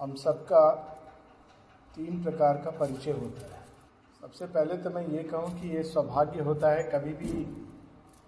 [0.00, 0.68] हम सबका
[1.94, 3.58] तीन प्रकार का परिचय होता है।
[4.20, 7.46] सबसे पहले तो मैं ये कहूँ कि ये सौभाग्य होता है कभी भी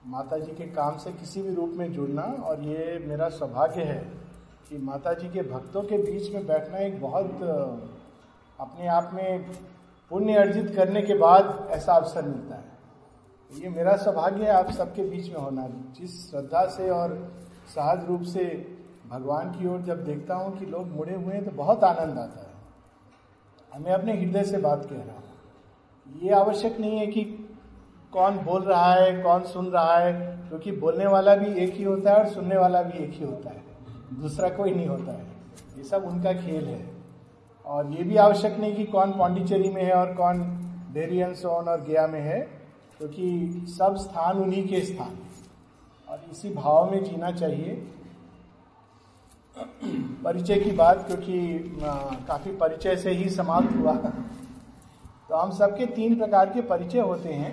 [0.06, 4.00] माता जी के काम से किसी भी रूप में जुड़ना और ये मेरा सौभाग्य है
[4.68, 7.42] कि माता जी के भक्तों के बीच में बैठना एक बहुत
[8.60, 9.50] अपने आप में
[10.10, 15.08] पुण्य अर्जित करने के बाद ऐसा अवसर मिलता है। ये मेरा सौभाग्य है आप सबके
[15.08, 15.66] बीच में होना।
[15.98, 17.16] जिस श्रद्धा से और
[17.74, 18.44] सहज रूप से
[19.12, 22.40] भगवान की ओर जब देखता हूँ कि लोग मुड़े हुए हैं तो बहुत आनंद आता
[22.40, 27.24] है। मैं अपने हृदय से बात कह रहा हूँ। ये आवश्यक नहीं है कि
[28.12, 30.12] कौन बोल रहा है, कौन सुन रहा है,
[30.48, 33.24] क्योंकि तो बोलने वाला भी एक ही होता है और सुनने वाला भी एक ही
[33.24, 33.62] होता है।
[34.20, 35.26] दूसरा कोई नहीं होता है।
[35.76, 36.82] ये सब उनका खेल है।
[37.64, 40.42] और ये भी आवश्यक नहीं कि कौन पांडिचेरी में है और कौन
[40.94, 42.40] डेरियन सोन और गया में है,
[42.98, 45.18] क्योंकि तो सब स्थान उन्हीं के स्थान
[46.08, 47.82] और इसी भाव में जीना चाहिए।
[49.56, 51.78] परिचय की बात, क्योंकि
[52.28, 57.52] काफ़ी परिचय से ही समाप्त हुआ। तो हम सबके तीन प्रकार के परिचय होते हैं।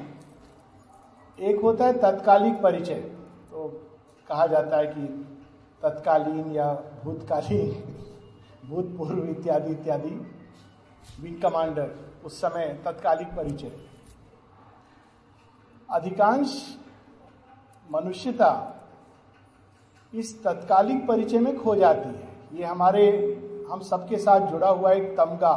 [1.40, 3.00] एक होता है तत्कालिक परिचय
[3.52, 3.68] तो
[4.30, 5.06] कहा जाता है कि
[5.82, 6.72] तत्कालीन या
[7.04, 7.72] भूतकालीन,
[8.64, 10.10] भूतपूर्व इत्यादि इत्यादि
[11.20, 11.92] विंग कमांडर,
[12.26, 13.72] उस समय तत्कालिक परिचय।
[15.90, 16.60] अधिकांश
[17.90, 18.52] मनुष्यता
[20.14, 23.06] इस तत्कालिक परिचय में खो जाती है। ये हमारे,
[23.72, 25.56] हम सबके साथ जुड़ा हुआ एक तमगा,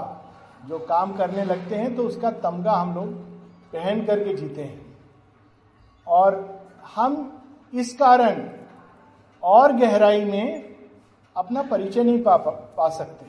[0.68, 3.12] जो काम करने लगते हैं तो उसका तमगा हम लोग
[3.72, 4.80] पहन करके जीते हैं।
[6.06, 6.36] और
[6.94, 8.48] हम इस कारण
[9.42, 10.76] और गहराई में
[11.36, 13.26] अपना परिचय नहीं पा पा सकते।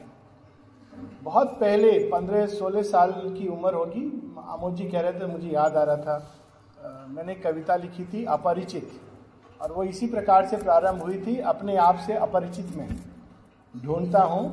[1.24, 5.76] बहुत पहले, पंद्रह सोलह साल की उम्र होगी आमोद जी कह रहे थे, मुझे याद
[5.76, 9.00] आ रहा था मैंने कविता लिखी थी, अपरिचित।
[9.64, 12.90] और वो इसी प्रकार से प्रारंभ हुई थी अपने आप से अपरिचित में।
[13.84, 14.50] ढूंढता हूँ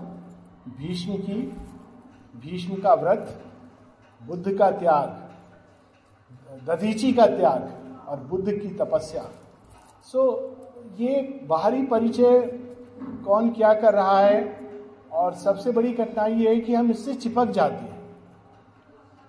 [0.79, 1.43] भीष्म की
[2.37, 3.45] भीष्म का व्रत
[4.27, 5.27] बुद्ध का त्याग
[6.67, 9.23] दधीची का त्याग और बुद्ध की तपस्या।
[10.03, 12.41] सो so, ये बाहरी परिचय
[13.27, 14.61] कौन क्या कर रहा है?
[15.13, 18.17] और सबसे बड़ी कठिनाई ये है कि हम इससे चिपक जाते हैं।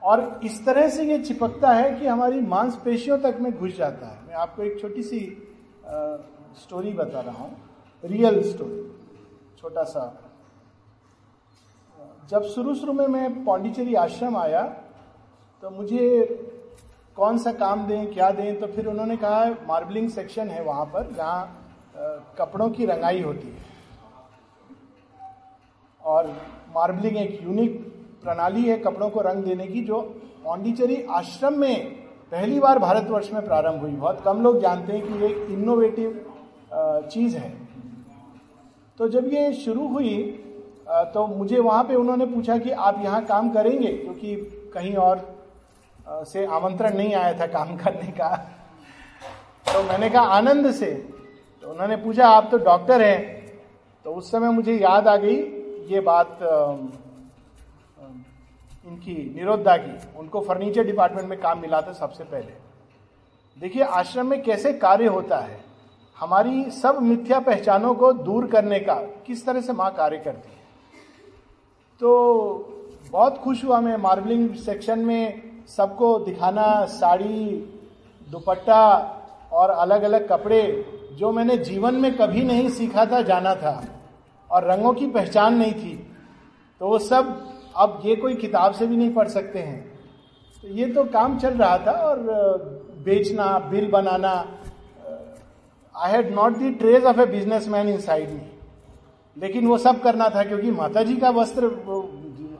[0.03, 4.27] और इस तरह से ये चिपकता है कि हमारी मांसपेशियों तक में घुस जाता है।
[4.27, 5.47] मैं आपको एक छोटी सी
[5.91, 7.57] स्टोरी बता रहा हूँ।
[8.03, 8.83] रियल स्टोरी
[9.57, 10.03] छोटा सा।
[12.29, 14.63] जब शुरू शुरू में मैं पौंडीचेरी आश्रम आया
[15.63, 16.25] तो मुझे
[17.17, 21.11] कौन सा काम दें, क्या दें तो फिर उन्होंने कहा मार्बलिंग सेक्शन है वहाँ पर,
[21.13, 23.69] जहाँ कपड़ों की रंगाई होती है।
[26.03, 26.27] और
[26.75, 27.79] मार्बलिंग एक यूनिक
[28.23, 30.01] प्रणाली है कपड़ों को रंग देने की, जो
[30.43, 32.00] पौंडीचेरी आश्रम में
[32.31, 37.35] पहली बार भारतवर्ष में प्रारंभ हुई। बहुत कम लोग जानते हैं कि ये इनोवेटिव चीज़
[37.37, 37.49] है।
[38.99, 40.17] तो जब ये शुरू हुई
[41.13, 43.87] तो मुझे वहाँ पे उन्होंने पूछा कि आप यहाँ काम करेंगे?
[43.87, 44.35] क्योंकि
[44.73, 45.27] कहीं और
[46.25, 48.35] से आमंत्रण नहीं आया था काम करने का।
[49.65, 50.91] तो मैंने कहा, आनंद से।
[51.63, 53.19] तो उन्होंने पूछा, आप तो डॉक्टर हैं।
[54.05, 55.35] तो उस समय मुझे याद आ गई
[55.87, 56.39] ये बात
[58.87, 62.53] इनकी निरोधा की, उनको फर्नीचर डिपार्टमेंट में काम मिला था सबसे पहले।
[63.59, 65.63] देखिए, आश्रम में कैसे कार्य होता है?
[66.19, 70.61] हमारी सब मिथ्या पहचानों को दूर करने का किस तरह से माँ कार्य करती है?
[71.99, 72.11] तो
[73.11, 77.73] बहुत खुश हुआ मैं मार्बलिंग सेक्शन में सबको दिखाना, साड़ी,
[78.31, 79.17] दुपट्टा
[79.51, 83.85] और अलग अलग कपड़े, जो मैंने जीवन में कभी नहीं सीखा था, जाना था,
[84.51, 86.11] और रंगों की पहचान नहीं थी।
[86.79, 89.79] तो वो सब अब ये कोई किताब से भी नहीं पढ़ सकते हैं।
[90.63, 92.19] तो ये तो काम चल रहा था और
[93.03, 94.31] बेचना, bill banana
[95.95, 98.41] I had not the traits of a business man inside me
[99.37, 101.69] लेकिन वो सब करना था क्योंकि माता जी का वस्त्र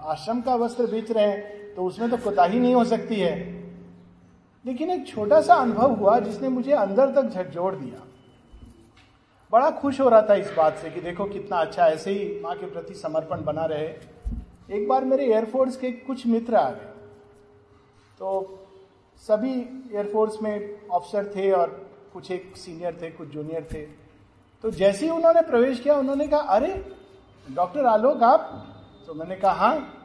[0.01, 3.35] आश्रम का वस्त्र बेच रहे हैं तो उसमें तो कोताही नहीं हो सकती है।
[4.65, 8.01] लेकिन एक छोटा सा अनुभव हुआ जिसने मुझे अंदर तक झकझोड़ दिया।
[9.53, 12.55] बड़ा खुश हो रहा था इस बात से कि देखो कितना अच्छा ऐसे ही माँ
[12.55, 13.87] के प्रति समर्पण बना रहे।
[14.71, 16.89] एक बार मेरे एयरफोर्स के कुछ मित्र आ गए।
[18.19, 18.59] तो
[19.17, 19.53] सभी
[19.95, 21.69] एयरफोर्स में ऑफिसर थे और
[22.13, 23.81] कुछ एक सीनियर थे, कुछ जूनियर थे।
[24.63, 26.95] तो जैसे ही उन्होंने प्रवेश किया, उन्होंने कहा, अरे
[27.51, 28.67] डॉक्टर आलोक, आप?
[29.07, 29.97] तो मैंने कहा हाँ।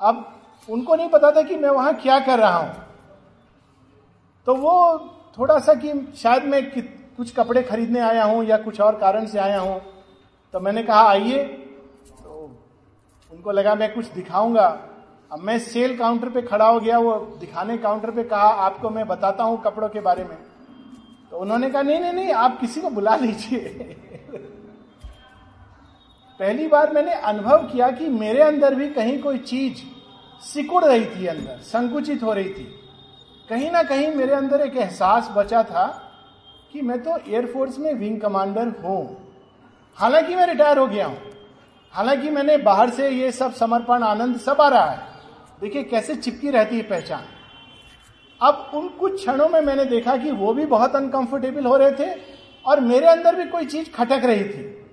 [0.00, 2.74] अब उनको नहीं पता था कि मैं वहाँ क्या कर रहा हूँ।
[4.46, 4.98] तो वो
[5.38, 6.62] थोड़ा सा कि शायद मैं
[7.16, 9.80] कुछ कपड़े खरीदने आया हूँ या कुछ और कारण से आया हूँ।
[10.54, 11.61] तो मैंने कहा, आइए।
[13.32, 14.88] उनको लगा मैं कुछ दिखाऊँगा।
[15.32, 19.06] अब मैं सेल काउंटर पे खड़ा हो गया, वो दिखाने काउंटर पे कहा, आपको मैं
[19.06, 20.38] बताता हूँ कपड़ों के बारे में।
[21.30, 23.58] तो उन्होंने कहा, नहीं नहीं नहीं, आप किसी को बुला लीजिए।
[26.40, 29.82] पहली बार मैंने अनुभव किया कि मेरे अंदर भी कहीं कोई चीज़
[30.44, 32.78] सिकुड़ रही थी अंदर, संकुचित हो रही थी।
[33.48, 36.12] कहीं ना कहीं मेरे अंदर एक एहसास बचा था
[36.72, 39.32] कि मैं तो एयरफोर्स में विंग कमांडर हूँ।
[39.94, 41.31] हालाँकि मैं रिटायर हो गया हूँ।
[41.92, 45.06] हालाँकि मैंने बाहर से ये सब समर्पण, आनंद सब आ रहा है।
[45.60, 47.24] देखिए कैसे चिपकी रहती है पहचान।
[48.42, 52.20] अब उन कुछ क्षणों में मैंने देखा कि वो भी बहुत अनकंफर्टेबल हो रहे थे
[52.66, 54.86] और मेरे अंदर भी कोई चीज़ खटक रही थी।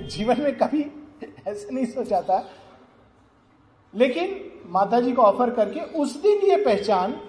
[0.08, 1.06] जीवन में कभी
[1.48, 2.50] ऐसे नहीं सोचा था।
[3.94, 7.20] लेकिन माता जी को ऑफ़र करके उस दिन ये पहचान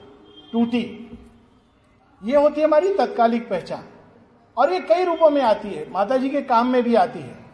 [0.53, 1.11] टूटी।
[2.23, 3.83] ये होती है हमारी तत्कालिक पहचान।
[4.57, 7.48] और ये कई रूपों में आती है। माता जी के काम में भी आती है।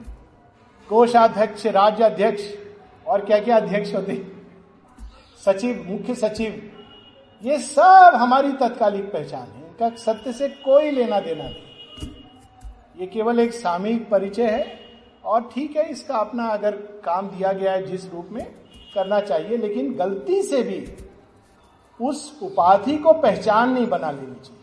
[0.89, 2.43] कोषाध्यक्ष राज्य अध्यक्ष
[3.07, 4.15] और क्या क्या अध्यक्ष होते
[5.43, 6.61] सचिव, मुख्य सचिव,
[7.43, 12.09] ये सब हमारी तत्कालिक पहचान है। इनका सत्य से कोई लेना देना नहीं।
[12.97, 14.79] ये केवल एक सामयिक परिचय है
[15.25, 18.45] और ठीक है, इसका अपना अगर काम दिया गया है जिस रूप में
[18.95, 20.85] करना चाहिए, लेकिन गलती से भी
[21.99, 24.61] उस उपाधि को पहचान नहीं बना लेनी चाहिए।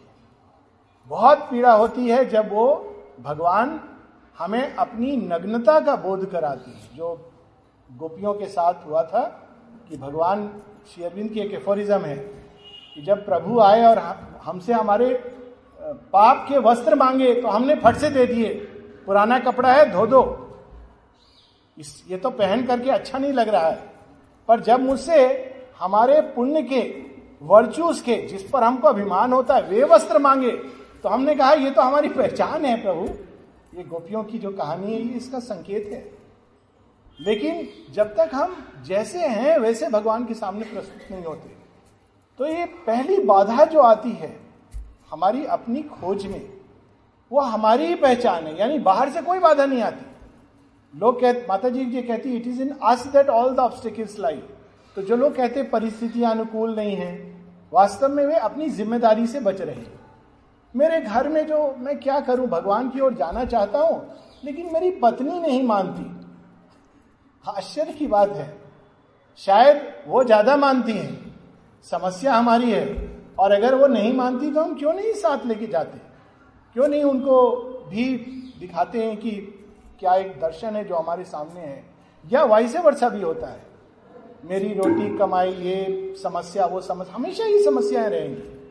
[1.10, 2.66] बहुत पीड़ा होती है जब वो
[3.20, 3.80] भगवान
[4.42, 7.08] हमें अपनी नग्नता का बोध कराती है। जो
[7.90, 9.22] गोपियों के साथ हुआ था
[9.88, 10.48] कि भगवान
[10.86, 13.98] श्री अरविंद की एक एफोरिज्म है कि जब प्रभु आए और
[14.44, 15.12] हमसे हमारे
[16.12, 18.48] पाप के वस्त्र मांगे तो हमने फट से दे दिए।
[19.06, 20.22] पुराना कपड़ा है, धो दो।
[21.76, 23.90] इस, ये तो पहन करके अच्छा नहीं लग रहा है।
[24.48, 25.18] पर जब मुझसे
[25.78, 26.80] हमारे पुण्य के
[27.42, 30.50] वर्चूस के, जिस पर हमको अभिमान होता है, वे वस्त्र मांगे
[31.02, 33.06] तो हमने कहा, ये तो हमारी पहचान है प्रभु।
[33.74, 36.04] ये गोपियों की जो कहानी है, ये इसका संकेत है।
[37.20, 41.50] लेकिन जब तक हम जैसे हैं, वैसे भगवान के सामने प्रस्तुत नहीं होते।
[42.40, 44.36] तो ये पहली बाधा जो आती है,
[45.10, 46.42] हमारी अपनी खोज में,
[47.30, 50.06] वो हमारी ही पहचान है। यानी बाहर से कोई बाधा नहीं आती।
[50.94, 54.48] लोग कहते माता जी ये कहती it is in us that all the obstacles life
[54.96, 57.12] तो जो लोग कहते, परिस्थितियाँ अनुकूल नहीं है।
[57.72, 60.00] वास्तव में वे अपनी ज़िम्मेदारी से बच रहे हैं।
[60.76, 64.14] मेरे घर में जो मैं क्या करूँ, भगवान की ओर जाना चाहता हूँ,
[64.44, 66.26] लेकिन मेरी पत्नी नहीं मानती।
[67.50, 68.62] आश्चर्य की बात है।
[69.36, 71.18] शायद वो ज़्यादा मानती है।
[71.84, 75.98] समस्या हमारी है। और अगर वो नहीं मानती तो हम क्यों नहीं साथ लेके जाते?
[76.74, 77.52] क्यों नहीं उनको
[77.90, 78.08] भी
[78.60, 79.30] दिखाते हैं कि
[80.00, 81.84] क्या एक दर्शन है जो हमारे सामने है?
[82.32, 83.62] या वाइसे वर्षा भी होता है।
[84.44, 88.61] मेरी रोटी, कमाई, ये समस्या, वो समस्या, हमेशा ही समस्याएँ रहेंगी।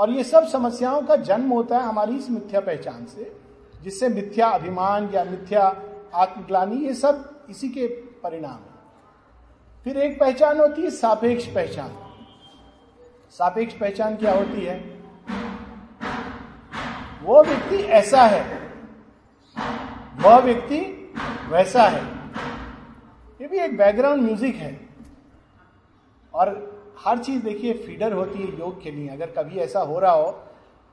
[0.00, 3.32] और ये सब समस्याओं का जन्म होता है हमारी इस मिथ्या पहचान से,
[3.82, 5.64] जिससे मिथ्या अभिमान या मिथ्या
[6.14, 7.86] आत्मग्लानी, ये सब इसी के
[8.22, 8.78] परिणाम है।
[9.84, 11.90] फिर एक पहचान होती है सापेक्ष पहचान।
[13.30, 14.78] सापेक्ष पहचान क्या होती है?
[17.22, 18.42] वो व्यक्ति ऐसा है,
[20.20, 20.80] वह व्यक्ति
[21.50, 22.02] वैसा है।
[23.40, 24.78] ये भी एक बैकग्राउंड म्यूज़िक है।
[26.34, 30.12] और हर चीज़ देखिए फीडर होती है योग के लिए। अगर कभी ऐसा हो रहा
[30.12, 30.30] हो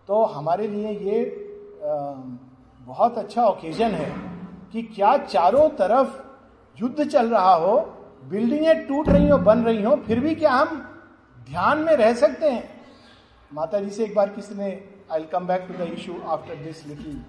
[0.09, 1.24] तो हमारे लिए ये
[2.81, 4.12] बहुत अच्छा ओकेजन है
[4.74, 6.19] कि क्या चारों तरफ़
[6.77, 7.77] युद्ध चल रहा हो
[8.24, 10.77] बिल्डिंगें टूट रही हो, बन रही हो, फिर भी क्या हम
[11.48, 12.63] ध्यान में रह सकते हैं?
[13.51, 14.69] माता जी से एक बार किसी ने
[15.12, 17.21] I come back to the issue after this little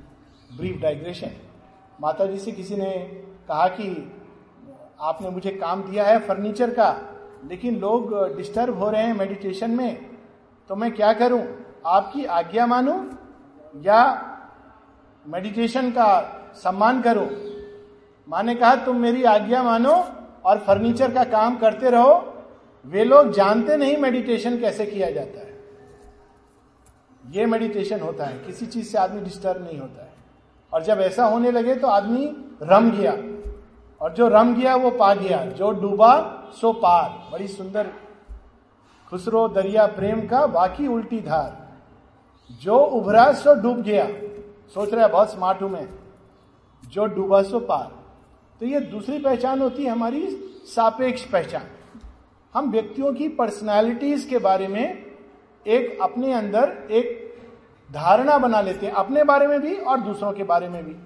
[0.56, 1.30] brief digression
[2.00, 2.90] माता जी से किसी ने
[3.48, 3.90] कहा कि
[5.00, 6.90] आपने मुझे काम दिया है फर्नीचर का।
[7.46, 10.06] लेकिन लोग डिस्टर्ब हो रहे हैं मेडिटेशन में
[10.68, 11.44] तो मैं क्या करूँ?
[11.86, 13.08] आपकी आज्ञा मानूं?
[13.82, 14.24] या
[15.26, 17.28] मेडिटेशन का सम्मान करूँ?
[18.28, 20.04] माने कहा, तुम मेरी आज्ञा मानो
[20.44, 22.34] और फर्नीचर का काम करते रहो।
[22.86, 25.60] वे लोग जानते नहीं मेडिटेशन कैसे किया जाता है।
[27.30, 30.12] ये मेडिटेशन होता है। किसी चीज़ से आदमी डिस्टर्ब नहीं होता है।
[30.72, 33.12] और जब ऐसा होने लगे तो आदमी रम गया।
[34.00, 37.90] और जो रम गया, वो पा गया। जो डूबा सो पार बड़ी सुंदर
[39.10, 41.56] खुसरो दरिया प्रेम का बाकी उल्टी धार।
[42.62, 44.06] जो उभरा सो डूब गया।
[44.74, 45.88] सोच रहा है बहुत स्मार्ट हूँ मैं।
[46.84, 47.90] जो डूबा सो पार।
[48.60, 50.26] तो ये दूसरी पहचान होती है हमारी
[50.66, 51.62] सापेक्ष पहचान।
[52.54, 55.06] हम व्यक्तियों की पर्सनालिटीज के बारे में
[55.66, 57.36] एक अपने अंदर एक
[57.90, 60.96] धारणा बना लेते हैं। अपने बारे में भी और दूसरों के बारे में भी।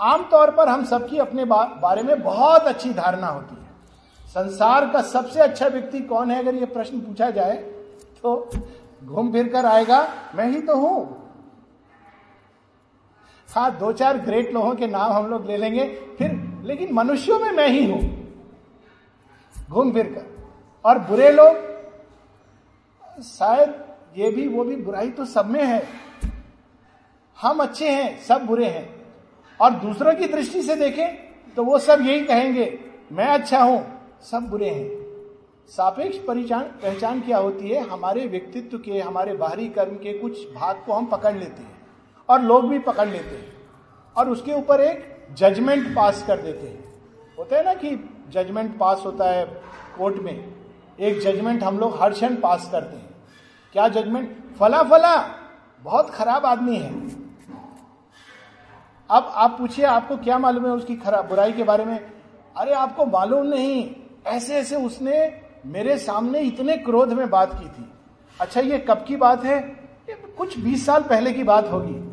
[0.00, 3.61] आमतौर पर हम सबकी अपने बारे में बहुत अच्छी धारणा होती है।
[4.34, 6.38] संसार का सबसे अच्छा व्यक्ति कौन है?
[6.38, 7.56] अगर ये प्रश्न पूछा जाए
[8.22, 8.50] तो
[9.04, 11.18] घूम फिर कर आएगा, मैं ही तो हूँ।
[13.48, 15.84] हाँ दो चार ग्रेट लोगों के नाम हम लोग ले लेंगे,
[16.18, 16.30] फिर,
[16.64, 18.00] लेकिन मनुष्यों में मैं ही हूँ।
[19.54, 20.26] घूम फिर कर।
[20.84, 21.56] और बुरे लोग,
[23.22, 23.74] शायद
[24.16, 25.82] ये भी, वो भी बुराई तो सब में है।
[27.38, 28.88] हम अच्छे हैं, सब बुरे हैं।
[29.60, 32.78] और दूसरों की दृष्टि से देखें तो वो सब यही कहेंगे,
[33.12, 33.84] मैं अच्छा हूँ।
[34.22, 35.00] सब बुरे हैं।
[35.68, 37.80] सापेक्ष परिचान पहचान क्या होती है?
[37.88, 41.80] हमारे व्यक्तित्व के, हमारे बाहरी कर्म के कुछ भाग को हम पकड़ लेते हैं
[42.28, 43.52] और लोग भी पकड़ लेते हैं
[44.16, 46.84] और उसके ऊपर एक जजमेंट पास कर देते हैं।
[47.38, 47.90] होता है ना कि
[48.30, 49.44] जजमेंट पास होता है
[49.98, 50.54] कोर्ट में,
[51.00, 53.10] एक जजमेंट हम लोग हर क्षण पास करते हैं।
[53.72, 55.16] क्या जजमेंट फला फला,
[55.82, 56.92] बहुत खराब आदमी है।
[59.10, 61.98] अब आप पूछिए, आपको क्या मालूम है उसकी खराब बुराई के बारे में?
[62.56, 63.94] अरे आपको मालूम नहीं।
[64.26, 67.92] ऐसे ऐसे उसने मेरे सामने इतने क्रोध में बात की थी।
[68.40, 69.58] अच्छा ये कब की बात है?
[70.08, 72.12] ये कुछ बीस साल पहले की बात होगी।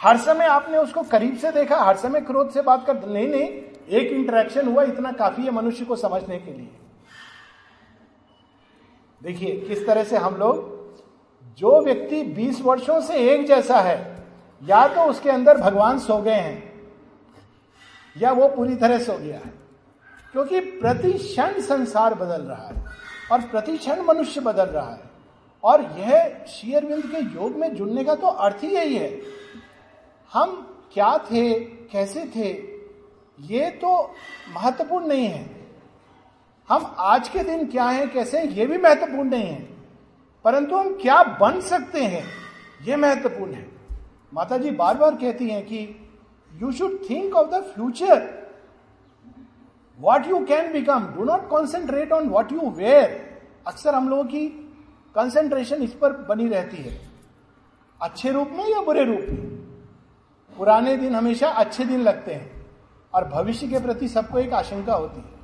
[0.00, 3.48] हर समय आपने उसको करीब से देखा, हर समय क्रोध से बात कर, नहीं नहीं,
[3.88, 6.68] एक इंटरेक्शन हुआ इतना काफ़ी है मनुष्य को समझने के लिए।
[9.22, 10.76] देखिए, किस तरह से हम लोग,
[11.58, 14.24] जो व्यक्ति 20 वर्षों से एक जैसा है,
[14.62, 16.72] या तो उसके अंदर भगवान सो गए हैं,
[18.16, 19.55] या वो पूरी तरह सो गया है।
[20.32, 22.84] क्योंकि प्रति क्षण संसार बदल रहा है
[23.32, 25.10] और प्रति क्षण मनुष्य बदल रहा है।
[25.64, 29.22] और यह शेयरविंद के योग में जुड़ने का तो अर्थ ही यही है।
[30.32, 32.50] हम क्या थे, कैसे थे,
[33.40, 34.14] ये तो
[34.54, 35.68] महत्वपूर्ण नहीं है।
[36.68, 39.68] हम आज के दिन क्या हैं, कैसे हैं, ये भी महत्वपूर्ण नहीं है।
[40.44, 42.24] परंतु हम क्या बन सकते हैं,
[42.84, 43.68] ये महत्वपूर्ण है।
[44.34, 46.10] माता जी बार बार कहती हैं कि
[46.54, 48.35] you should think of the future
[50.00, 54.48] what you can become do not concentrate on what you were अक्सर हम लोगों की
[55.14, 57.00] कंसेंट्रेशन इस पर बनी रहती है।
[58.02, 59.56] अच्छे रूप में या बुरे रूप में?
[60.56, 62.66] पुराने दिन हमेशा अच्छे दिन लगते हैं
[63.14, 65.36] और भविष्य के प्रति सबको एक आशंका होती है।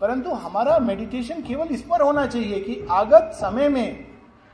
[0.00, 4.06] परंतु हमारा मेडिटेशन केवल इस पर होना चाहिए कि आगत समय में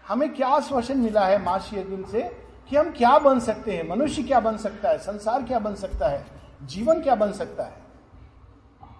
[0.09, 2.23] हमें क्या आश्वासन मिला है माँ शेरविंद से
[2.69, 3.89] कि हम क्या बन सकते हैं?
[3.89, 4.99] मनुष्य क्या बन सकता है?
[4.99, 6.27] संसार क्या बन सकता है?
[6.63, 7.90] जीवन क्या बन सकता है?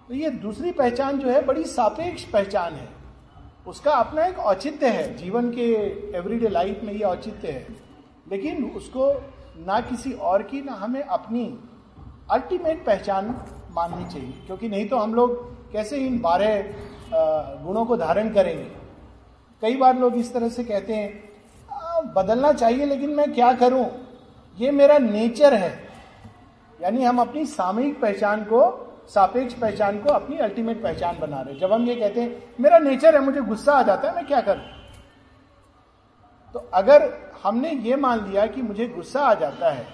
[0.09, 2.87] तो ये दूसरी पहचान जो है, बड़ी सापेक्ष पहचान है।
[3.67, 5.71] उसका अपना एक औचित्य है। जीवन के
[6.17, 7.67] एवरीडे लाइफ में ये औचित्य है।
[8.31, 9.11] लेकिन उसको
[9.65, 11.59] ना किसी और की, ना हमें अपनी
[12.31, 13.35] अल्टीमेट पहचान
[13.71, 16.61] माननी चाहिए। क्योंकि नहीं तो हम लोग कैसे इन बारह
[17.63, 18.69] गुणों को धारण करेंगे?
[19.61, 23.85] कई बार लोग इस तरह से कहते हैं बदलना चाहिए, लेकिन मैं क्या करूँ?
[24.57, 25.73] ये मेरा नेचर है।
[26.81, 28.61] यानी हम अपनी सामयिक पहचान को
[29.13, 33.15] सापेक्ष पहचान को अपनी अल्टीमेट पहचान बना रहे जब हम ये कहते हैं, मेरा नेचर
[33.15, 34.63] है, मुझे गुस्सा आ जाता है, मैं क्या करूँ?
[36.55, 37.09] तो अगर
[37.43, 39.85] हमने ये मान लिया कि मुझे गुस्सा आ जाता है,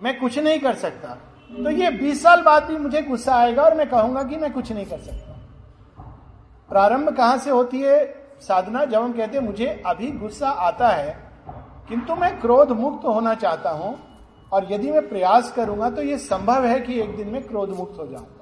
[0.00, 1.16] मैं कुछ नहीं कर सकता
[1.50, 4.70] तो ये 20 साल बाद भी मुझे गुस्सा आएगा और मैं कहूँगा कि मैं कुछ
[4.72, 5.32] नहीं कर सकता।
[6.70, 8.04] प्रारंभ कहाँ से होती है
[8.42, 8.84] साधना?
[8.84, 11.16] जब हम कहते हैं, मुझे अभी गुस्सा आता है,
[11.88, 13.96] किंतु मैं क्रोध मुक्त होना चाहता हूँ,
[14.52, 17.98] और यदि मैं प्रयास करूँगा तो यह संभव है कि एक दिन में क्रोध मुक्त
[17.98, 18.37] हो जाऊँगा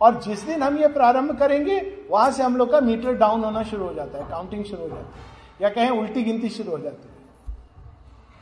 [0.00, 1.78] और जिस दिन हम ये प्रारंभ करेंगे,
[2.10, 4.88] वहाँ से हम लोग का मीटर डाउन होना शुरू हो जाता है काउंटिंग शुरू हो
[4.88, 5.24] जाती है,
[5.62, 7.12] या कहें उल्टी गिनती शुरू हो जाती है।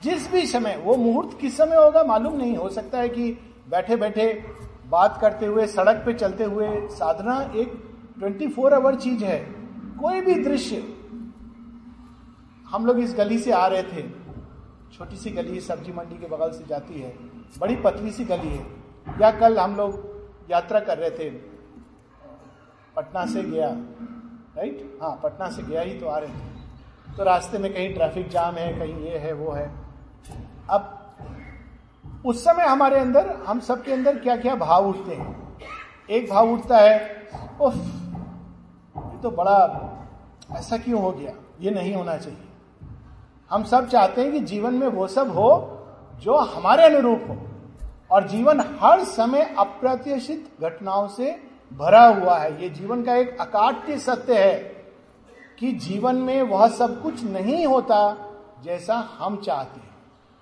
[0.03, 3.31] जिस भी समय, वो मुहूर्त किस समय होगा मालूम नहीं, हो सकता है कि
[3.71, 4.33] बैठे बैठे
[4.89, 7.73] बात करते हुए, सड़क पे चलते हुए साधना एक
[8.19, 9.39] 24 फोर आवर चीज़ है।
[10.01, 10.83] कोई भी दृश्य,
[12.67, 14.03] हम लोग इस गली से आ रहे थे,
[14.93, 17.15] छोटी सी गली सब्ज़ी मंडी के बगल से जाती है,
[17.59, 18.67] बड़ी पतली सी गली है,
[19.21, 20.12] या कल हम लोग
[20.51, 21.31] यात्रा कर रहे थे।
[22.97, 23.69] पटना से गया
[24.57, 28.29] राइट हाँ पटना से गया ही तो आ रहे थे। तो रास्ते में कहीं ट्रैफ़िक
[28.29, 29.71] जाम है, कहीं ये है, वो है।
[30.71, 30.99] अब
[32.27, 35.59] उस समय हमारे अंदर, हम सबके अंदर क्या क्या भाव उठते हैं?
[36.11, 37.29] एक भाव उठता है,
[37.61, 37.75] उफ,
[38.97, 39.59] ये तो बड़ा
[40.53, 41.33] ऐसा क्यों हो गया?
[41.61, 42.49] ये नहीं होना चाहिए।
[43.51, 45.79] हम सब चाहते हैं कि जीवन में वो सब हो
[46.19, 47.37] जो हमारे अनुरूप हो।
[48.13, 51.43] और जीवन हर समय अप्रत्याशित घटनाओं से
[51.73, 54.59] भरा हुआ है। ये जीवन का एक अकाट्य सत्य है
[55.59, 58.29] कि जीवन में वह सब कुछ नहीं होता
[58.65, 59.97] जैसा हम चाहते हैं।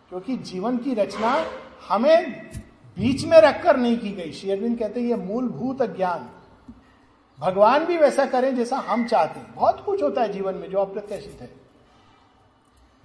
[0.08, 1.44] क्योंकि जीवन की रचना
[1.88, 2.50] हमें
[2.98, 6.30] बीच में रखकर नहीं की गई। शेरविंद कहते हैं, ये मूलभूत ज्ञान।
[7.40, 10.78] भगवान भी वैसा करें जैसा हम चाहते हैं। बहुत कुछ होता है जीवन में जो
[10.78, 11.52] अप्रत्याशित है।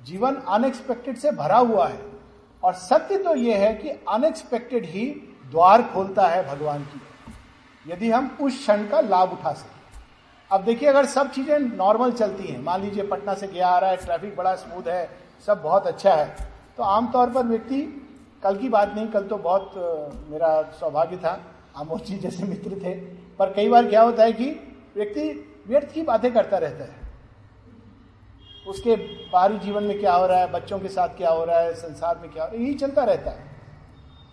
[0.02, 2.15] जीवन अनएक्सपेक्टेड से भरा हुआ है।
[2.64, 5.06] और सत्य तो यह है कि अनएक्सपेक्टेड ही
[5.52, 7.02] द्वार खोलता है भगवान की।
[7.86, 9.74] यदि हम उस क्षण का लाभ उठा सकें।
[10.52, 13.90] अब देखिए, अगर सब चीज़ें नॉर्मल चलती हैं, मान लीजिए पटना से गया आ रहा
[13.90, 15.10] है ट्रैफ़िक बड़ा स्मूथ है,
[15.48, 17.82] सब बहुत अच्छा है तो आमतौर पर व्यक्ति,
[18.44, 19.72] कल की बात नहीं, कल तो बहुत
[20.30, 21.40] मेरा सौभाग्य था,
[21.76, 22.94] आमोद जी जैसे मित्र थे,
[23.40, 24.50] पर कई बार क्या होता है कि
[24.96, 25.30] व्यक्ति
[25.68, 27.05] व्यर्थ की बातें करता रहता है।
[28.68, 28.96] उसके
[29.32, 32.18] बाहरी जीवन में क्या हो रहा है बच्चों के साथ क्या हो रहा है संसार
[32.18, 33.54] में क्या हो रहा है यही चलता रहता है।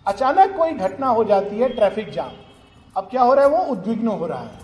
[0.07, 2.33] अचानक कोई घटना हो जाती है ट्रैफ़िक जाम।
[2.97, 4.61] अब क्या हो रहा है वो उद्विग्न हो रहा है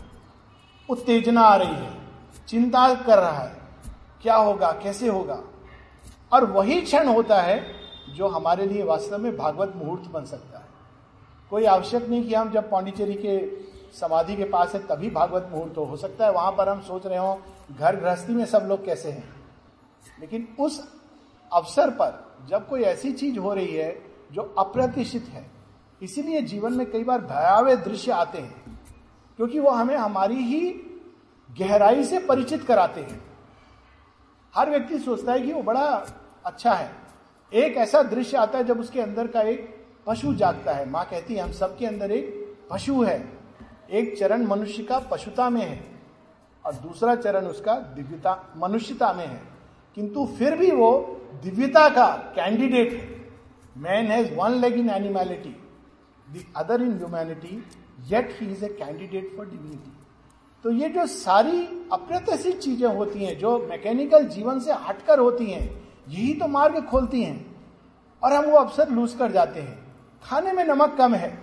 [0.89, 1.93] उत्तेजना आ रही है
[2.49, 3.57] चिंता कर रहा है
[4.23, 5.39] क्या होगा कैसे होगा?
[6.33, 7.63] और वही क्षण होता है
[8.17, 10.67] जो हमारे लिए वास्तव में भागवत मुहूर्त बन सकता है।
[11.51, 13.39] कोई आवश्यक नहीं कि हम जब पांडिचेरी के
[13.99, 17.19] समाधि के पास है तभी भागवत मुहूर्त हो, सकता है। वहाँ पर हम सोच रहे
[17.19, 17.39] हो
[17.79, 19.38] घर गृहस्थी में सब लोग कैसे हैं?
[20.21, 20.81] लेकिन उस
[21.53, 23.91] अवसर पर जब कोई ऐसी चीज़ हो रही है
[24.33, 25.51] जो अप्रतिष्ठित है,
[26.03, 28.79] इसीलिए जीवन में कई बार भयावह दृश्य आते हैं,
[29.39, 30.71] क्योंकि वो हमें हमारी ही
[31.59, 33.23] गहराई से परिचित कराते हैं।
[34.55, 35.87] हर व्यक्ति सोचता है कि वो बड़ा
[36.47, 36.91] अच्छा है।
[37.53, 39.77] एक ऐसा दृश्य आता है जब उसके अंदर का एक
[40.07, 43.39] पशु जागता है। माँ कहती है, हम सबके अंदर एक पशु है।
[43.91, 45.85] एक चरण मनुष्य का पशुता में है
[46.65, 49.58] और दूसरा चरण उसका दिव्यता, मनुष्यता में है।
[49.99, 50.91] किंतु फिर भी वो
[51.43, 53.33] दिव्यता का कैंडिडेट है।
[53.77, 55.57] Man has one leg in animality
[56.29, 57.65] the other in humanity
[58.07, 59.93] yet he is a candidate for divinity
[60.65, 65.83] तो ये जो सारी अप्रत्याशित चीज़ें होती हैं, जो मैकेनिकल जीवन से हटकर होती हैं,
[66.09, 67.57] यही तो मार्ग खोलती हैं।
[68.23, 69.79] और हम वो अवसर लूज कर जाते हैं।
[70.25, 71.39] खाने में नमक कम है।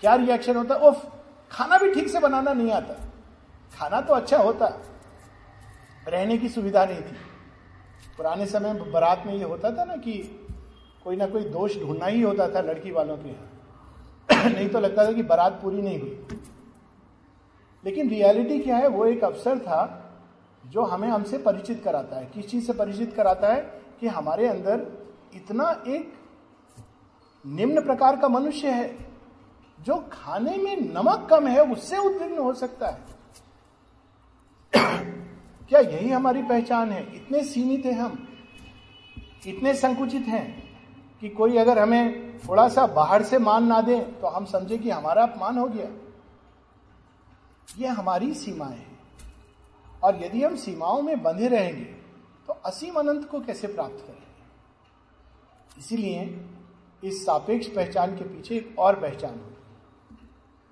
[0.00, 0.80] क्या रिएक्शन होता है?
[0.80, 1.12] उफ,
[1.50, 2.94] खाना भी ठीक से बनाना नहीं आता।
[3.78, 4.82] खाना तो अच्छा होता।
[6.08, 7.16] रहने की सुविधा नहीं थी।
[8.16, 10.46] पुराने समय बारात में ये होता था ना कि
[11.04, 15.06] कोई ना कोई दोष ढूंढना ही होता था लड़की वालों के यहाँ। नहीं तो लगता
[15.06, 16.26] था कि बारात पूरी नहीं हुई।
[17.84, 20.02] लेकिन रियलिटी क्या है, वो एक अवसर था
[20.66, 24.86] जो हमें हमसे परिचित कराता है। किस चीज़ से परिचित कराता है कि हमारे अंदर
[25.34, 26.14] इतना एक
[27.46, 29.06] निम्न प्रकार का मनुष्य है,
[29.80, 33.16] जो खाने में नमक कम है, उससे उद्विग्न हो सकता है।
[35.68, 37.14] क्या यही हमारी पहचान है?
[37.16, 38.28] इतने सीमित है हम।
[39.46, 40.44] इतने संकुचित हैं
[41.20, 44.90] कि कोई अगर हमें थोड़ा सा बाहर से मान ना दे तो हम समझे कि
[44.90, 45.88] हमारा अपमान हो गया।
[47.78, 48.98] ये हमारी सीमाएँ हैं।
[50.04, 51.84] और यदि हम सीमाओं में बंधे रहेंगे
[52.46, 54.26] तो असीम अनंत को कैसे प्राप्त करेंगे?
[55.78, 56.44] इसीलिए
[57.04, 59.56] इस सापेक्ष पहचान के पीछे एक और पहचान होती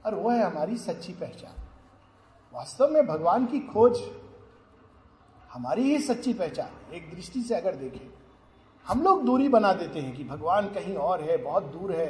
[0.06, 1.62] और वह है हमारी सच्ची पहचान।
[2.54, 3.98] वास्तव में भगवान की खोज
[5.54, 8.06] हमारी ही सच्ची पहचान, एक दृष्टि से अगर देखें,
[8.86, 12.06] हम लोग दूरी बना देते हैं कि भगवान कहीं और है, बहुत दूर है,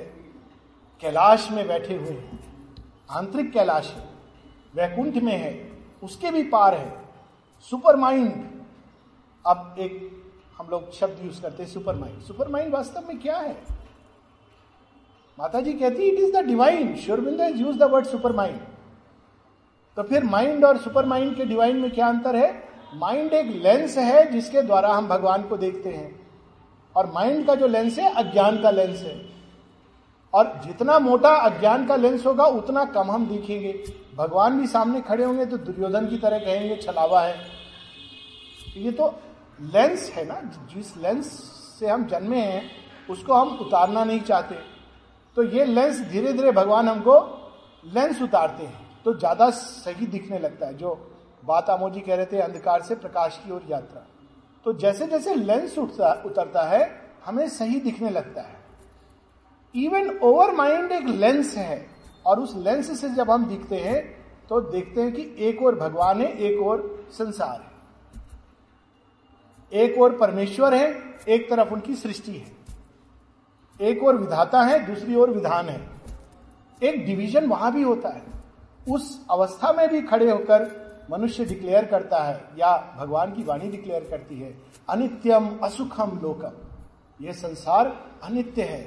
[1.02, 2.38] कैलाश में बैठे हुए हैं,
[3.10, 4.08] आंतरिक कैलाश है,
[4.74, 5.52] वैकुंठ में है,
[6.02, 7.04] उसके भी पार है
[7.70, 8.62] सुपर माइंड
[9.44, 10.10] अब एक
[10.58, 13.56] हम लोग शब्द यूज़ करते हैं सुपर माइंड सुपर माइंड वास्तव में क्या है?
[15.38, 18.60] माता जी कहती it is the divine Sri Aurobindo use the word super mind
[19.96, 22.63] तो फिर माइंड और सुपर माइंड के डिवाइन में क्या अंतर है?
[22.94, 26.14] माइंड एक लेंस है जिसके द्वारा हम भगवान को देखते हैं।
[26.94, 29.14] और माइंड का जो लेंस है, अज्ञान का लेंस है।
[30.32, 33.72] और जितना मोटा अज्ञान का लेंस होगा, उतना कम हम दिखेंगे।
[34.16, 37.36] भगवान भी सामने खड़े होंगे तो दुर्योधन की तरह कहेंगे, छलावा है।
[38.76, 39.14] ये तो
[39.60, 40.40] लेंस है ना।
[40.74, 41.26] जिस लेंस
[41.78, 42.62] से हम जन्मे हैं,
[43.10, 44.54] उसको हम उतारना नहीं चाहते।
[45.36, 47.18] तो ये लेंस धीरे धीरे भगवान हमको
[47.84, 50.94] लेंस उतारते हैं। तो ज़्यादा सही दिखने लगता है। जो
[51.44, 54.06] बात आमोजी कह रहे थे, अंधकार से प्रकाश की ओर यात्रा।
[54.64, 58.56] तो जैसे जैसे लेंस उठता, उतरता है, हमें सही दिखने लगता है।
[59.74, 61.86] इवन ओवर माइंड एक लेंस है,
[62.26, 66.20] और उस लेंस से जब हम दिखते हैं तो देखते हैं कि एक और भगवान
[66.20, 67.74] है, एक और संसार है।
[69.72, 70.94] एक और परमेश्वर है,
[71.28, 72.52] एक तरफ़ उनकी सृष्टि है।
[73.80, 75.80] एक और विधाता है, दूसरी ओर विधान है।
[76.82, 78.22] एक डिवीज़न वहाँ भी होता है।
[78.90, 84.08] उस अवस्था में भी खड़े होकर मनुष्य डिक्लेयर करता है या भगवान की वाणी डिक्लेयर
[84.10, 84.54] करती है,
[84.88, 86.52] अनित्यम असुखम लोकम।
[87.20, 87.86] यह संसार
[88.22, 88.82] अनित्य है,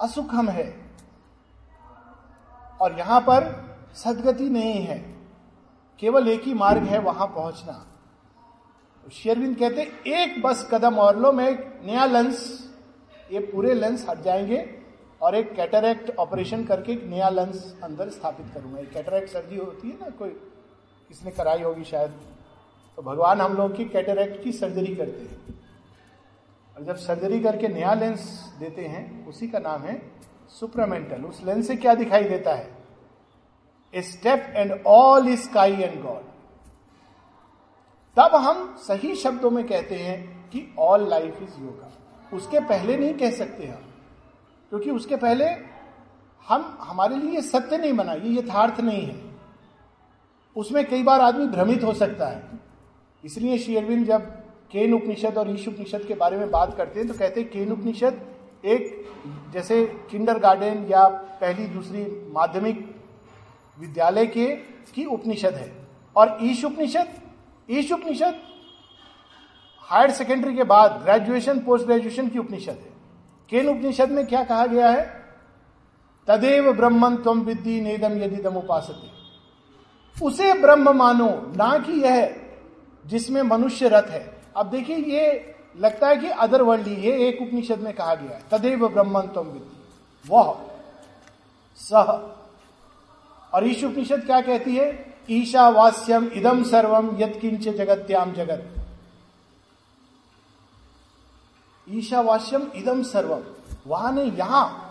[0.00, 0.72] असुखम है।
[2.80, 3.48] और यहाँ पर
[3.96, 4.98] सदगति नहीं है,
[6.02, 7.86] केवल एक ही मार्ग है वहाँ पहुँचना।
[9.04, 11.52] शेरविंद कहते, एक बस कदम और लो, मैं
[11.86, 12.68] नया लेंस
[13.30, 14.64] ये पूरे लेंस हट जाएँगे
[15.20, 19.88] और एक कैटरेक्ट ऑपरेशन करके एक नया लेंस अंदर स्थापित करूँगा। एक कैटरेक्ट सर्जरी होती
[19.88, 20.30] है ना, कोई
[21.10, 22.10] किसने कराई होगी शायद?
[22.98, 25.54] तो भगवान हम लोग की कैटरेक्ट की सर्जरी करते हैं।
[26.76, 30.00] और जब सर्जरी करके नया लेंस देते हैं, उसी का नाम है
[30.50, 32.68] सुपरामेंटल उस लेंस से क्या दिखाई देता है?
[33.94, 36.28] A step and all is sky and God
[38.16, 41.90] तब हम सही शब्दों में कहते हैं कि ऑल लाइफ इज़ योगा
[42.32, 43.82] उसके पहले नहीं कह सकते हम,
[44.72, 45.48] क्योंकि उसके पहले
[46.48, 49.29] हम, हमारे लिए सत्य नहीं बना, ये यथार्थ नहीं है।
[50.60, 52.58] उसमें कई बार आदमी भ्रमित हो सकता है।
[53.24, 54.26] इसलिए श्री अरविंद जब
[54.72, 57.72] केन उपनिषद और ईश उपनिषद के बारे में बात करते हैं तो कहते हैं केन
[57.72, 58.20] उपनिषद
[58.64, 61.06] एक जैसे किंडर गार्डन या
[61.40, 62.78] पहली दूसरी माध्यमिक
[63.78, 64.46] विद्यालय के
[64.94, 65.70] की उपनिषद है।
[66.16, 67.08] और ईश उपनिषद
[67.68, 68.40] ईश उपनिषद
[69.88, 72.92] हायर सेकेंडरी के बाद ग्रेजुएशन, पोस्ट ग्रेजुएशन की उपनिषद है।
[73.52, 75.04] केन उपनिषद में क्या कहा गया है?
[76.28, 79.08] तदेव ब्रह्मन तम विद्धि नेदम यदि दम उपासते
[80.22, 82.36] उसे ब्रह्म मानो, ना कि यह,
[83.06, 87.78] जिसमें मनुष्य रथ है। अब देखिए, ये लगता है कि अदर वर्ल्ड ये एक उपनिषद
[87.78, 89.86] में कहा गया है। तदेव ब्रह्मन विद्धि।
[90.28, 90.60] वह,
[91.76, 92.36] सह।
[93.54, 95.14] और ईश उपनिषद क्या कहती है?
[95.30, 98.86] ईशावास्यम इदम सर्वम यत्किंच जगत्याम जगत।
[101.90, 103.42] ईशावास्यम इदम सर्वम
[103.86, 104.86] वहाँ नहीं, यहाँ।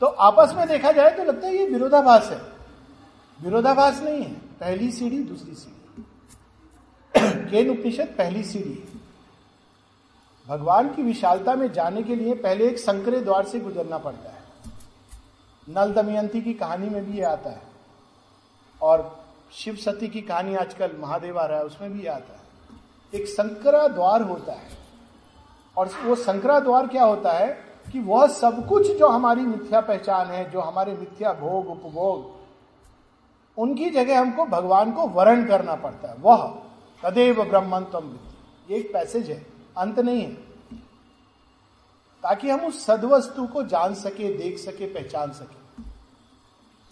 [0.00, 2.53] तो आपस में देखा जाए तो लगता है ये विरोधाभास है।
[3.42, 5.74] विरोधाभास नहीं है। पहली सीढ़ी, दूसरी सीढ़ी।
[7.50, 8.94] केन उपनिषद पहली सीढ़ी है।
[10.48, 14.42] भगवान की विशालता में जाने के लिए पहले एक संकरे द्वार से गुजरना पड़ता है।
[15.68, 17.62] नल दमयंती की कहानी में भी ये आता है।
[18.82, 22.40] और शिव सती की कहानी आजकल महादेव आ रहा है, उसमें भी आता है।
[23.20, 24.68] एक संकरा द्वार होता है।
[25.76, 27.48] और वो संकरा द्वार क्या होता है
[27.92, 32.33] कि वह सब कुछ जो हमारी मिथ्या पहचान है, जो हमारे मिथ्या भोग, उपभोग
[33.58, 36.46] उनकी जगह हमको भगवान को वर्ण करना पड़ता है। वह
[37.02, 38.18] तदेव ब्रह्मन तम
[38.70, 39.46] ये एक पैसेज है,
[39.78, 40.32] अंत नहीं है।
[42.24, 45.82] ताकि हम उस सदवस्तु को जान सके, देख सके, पहचान सके।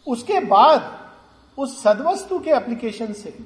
[0.06, 1.10] उसके बाद,
[1.58, 3.38] उस सदवस्तु के एप्लीकेशन से,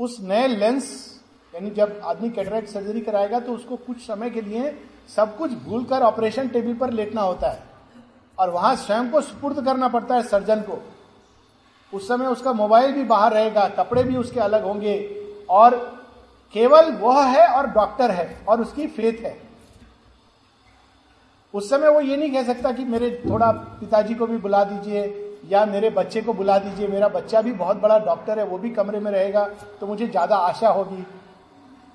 [0.00, 1.20] उस नए लेंस
[1.54, 4.72] यानी जब आदमी कैटरेक्ट सर्जरी कराएगा तो उसको कुछ समय के लिए
[5.16, 7.62] सब कुछ भूलकर ऑपरेशन टेबल पर लेटना होता है।
[8.38, 10.78] और वहाँ स्वयं को सुपुर्द करना पड़ता है सर्जन को।
[11.94, 14.96] उस समय उसका मोबाइल भी बाहर रहेगा, कपड़े भी उसके अलग होंगे
[15.50, 15.76] और
[16.54, 19.36] केवल वह है और डॉक्टर है और उसकी फेथ है।
[21.54, 25.02] उस समय वो ये नहीं कह सकता कि मेरे थोड़ा पिताजी को भी बुला दीजिए
[25.48, 28.70] या मेरे बच्चे को बुला दीजिए, मेरा बच्चा भी बहुत बड़ा डॉक्टर है, वो भी
[28.70, 29.44] कमरे में रहेगा
[29.80, 31.04] तो मुझे ज़्यादा आशा होगी।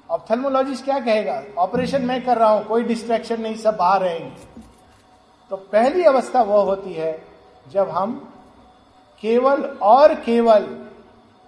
[0.10, 1.42] ऑप्थेल्मोलॉजिस्ट क्या कहेगा?
[1.58, 4.64] ऑपरेशन मैं कर रहा हूँ, कोई डिस्ट्रैक्शन नहीं, सब बाहर रहेंगे।
[5.52, 7.12] तो पहली अवस्था वह होती है
[7.66, 8.22] जब हम
[9.22, 10.88] केवल और केवल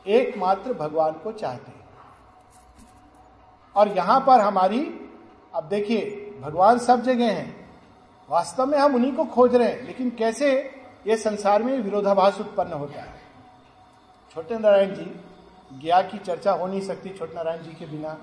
[0.07, 1.81] एकमात्र भगवान को चाहते हैं।
[3.75, 5.09] और यहाँ पर हमारी,
[5.55, 7.69] अब देखिए, भगवान सब जगह हैं।
[8.29, 10.75] वास्तव में हम उन्हीं को खोज रहे हैं, लेकिन कैसे
[11.07, 13.21] ये संसार में विरोधाभास उत्पन्न होता है?
[14.33, 15.21] छोटे नारायण जी,
[15.81, 18.17] ज्ञा की चर्चा हो नहीं सकती छोटे नारायण जी के बिना।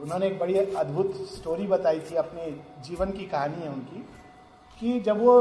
[0.00, 4.08] उन्होंने एक बड़ी अद्भुत स्टोरी बताई थी, अपने जीवन की कहानी है उनकी।
[4.80, 5.34] कि जब वो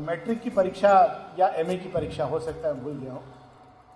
[0.00, 0.90] मैट्रिक की परीक्षा
[1.38, 3.22] या एमए की परीक्षा, हो सकता है, भूल गया हूँ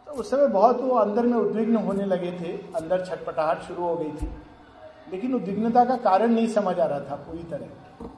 [0.06, 3.94] तो उस समय बहुत वो अंदर में उद्विग्न होने लगे थे, अंदर छटपटाहट शुरू हो
[3.96, 4.28] गई थी,
[5.12, 8.08] लेकिन उद्विग्नता का कारण नहीं समझ आ रहा था पूरी तरह।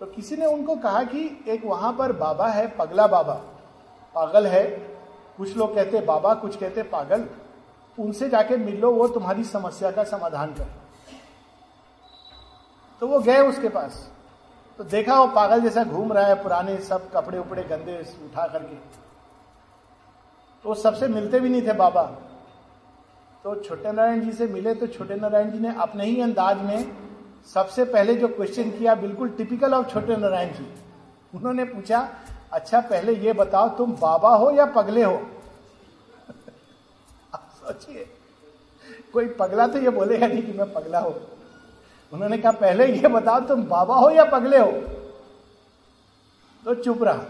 [0.00, 3.34] तो किसी ने उनको कहा कि एक वहाँ पर बाबा है, पगला बाबा,
[4.14, 4.64] पागल है,
[5.38, 7.26] कुछ लोग कहते बाबा, कुछ कहते पागल,
[7.98, 10.66] उनसे जाके मिल लो, वो तुम्हारी समस्या का समाधान कर।
[13.02, 14.08] तो वो गए उसके पास।
[14.82, 18.76] तो देखा वो पागल जैसा घूम रहा है पुराने सब कपड़े उपड़े गंदे उठा करके।
[20.64, 22.02] तो सबसे मिलते भी नहीं थे बाबा।
[23.44, 26.96] तो छोटे नारायण जी से मिले तो छोटे नारायण जी ने अपने ही अंदाज में
[27.54, 30.74] सबसे पहले जो क्वेश्चन किया, बिल्कुल टिपिकल ऑफ़ छोटे नारायण जी।
[31.34, 32.08] उन्होंने पूछा
[32.52, 35.14] अच्छा पहले ये बताओ, तुम बाबा हो या पगले हो?
[37.34, 38.08] आप सोचिए,
[39.12, 41.31] कोई पगला तो ये बोलेगा नहीं कि मैं पगला हूँ।
[42.12, 44.72] उन्होंने कहा, पहले ये बताओ तुम बाबा हो या पगले हो?
[46.64, 47.24] तो चुप रहा।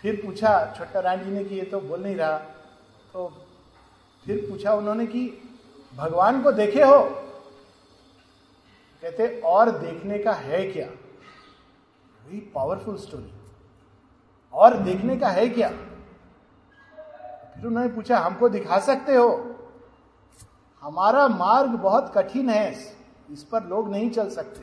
[0.00, 2.38] फिर पूछा, छोटा राम जी ने कि ये तो बोल नहीं रहा?
[3.12, 3.46] तो
[4.24, 5.50] फिर पूछा उन्होंने कि,
[5.96, 7.02] भगवान को देखे हो?
[9.02, 10.86] कहते, और देखने का है क्या?
[12.26, 13.32] वेरी पावरफुल स्टोरी
[14.52, 15.68] और देखने का है क्या?
[17.54, 19.53] फिर उन्होंने पूछा, हमको दिखा सकते हो?
[20.84, 22.70] हमारा मार्ग बहुत कठिन है,
[23.30, 24.62] इस पर लोग नहीं चल सकते।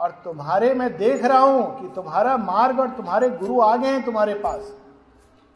[0.00, 4.04] और तुम्हारे मैं देख रहा हूँ कि तुम्हारा मार्ग और तुम्हारे गुरु आ गए हैं
[4.04, 4.72] तुम्हारे पास।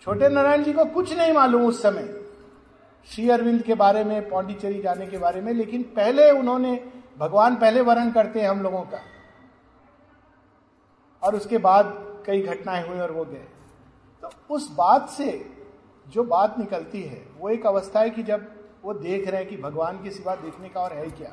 [0.02, 2.08] छोटे नारायण जी को कुछ नहीं मालूम उस समय,
[3.08, 6.74] श्री अरविंद के बारे में, पौंडीचेरी जाने के बारे में, लेकिन पहले उन्होंने,
[7.18, 9.00] भगवान पहले वर्ण करते हैं हम लोगों का।
[11.22, 11.96] और उसके बाद
[12.26, 13.46] कई घटनाएँ हुई और वो गए।
[14.22, 15.50] तो उस बात से
[16.08, 18.53] जो बात निकलती है, वो एक अवस्था है कि जब
[18.84, 21.32] वो देख रहे हैं कि भगवान के सिवा देखने का और है क्या?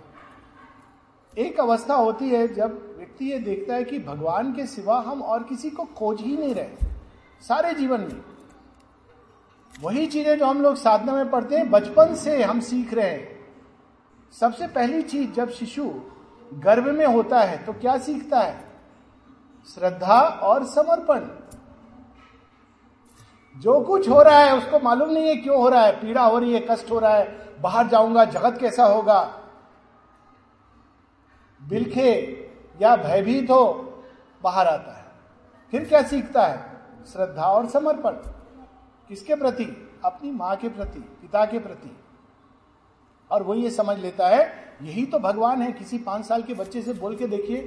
[1.34, 5.44] एक अवस्था होती है जब व्यक्ति ये देखता है कि भगवान के सिवा हम और
[5.44, 6.88] किसी को खोज ही नहीं रहे
[7.42, 8.22] सारे जीवन में।
[9.82, 13.40] वही चीज़ें जो हम लोग साधना में पढ़ते हैं, बचपन से हम सीख रहे हैं।
[14.34, 15.92] सबसे पहली चीज़, जब शिशु
[16.54, 18.60] गर्भ में होता है तो क्या सीखता है?
[19.68, 21.20] श्रद्धा और समर्पण।
[23.58, 26.40] जो कुछ हो रहा है, उसको मालूम नहीं है क्यों हो रहा है। पीड़ा हो
[26.40, 29.38] रही है, कष्ट हो रहा है। बाहर जाऊँगा, जगत कैसा होगा?
[31.70, 32.38] बिलखे
[32.82, 33.94] या भयभीत हो,
[34.44, 35.06] बाहर आता है।
[35.72, 36.82] फिर क्या सीखता है?
[37.08, 38.12] श्रद्धा और समर्पण।
[39.08, 39.92] किसके प्रति?
[40.06, 41.98] अपनी माँ के प्रति, पिता के प्रति।
[43.32, 46.82] और वो ये समझ लेता है, यही तो भगवान है। किसी पाँच साल के बच्चे
[46.82, 47.62] से बोल के देखिए,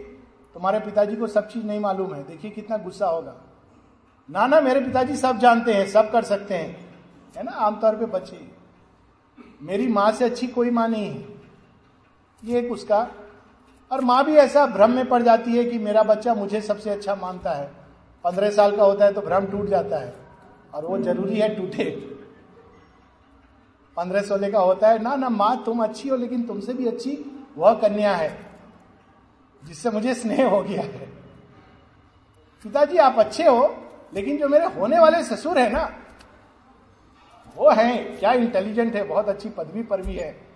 [0.54, 3.34] तुम्हारे पिताजी को सब चीज़ नहीं मालूम है। देखिए कितना गुस्सा होगा।
[4.30, 6.88] ना ना मेरे पिताजी सब जानते हैं, सब कर सकते हैं।
[7.36, 7.52] है ना?
[7.52, 8.50] आमतौर पे बच्चे।
[9.62, 11.24] मेरी माँ से अच्छी कोई माँ नहीं है।
[12.44, 13.10] ये एक उसका।
[13.90, 17.14] और माँ भी ऐसा भ्रम में पड़ जाती है कि मेरा बच्चा मुझे सबसे अच्छा
[17.14, 17.70] मानता है।
[18.24, 20.14] पंद्रह साल का होता है तो भ्रम टूट जाता है।
[20.74, 21.84] और वो ज़रूरी है टूटे।
[23.96, 27.18] पंद्रह सोलह का होता है ना ना माँ, तुम अच्छी हो, लेकिन तुमसे भी अच्छी
[27.56, 28.38] वह कन्या है,
[29.62, 31.06] जिससे मुझे स्नेह हो गया है।
[32.64, 33.66] पिताजी, आप अच्छे हो
[34.14, 35.92] लेकिन जो मेरे होने वाले ससुर है ना,
[37.56, 40.46] वो है। क्या इंटेलिजेंट है, बहुत अच्छी पदवी पर भी है।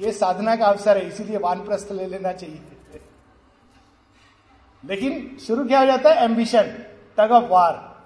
[0.00, 2.62] ये साधना का अवसर है, इसीलिए वानप्रस्थ ले लेना चाहिए।
[4.84, 6.62] लेकिन शुरू क्या हो जाता है एम्बिशन
[7.16, 7.96] टग ऑफ़ वार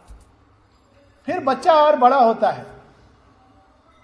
[1.27, 2.67] फिर बच्चा और बड़ा होता है,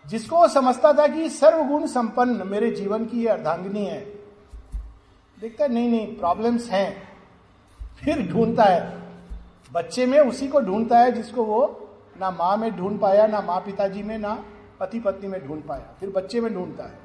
[0.06, 4.00] जिसको वो समझता था कि सर्वगुण संपन्न मेरे जीवन की ये अर्धांगिनी है।
[5.38, 7.08] देखता है, नहीं नहीं प्रॉब्लम्स हैं।
[8.00, 9.07] फिर ढूंढता है
[9.72, 11.88] बच्चे में उसी को ढूंढता है जिसको वो
[12.20, 14.44] ना माँ में ढूंढ पाया, ना माँ पिताजी में, ना
[14.80, 16.98] पति पत्नी में ढूंढ पाया। फिर बच्चे में ढूंढता है।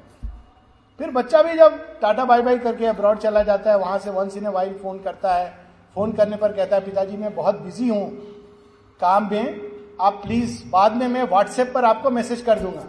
[0.98, 4.36] फिर बच्चा भी जब टाटा बाय बाय करके अब्रॉड चला जाता है, वहाँ से once
[4.36, 5.58] in a while phone करता है।
[5.94, 8.10] फ़ोन करने पर कहता है, पिताजी, मैं बहुत बिज़ी हूँ।
[9.00, 12.84] काम में आप प्लीज़ बाद में मैं व्हाट्सएप पर आपको मैसेज कर दूँगा।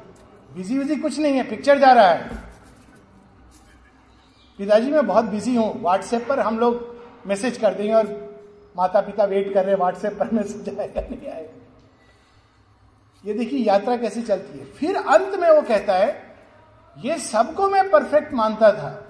[0.56, 2.30] बिज़ी विजी कुछ नहीं है पिक्चर जा रहा है।
[4.58, 6.96] पिताजी, मैं बहुत बिज़ी हूँ। व्हाट्सएप पर हम लोग
[7.28, 8.25] मैसेज कर देंगे और
[8.78, 11.62] माता पिता वेट कर रहे व्हाट्सएप पर मैसेज आएगा नहीं आएगा
[13.26, 16.38] ये देखिए, यात्रा कैसी चलती है। फिर अंत में वो कहता है,
[16.98, 19.08] ये सबको मैं परफेक्ट मानता था।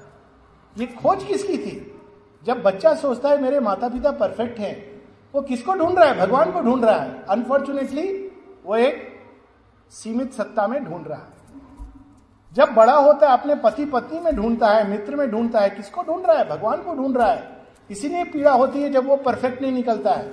[0.77, 2.01] ये खोज किसकी थी?
[2.43, 5.01] जब बच्चा सोचता है मेरे माता पिता परफेक्ट हैं,
[5.35, 6.19] वो किसको ढूंढ रहा है?
[6.19, 8.31] भगवान को ढूंढ रहा है। अनफॉर्चुनेटली
[8.65, 9.19] वो एक
[9.91, 11.35] सीमित सत्ता में ढूंढ रहा है।
[12.53, 16.03] जब बड़ा होता है, अपने पति पत्नी में ढूंढता है, मित्र में ढूंढता है, किसको
[16.03, 16.49] ढूंढ रहा है?
[16.49, 17.54] भगवान को ढूंढ रहा है।
[17.89, 20.31] इसीलिए पीड़ा होती है जब वो परफेक्ट नहीं निकलता है।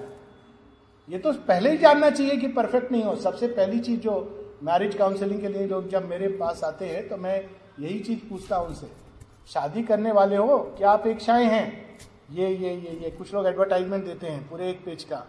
[1.08, 4.14] ये तो पहले ही जानना चाहिए कि परफेक्ट नहीं हो। सबसे पहली चीज़ जो
[4.62, 7.36] मैरिज काउंसलिंग के लिए लोग जब मेरे पास आते हैं तो मैं
[7.80, 8.90] यही चीज़ पूछता हूँ उनसे।
[9.48, 11.98] शादी करने वाले हो, क्या अपेक्षाएँ हैं?
[12.30, 15.24] ये ये ये ये, कुछ लोग एडवर्टाइजमेंट देते हैं पूरे एक पेज का।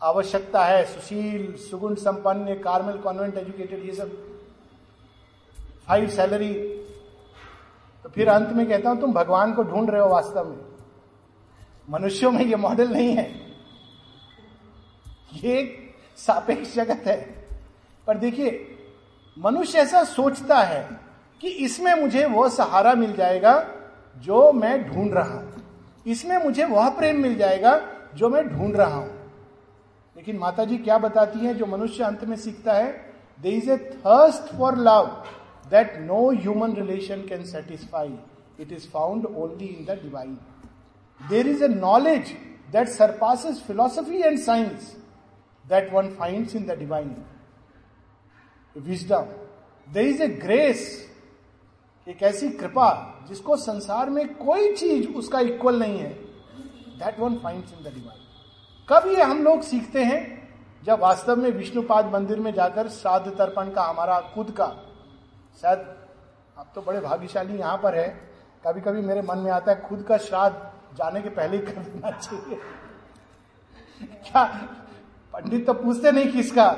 [0.00, 4.10] आवश्यकता है, सुशील, सुगुण संपन्न कार्मेल कॉन्वेंट एजुकेटेड ये सब।
[5.88, 6.52] हाई सैलरी
[8.04, 10.56] तो फिर अंत में कहता हूँ, तुम भगवान को ढूंढ रहे हो वास्तव में।
[11.88, 13.24] मनुष्यों में ये मॉडल नहीं है।
[15.34, 17.16] ये एक सापेक्ष जगत है।
[18.06, 18.78] पर देखिए,
[19.36, 20.88] मनुष्य ऐसा सोचता है
[21.40, 23.58] कि इसमें मुझे वह सहारा मिल जाएगा
[24.16, 25.62] जो मैं ढूंढ रहा हूँ।
[26.06, 27.80] इसमें मुझे वह प्रेम मिल जाएगा
[28.14, 29.14] जो मैं ढूंढ रहा हूँ।
[30.16, 32.92] लेकिन माता जी क्या बताती हैं, जो मनुष्य अंत में सीखता है
[33.40, 35.06] there is a thirst for love
[35.70, 38.14] that no human relation can satisfy
[38.60, 40.38] it is found only in the divine
[41.20, 42.36] there is a knowledge
[42.72, 44.96] that surpasses philosophy and science
[45.68, 47.16] that one finds in the divine
[48.76, 49.26] wisdom
[49.92, 51.12] there is a grace
[52.08, 52.90] एक ऐसी कृपा
[53.28, 56.12] जिसको संसार में कोई चीज़ उसका equal नहीं है
[56.98, 58.24] that one finds in the divine
[58.88, 60.48] कब ये हम लोग सीखते हैं?
[60.84, 64.66] जब वास्तव में विष्णुपाद मंदिर में जाकर श्राद्ध तर्पण का हमारा खुद का,
[65.62, 65.78] शायद
[66.58, 68.08] अब तो बड़े भाग्यशाली यहाँ पर है
[68.66, 70.56] कभी कभी मेरे मन में आता है, खुद का श्राद्ध
[70.98, 72.58] जाने के पहले कर देना चाहिए।
[74.00, 74.44] क्या
[75.34, 76.70] पंडित तो पूछते नहीं किसका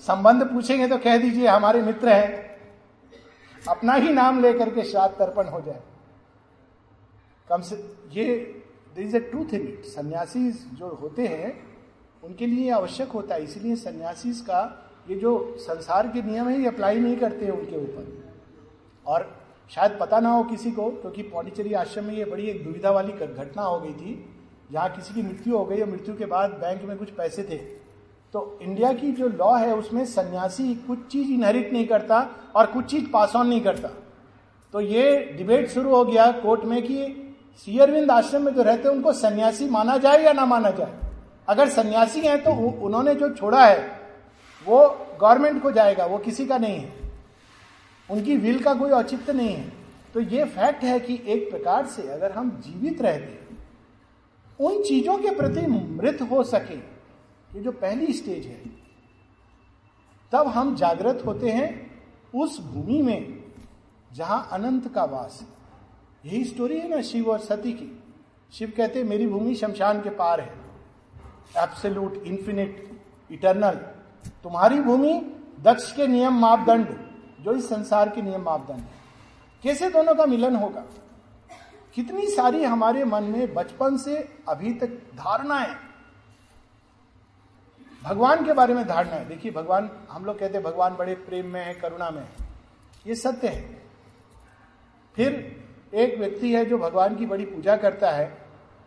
[0.00, 2.42] संबंध पूछेंगे तो कह दीजिए, हमारे मित्र हैं।
[3.68, 5.82] अपना ही नाम लेकर के श्राद्ध तर्पण हो जाए।
[7.50, 7.76] कम से,
[8.12, 8.34] ये
[8.96, 11.52] this is a truth in it सन्यासी जो होते हैं,
[12.22, 14.60] उनके लिए आवश्यक होता है। इसलिए सन्यासी का
[15.08, 18.06] ये जो संसार के नियम है, ये अप्लाई नहीं करते हैं उनके ऊपर।
[19.06, 22.90] और शायद पता ना हो किसी को, क्योंकि पौंडीचेरी आश्रम में ये बड़ी एक दुविधा
[22.90, 24.24] वाली घटना हो गई थी,
[24.72, 27.56] जहाँ किसी की मृत्यु हो गई और मृत्यु के बाद बैंक में कुछ पैसे थे।
[28.34, 32.84] तो इंडिया की जो लॉ है, उसमें सन्यासी कुछ चीज़ इनहेरिट नहीं करता और कुछ
[32.84, 33.88] चीज़ पास ऑन नहीं करता।
[34.74, 37.20] तो ये डिबेट शुरू हो गया कोर्ट में कि
[37.58, 40.98] सीयरविंद आश्रम में जो रहते हैं, उनको सन्यासी माना जाए या ना माना जाए।
[41.48, 42.50] अगर सन्यासी हैं तो
[42.86, 43.78] उन्होंने जो छोड़ा है,
[44.66, 44.78] वो
[45.20, 47.03] गवर्नमेंट को जाएगा, वो किसी का नहीं है।
[48.08, 49.72] उनकी विल का कोई औचित्य नहीं है।
[50.14, 53.42] तो ये फैक्ट है कि एक प्रकार से अगर हम जीवित रहते
[54.58, 58.60] उन चीज़ों के प्रति मृत हो सके, ये जो पहली स्टेज है,
[60.32, 61.70] तब हम जागृत होते हैं
[62.34, 63.42] उस भूमि में
[64.10, 65.46] जहाँ अनंत का वास है।
[66.24, 67.90] यही स्टोरी है ना शिव और सती की।
[68.52, 70.52] शिव कहते मेरी भूमि शमशान के पार है।
[71.58, 72.88] एब्सोल्यूट इंफिनिट
[73.30, 73.74] इटर्नल
[74.42, 75.12] तुम्हारी भूमि
[75.60, 76.96] दक्ष के नियम मापदंड
[77.44, 78.88] जो इस संसार के नियम मापदंड है।
[79.62, 80.84] कैसे दोनों का मिलन होगा?
[81.94, 85.76] कितनी सारी हमारे मन में बचपन से अभी तक धारणाएँ
[88.04, 91.46] भगवान के बारे में धारणा है। देखिए, भगवान, हम लोग कहते हैं, भगवान बड़े प्रेम
[91.46, 92.28] में है, करुणा में है।
[93.06, 93.82] ये सत्य है।
[95.16, 95.56] फिर
[95.94, 98.38] एक व्यक्ति है जो भगवान की बड़ी पूजा करता है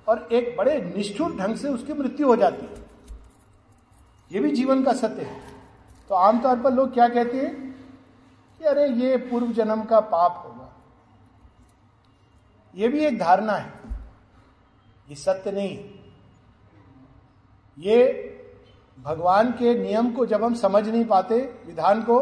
[0.07, 2.75] और एक बड़े निष्ठुर ढंग से उसकी मृत्यु हो जाती है।
[4.31, 5.41] ये भी जीवन का सत्य है।
[6.09, 7.66] तो आमतौर पर लोग क्या कहते हैं?
[8.59, 10.73] कि अरे ये पूर्व जन्म का पाप होगा।
[12.75, 13.73] ये भी एक धारणा है।
[15.09, 15.89] ये सत्य नहीं
[17.79, 18.23] ये
[18.99, 22.21] भगवान के नियम को जब हम समझ नहीं पाते, विधान को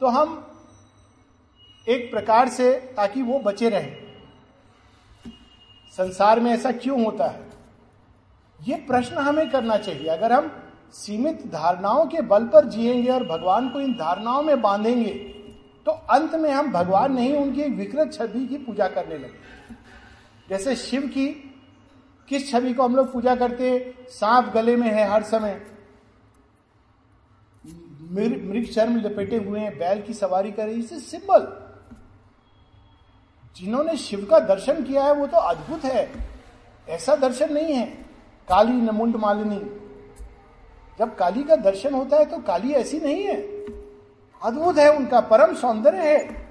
[0.00, 0.46] तो हम
[1.88, 3.94] एक प्रकार से ताकि वो बचे रहे।
[5.96, 7.50] संसार में ऐसा क्यों होता है?
[8.62, 10.52] ये प्रश्न हमें करना चाहिए। अगर हम
[10.92, 15.31] सीमित धारणाओं के बल पर जिएँगे और भगवान को इन धारणाओं में बांधेंगे
[15.86, 19.34] तो अंत में हम भगवान नहीं, उनकी एक विकृत छवि की पूजा करने लगे।
[20.48, 21.26] जैसे शिव की,
[22.28, 25.66] किस छवि को हम लोग पूजा करते सांप गले में है हर समय।
[28.10, 31.62] मृग चर्म लपेटे हुए हैं, बैल की सवारी कर रही सिंबल।
[33.56, 36.12] जिन्होंने शिव का दर्शन किया है, वो तो अद्भुत है।
[36.88, 37.86] ऐसा दर्शन नहीं है।
[38.48, 39.60] काली नमुंड मालिनी।
[40.98, 43.36] जब काली का दर्शन होता है तो काली ऐसी नहीं है।
[44.42, 46.48] अद्भुत है, उनका परम सौंदर्य है।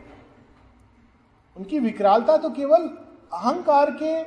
[1.58, 2.90] उनकी विकरालता तो केवल
[3.34, 4.20] अहंकार के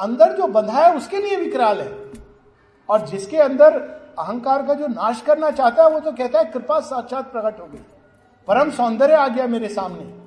[0.00, 2.12] अंदर जो बंधा है, उसके लिए विकराल है।
[2.88, 6.80] और जिसके अंदर अहंकार का जो नाश करना चाहता है, वो तो कहता है, कृपा
[6.80, 7.78] साक्षात प्रकट हो गई।
[8.46, 10.20] परम सौंदर्य आ गया मेरे सामने।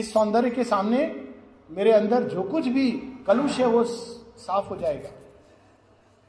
[0.00, 1.28] इस सौंदर्य के सामने
[1.70, 2.90] मेरे अंदर जो कुछ भी
[3.26, 5.08] कलुष है, वो साफ़ हो जाएगा।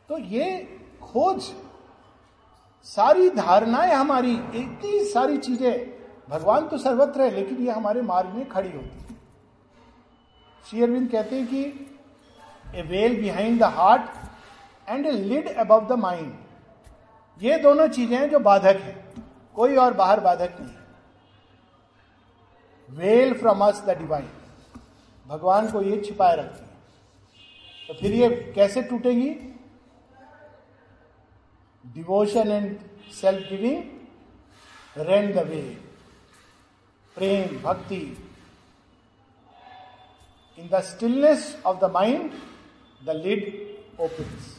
[0.09, 1.53] तो ये खोज
[2.89, 5.73] सारी धारणाएँ हमारी इतनी सारी चीज़ें,
[6.29, 9.17] भगवान तो सर्वत्र है, लेकिन ये हमारे मार्ग में खड़ी होती है।
[10.65, 11.61] श्री अरविंद कहते हैं कि
[12.75, 14.01] a veil behind the heart
[14.87, 16.33] and a lid above the mind
[17.41, 18.95] ये दोनों चीज़ें हैं जो बाधक है।
[19.55, 20.77] कोई और बाहर बाधक नहीं है।
[22.89, 24.27] Well from us the divine
[25.25, 26.67] भगवान को ये छिपाए रखती है।
[27.87, 29.29] तो फिर ये कैसे टूटेगी?
[31.85, 32.77] Devotion and
[33.13, 33.83] self giving
[34.97, 35.61] rain the way
[37.17, 38.01] प्रेम भक्ति
[40.57, 42.31] in the stillness of the mind
[43.01, 43.47] the lid
[43.99, 44.55] opens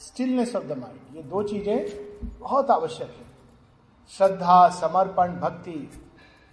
[0.00, 3.30] stillness of the mind ये दो चीज़ें बहुत आवश्यक है।
[4.10, 5.90] श्रद्धा, समर्पण, भक्ति।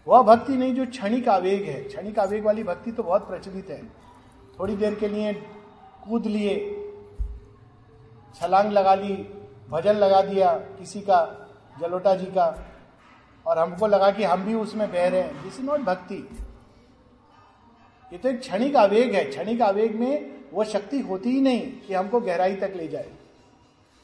[0.07, 3.83] वह भक्ति नहीं जो क्षणिक आवेग है। क्षणिक आवेग वाली भक्ति तो बहुत प्रचलित है।
[4.59, 5.33] थोड़ी देर के लिए
[6.03, 6.55] कूद लिए,
[8.35, 9.15] छलांग लगा ली
[9.69, 11.23] भजन लगा दिया किसी का,
[11.81, 12.45] जलोटा जी का,
[13.45, 16.27] और हमको लगा कि हम भी उसमें बह रहे हैं। दिस इज़ नॉट भक्ति
[18.11, 21.93] ये तो एक क्षणिक आवेग है। क्षणिक आवेग में वो शक्ति होती ही नहीं कि
[21.93, 23.09] हमको गहराई तक ले जाए।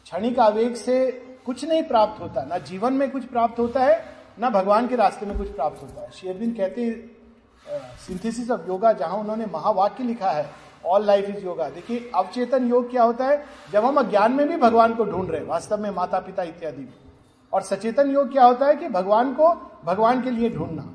[0.05, 1.11] क्षणिक आवेग से
[1.45, 4.03] कुछ नहीं प्राप्त होता। ना जीवन में कुछ प्राप्त होता है,
[4.39, 6.91] ना भगवान के रास्ते में कुछ प्राप्त होता है। शेरविन कहते
[7.99, 10.49] सिंथेसिस ऑफ़ योगा जहाँ उन्होंने महावाक्य लिखा है।
[10.85, 13.45] ऑल लाइफ इज़ योगा देखिए, अवचेतन योग क्या होता है?
[13.71, 16.89] जब हम अज्ञान में भी भगवान को ढूंढ रहे हैं, वास्तव में माता, पिता इत्यादि
[17.53, 19.53] और सचेतन योग क्या होता है कि भगवान को,
[19.85, 20.91] भगवान के लिए ढूंढना।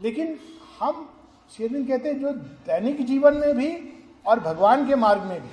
[0.00, 0.38] लेकिन
[0.80, 1.08] हम
[1.56, 2.32] शेरविन कहते हैं, जो
[2.66, 3.70] दैनिक जीवन में भी
[4.26, 5.48] और भगवान के मार्ग में भी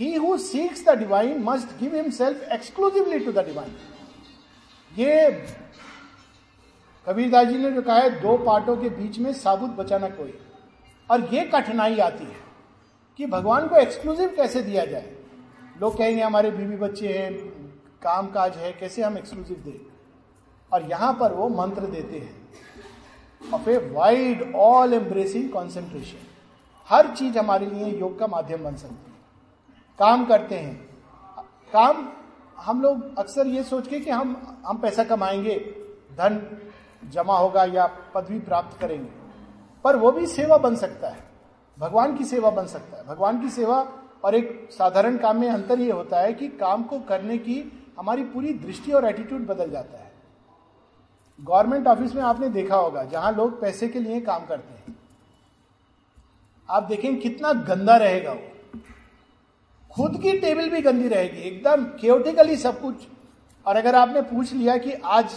[0.00, 3.76] ही who seeks the divine must give himself exclusively to the divine
[4.98, 5.44] ये
[7.06, 10.38] कबीरदास जी ने जो कहा है, दो पार्टों के बीच में साबुत बचाना कोई।
[11.10, 12.45] और ये कठिनाई आती है।
[13.16, 15.16] कि भगवान को एक्सक्लूसिव कैसे दिया जाए?
[15.80, 17.32] लोग कहेंगे, हमारे बीवी बच्चे हैं
[18.02, 19.86] काम काज है, कैसे हम एक्सक्लूसिव दें?
[20.72, 22.48] और यहाँ पर वो मंत्र देते हैं
[23.54, 26.18] of a wide all embracing concentration
[26.88, 29.16] हर चीज़ हमारे लिए योग का माध्यम बन सकती है।
[29.98, 30.88] काम करते हैं।
[31.72, 32.08] काम,
[32.58, 35.58] हम लोग अक्सर ये सोच के कि हम हम पैसा कमाएँगे,
[36.12, 36.62] धन
[37.08, 39.10] जमा होगा या पदवी प्राप्त करेंगे।
[39.84, 41.25] पर वो भी सेवा बन सकता है।
[41.78, 43.80] भगवान की सेवा बन सकता है। भगवान की सेवा
[44.24, 47.62] और एक साधारण काम में अंतर ये होता है कि काम को करने की
[47.98, 50.12] हमारी पूरी दृष्टि और एटीट्यूड बदल जाता है।
[51.38, 54.96] गवर्नमेंट ऑफ़िस में आपने देखा होगा, जहाँ लोग पैसे के लिए काम करते हैं।
[56.68, 58.80] आप देखें कितना गंदा रहेगा वो।
[59.90, 63.06] खुद की टेबल भी गंदी रहेगी, एकदम क्योटिकली सब कुछ।
[63.66, 65.34] और अगर आपने पूछ लिया कि आज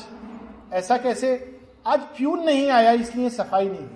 [0.73, 3.87] ऐसा कैसे, आज प्यून नहीं आया, इसलिए सफ़ाई नहीं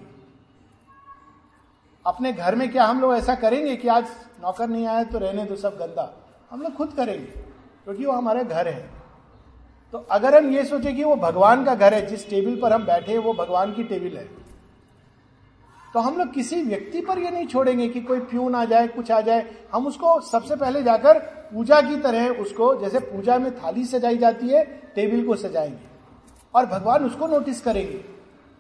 [2.06, 4.08] अपने घर में क्या हम लोग ऐसा करेंगे कि आज
[4.44, 6.14] नौकर नहीं आया तो रहने दो, सब गंदा।
[6.52, 8.90] हम लोग खुद करेंगे, क्योंकि वो हमारे घर है।
[9.94, 12.86] तो अगर हम ये सोचे कि वो भगवान का घर है, जिस टेबल पर हम
[12.86, 14.28] बैठे वो भगवान की टेबल है
[15.94, 19.12] तो हम लोग किसी व्यक्ति पर ये नहीं छोड़ेंगे कि कोई प्यून आ जाए, कुछ
[19.12, 21.20] आ जाए। हम उसको सबसे पहले जाकर
[21.54, 24.64] पूजा की तरह उसको, जैसे पूजा में थाली सजाई जाती है,
[24.96, 25.92] टेबल को सजाएँगे।
[26.54, 28.04] और भगवान उसको नोटिस करेंगे।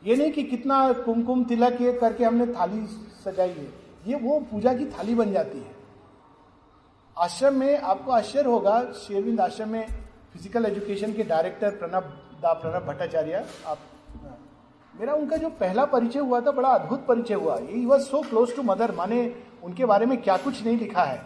[0.03, 2.85] ये नहीं कि कितना कुमकुम तिलक ये करके हमने थाली
[3.25, 3.67] सजाई है।
[4.07, 5.71] ये वो पूजा की थाली बन जाती है।
[7.17, 9.85] आश्रम में आपको आश्चर्य होगा, शेरविंद आश्रम में
[10.33, 12.03] फ़िज़िकल एजुकेशन के डायरेक्टर प्रणब
[12.41, 13.77] दा प्रणब भट्टाचार्य, आप,
[14.93, 18.55] मेरा उनका जो पहला परिचय हुआ था, बड़ा अद्भुत परिचय हुआ। ये was so close
[18.55, 19.21] to Mother माने
[19.63, 21.21] उनके बारे में क्या कुछ नहीं लिखा है।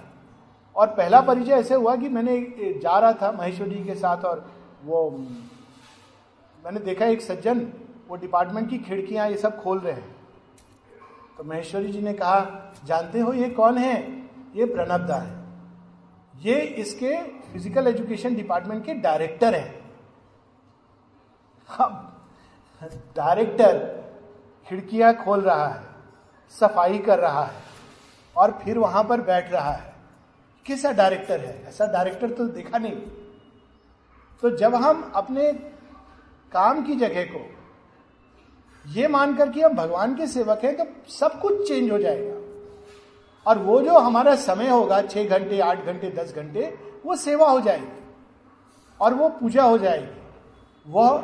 [0.75, 2.39] और पहला परिचय ऐसे हुआ कि मैंने
[2.83, 4.45] जा रहा था महेश्वर जी के साथ और
[4.85, 5.09] वो,
[6.63, 7.59] मैंने देखा एक सज्जन
[8.07, 10.15] वो डिपार्टमेंट की खिड़कियाँ ये सब खोल रहे हैं।
[11.37, 13.95] तो महेश्वरी जी ने कहा, जानते हो ये कौन है?
[14.55, 15.35] ये प्रणब दा है।
[16.35, 17.15] ये इसके
[17.51, 19.75] फ़िज़िकल एजुकेशन डिपार्टमेंट के डायरेक्टर हैं।
[23.15, 23.77] डायरेक्टर
[24.67, 25.81] खिड़कियाँ खोल रहा है,
[26.53, 27.61] सफ़ाई कर रहा है,
[28.35, 29.93] और फिर वहाँ पर बैठ रहा है।
[30.65, 31.63] कैसा डायरेक्टर है?
[31.67, 32.95] ऐसा डायरेक्टर तो देखा नहीं।
[34.43, 35.51] तो जब हम अपने
[36.51, 37.39] काम की जगह को
[38.87, 42.37] ये मानकर कि हम भगवान के सेवक हैं तो सब कुछ चेंज हो जाएगा।
[43.45, 47.61] और वो जो हमारा समय होगा, छह घंटे, आठ घंटे, दस घंटे, वो सेवा हो
[47.61, 47.87] जाएगी।
[49.01, 50.21] और वो पूजा हो जाएगी।
[50.87, 51.17] वह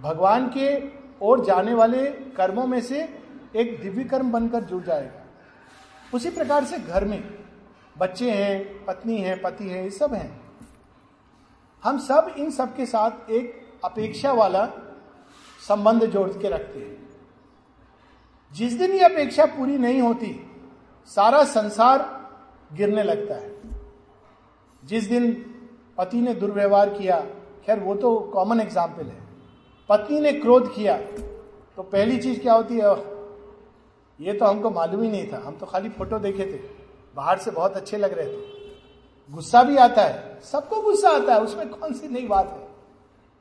[0.00, 0.82] भगवान के
[1.22, 3.22] ओर जाने वाले कर्मों में से
[3.56, 5.26] एक दिव्य कर्म बनकर जुड़ जाएगा।
[6.14, 7.38] उसी प्रकार से घर में
[7.98, 10.40] बच्चे हैं, पत्नी है, पति है, ये सब हैं।
[11.84, 14.68] हम सब इन सब के साथ एक अपेक्षा वाला
[15.68, 16.90] संबंध जोड़ के रखते हैं।
[18.54, 20.34] जिस दिन ये अपेक्षा पूरी नहीं होती,
[21.10, 22.00] सारा संसार
[22.72, 23.50] गिरने लगता है।
[24.82, 25.32] जिस दिन
[25.98, 27.20] पति ने दुर्व्यवहार किया,
[27.66, 29.20] खैर, वो तो कॉमन एग्ज़ाम्पल है।
[29.88, 30.96] पत्नी ने क्रोध किया
[31.76, 32.90] तो पहली चीज़ क्या होती है?
[34.18, 36.58] ये तो हमको मालूम ही नहीं था। हम तो खाली फ़ोटो देखे थे।
[37.16, 38.60] बाहर से बहुत अच्छे लग रहे थे।
[39.30, 42.68] गुस्सा भी आता है। सबको गुस्सा आता है। उसमें कौन सी नई बात है?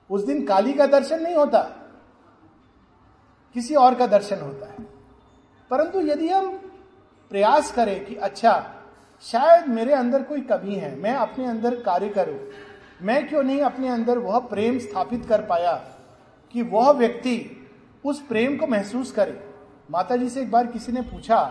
[0.10, 1.60] उस दिन काली का दर्शन नहीं होता।
[3.56, 4.86] किसी और का दर्शन होता है।
[5.72, 6.50] परंतु यदि हम
[7.32, 8.54] प्रयास करें कि अच्छा
[9.26, 12.40] शायद मेरे अंदर कोई कमी है, मैं अपने अंदर कार्य करूँ,
[13.02, 15.74] मैं क्यों नहीं अपने अंदर वह प्रेम स्थापित कर पाया
[16.54, 17.68] कि वह व्यक्ति
[18.04, 19.40] उस प्रेम को महसूस करे।
[19.92, 21.44] माता जी से एक बार किसी ने पूछा,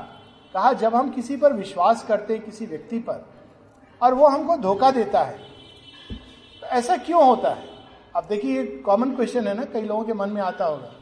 [0.54, 3.26] कहा, जब हम किसी पर विश्वास करते हैं किसी व्यक्ति पर,
[4.00, 5.38] और वो हमको धोखा देता है
[6.62, 7.68] तो ऐसा क्यों होता है?
[8.16, 10.92] अब देखिए, ये कॉमन क्वेश्चन है ना, कई लोगों के मन में आता होगा।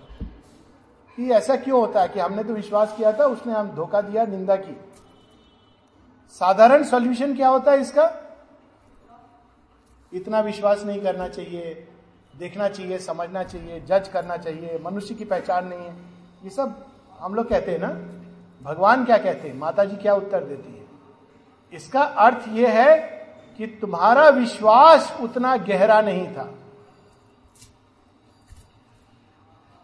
[1.19, 4.25] कि ऐसा क्यों होता है कि हमने तो विश्वास किया था, उसने हम धोखा दिया,
[4.25, 4.77] निंदा की।
[6.29, 8.13] साधारण सॉल्यूशन क्या होता है इसका?
[10.13, 11.89] इतना विश्वास नहीं करना चाहिए,
[12.39, 15.95] देखना चाहिए, समझना चाहिए जज करना चाहिए, मनुष्य की पहचान नहीं है।
[16.45, 16.87] ये सब
[17.21, 17.89] हम लोग कहते हैं ना,
[18.63, 19.57] भगवान क्या कहते हैं?
[19.57, 20.87] माता जी क्या उत्तर देती है?
[21.73, 22.99] इसका अर्थ यह है
[23.59, 26.55] कि तुम्हारा विश्वास उतना गहरा नहीं था।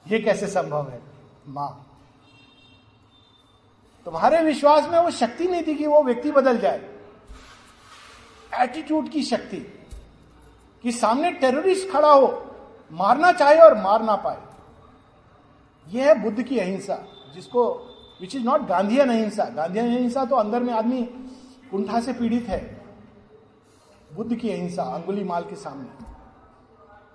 [0.09, 1.14] यह कैसे संभव है?
[1.49, 1.87] माँ।
[4.07, 6.91] तुम्हारे विश्वास में वो शक्ति नहीं थी कि वो व्यक्ति बदल जाए।
[8.55, 9.57] एटीट्यूड की शक्ति,
[10.85, 12.27] कि सामने टेररिस्ट खड़ा हो,
[12.93, 14.43] मारना चाहे और मार ना पाए।
[15.87, 16.99] यह है बुद्ध की अहिंसा,
[17.35, 17.65] जिसको
[18.21, 21.03] विच इज़ नॉट गांधीयन अहिंसा। गांधीयन अहिंसा तो अंदर में आदमी
[21.71, 22.61] कुंठा से पीड़ित है।
[24.13, 26.05] बुद्ध की अहिंसा, अंगुली माल के सामने,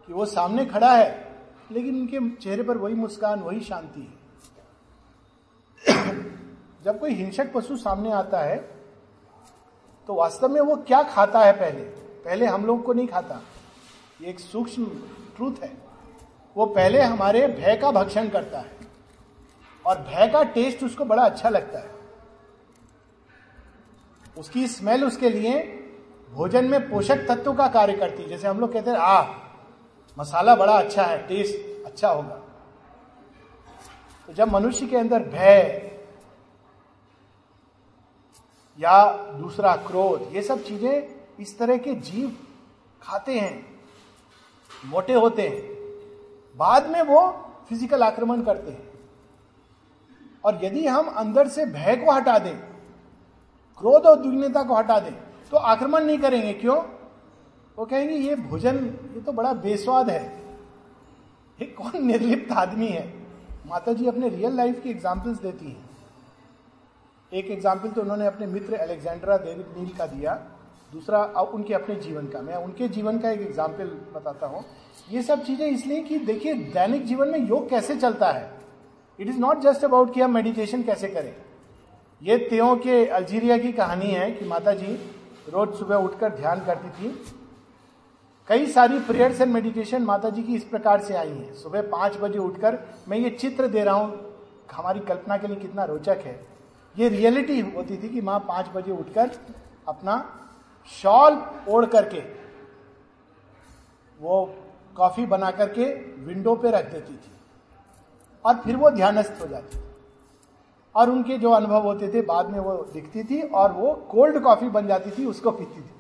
[0.07, 1.38] कि वो सामने खड़ा है,
[1.71, 4.18] लेकिन उनके चेहरे पर वही मुस्कान, वही शांति है।
[5.86, 8.57] जब कोई हिंसक पशु सामने आता है
[10.09, 11.82] तो वास्तव में वो क्या खाता है पहले?
[11.82, 13.41] पहले हम लोग को नहीं खाता।
[14.21, 14.86] ये एक सूक्ष्म
[15.36, 15.71] ट्रूथ है।
[16.55, 18.77] वो पहले हमारे भय का भक्षण करता है
[19.86, 21.97] और भय का टेस्ट उसको बड़ा अच्छा लगता है।
[24.38, 25.61] उसकी स्मेल उसके लिए
[26.32, 29.21] भोजन में पोषक तत्व का कार्य करती है। जैसे हम लोग कहते हैं आ
[30.17, 32.38] मसाला बड़ा अच्छा है टेस्ट अच्छा होगा।
[34.30, 35.91] तो जब मनुष्य के अंदर भय
[38.80, 39.07] या
[39.38, 42.36] दूसरा क्रोध, ये सब चीज़ें इस तरह के जीव
[43.01, 43.65] खाते हैं,
[44.86, 45.61] मोटे होते हैं।
[46.57, 47.27] बाद में वो
[47.69, 48.88] फ़िज़िकल आक्रमण करते हैं।
[50.43, 52.55] और यदि हम अंदर से भय को हटा दें,
[53.82, 55.13] क्रोध और दुग्नता को हटा दें
[55.51, 56.82] तो आक्रमण नहीं करेंगे। क्यों?
[57.77, 60.25] वो कहेंगे, ये भोजन, ये तो बड़ा बेस्वाद है।
[61.59, 63.18] ये कौन निर्लिप्त आदमी है?
[63.70, 65.88] माता जी अपने रियल लाइफ की एग्जाम्पल्स देती हैं।
[67.32, 70.34] एक एग्ज़ाम्पल तो उन्होंने अपने मित्र अलेक्जेंड्रा डेविड नील का दिया,
[70.93, 74.63] दूसरा उनके अपने जीवन का। मैं उनके जीवन का एक एग्ज़ाम्पल बताता हूँ।
[75.09, 78.49] ये सब चीज़ें इसलिए कि देखिए, दैनिक जीवन में योग कैसे चलता है?
[79.20, 81.36] It is not just about कि हम मेडिटेशन कैसे करें।
[82.22, 84.93] ये त्यों के अल्जीरिया की कहानी है कि माता जी
[85.49, 87.09] रोज सुबह उठकर ध्यान करती थी
[88.50, 92.16] कई सारी प्रेयर्स एंड मेडिटेशन माता जी की इस प्रकार से आई है। सुबह पाँच
[92.18, 92.78] बजे उठकर
[93.08, 94.14] मैं ये चित्र दे रहा हूँ।
[94.72, 96.34] हमारी कल्पना के लिए कितना रोचक है।
[96.95, 99.32] ये रियलिटी होती थी कि माँ पाँच बजे उठकर
[99.88, 100.16] अपना
[100.91, 101.38] शॉल
[101.70, 102.20] ओढ़ करके,
[104.20, 104.56] वो
[104.95, 105.86] कॉफ़ी बना करके
[106.26, 107.32] विंडो पे रख देती थी
[108.45, 109.84] और फिर वो ध्यानस्थ हो जाती थी।
[110.95, 114.70] और उनके जो अनुभव होते थे, बाद में वो दिखती थी और वो कोल्ड कॉफ़ी
[114.70, 115.91] बन जाती थी, उसको पीती थी।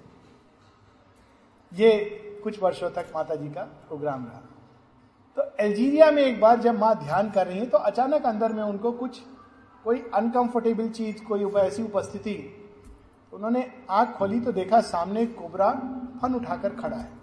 [1.71, 4.41] ये कुछ वर्षों तक माता जी का प्रोग्राम रहा।
[5.37, 8.63] तो अल्जीरिया में एक बार जब माँ ध्यान कर रही है तो अचानक अंदर में
[8.63, 9.19] उनको कुछ,
[9.83, 12.35] कोई अनकंफर्टेबल चीज़, कोई ऐसी उपस्थिति,
[13.33, 15.71] उन्होंने आँख खोली तो देखा सामने कोबरा
[16.21, 17.17] फन उठाकर खड़ा है।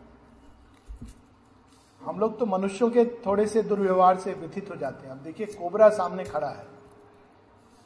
[2.03, 5.47] हम लोग तो मनुष्यों के थोड़े से दुर्व्यवहार से व्यथित हो जाते हैं। अब देखिए,
[5.47, 6.67] कोबरा सामने खड़ा है।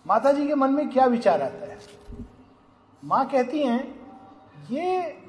[0.07, 1.79] माता जी के मन में क्या विचार आता है?
[3.05, 4.01] माँ कहती हैं,
[4.71, 5.20] ये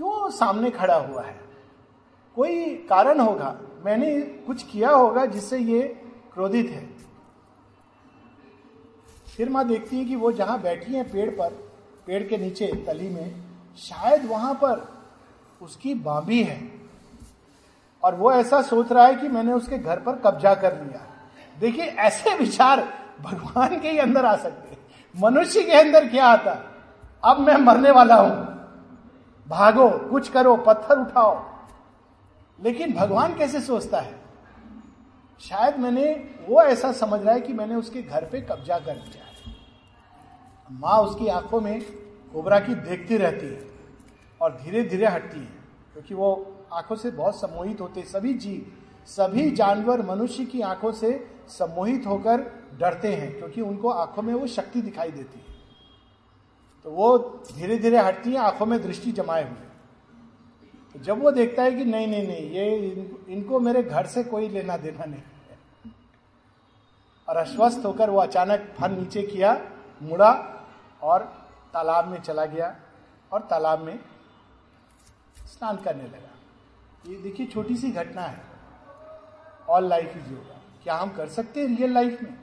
[0.00, 1.40] क्यों सामने खड़ा हुआ है?
[2.36, 5.82] कोई कारण होगा। मैंने कुछ किया होगा जिससे ये
[6.34, 6.88] क्रोधित है।
[9.36, 11.50] फिर माँ देखती है कि वो जहाँ बैठी है पेड़ पर,
[12.06, 13.34] पेड़ के नीचे, तली में,
[13.76, 14.88] शायद वहाँ पर
[15.62, 16.72] उसकी बाबी है।
[18.04, 21.06] और वो ऐसा सोच रहा है कि मैंने उसके घर पर कब्जा कर लिया।
[21.60, 22.88] देखिए, ऐसे विचार
[23.20, 24.78] भगवान के ही अंदर आ सकते
[25.20, 26.58] मनुष्य के अंदर क्या आता?
[27.24, 28.49] अब मैं मरने वाला हूँ।
[29.50, 31.44] भागो, कुछ करो, पत्थर उठाओ।
[32.58, 34.14] लेकिन भगवान कैसे सोचता है?
[35.40, 36.12] शायद मैंने
[36.48, 39.54] वो ऐसा समझ रहा है कि मैंने उसके घर पे कब्जा कर लिया है।
[40.70, 41.80] माँ उसकी आँखों में
[42.32, 43.68] कोबरा की देखती रहती है
[44.40, 45.52] और धीरे धीरे हटती है,
[45.92, 48.72] क्योंकि वो आँखों से बहुत सम्मोहित होते, सभी जीव
[49.06, 52.40] सभी जानवर मनुष्य की आँखों से सम्मोहित होकर
[52.80, 55.49] डरते हैं, क्योंकि उनको आँखों में वो शक्ति दिखाई देती है।
[56.84, 57.18] तो वो
[57.52, 59.68] धीरे धीरे हटती है आँखों में दृष्टि जमाए हुए।
[60.92, 64.24] तो जब वो देखता है कि नहीं नहीं नहीं ये इन, इनको मेरे घर से
[64.24, 65.22] कोई लेना देना नहीं
[67.28, 69.52] और अस्वस्थ होकर वो अचानक फन नीचे किया
[70.02, 70.32] मुड़ा
[71.02, 71.22] और
[71.72, 72.74] तालाब में चला गया
[73.32, 73.98] और तालाब में
[75.46, 76.30] स्नान करने लगा।
[77.06, 78.42] ये देखिए छोटी सी घटना है।
[79.68, 82.34] ऑल लाइफ इज़ योगा क्या हम कर सकते हैं रियल लाइफ में?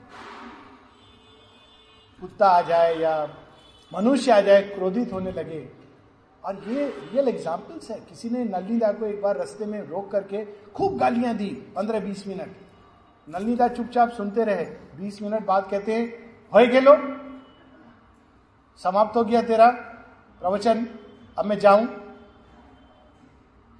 [2.20, 3.26] कुत्ता आ जाए या
[3.92, 5.68] मनुष्य आ जाए, क्रोधित होने लगे।
[6.44, 10.44] और ये रियल एग्जाम्पल्स है। किसी ने नलनीदा को एक बार रस्ते में रोक करके
[10.72, 12.56] खूब गालियाँ दी पंद्रह बीस मिनट।
[13.28, 14.64] नलनीदा चुपचाप सुनते रहे।
[14.98, 16.06] बीस मिनट बाद कहते हैं
[16.52, 16.94] हो खेलो,
[18.80, 19.70] समाप्त हो गया तेरा
[20.40, 20.86] प्रवचन,
[21.38, 21.86] अब मैं जाऊँ।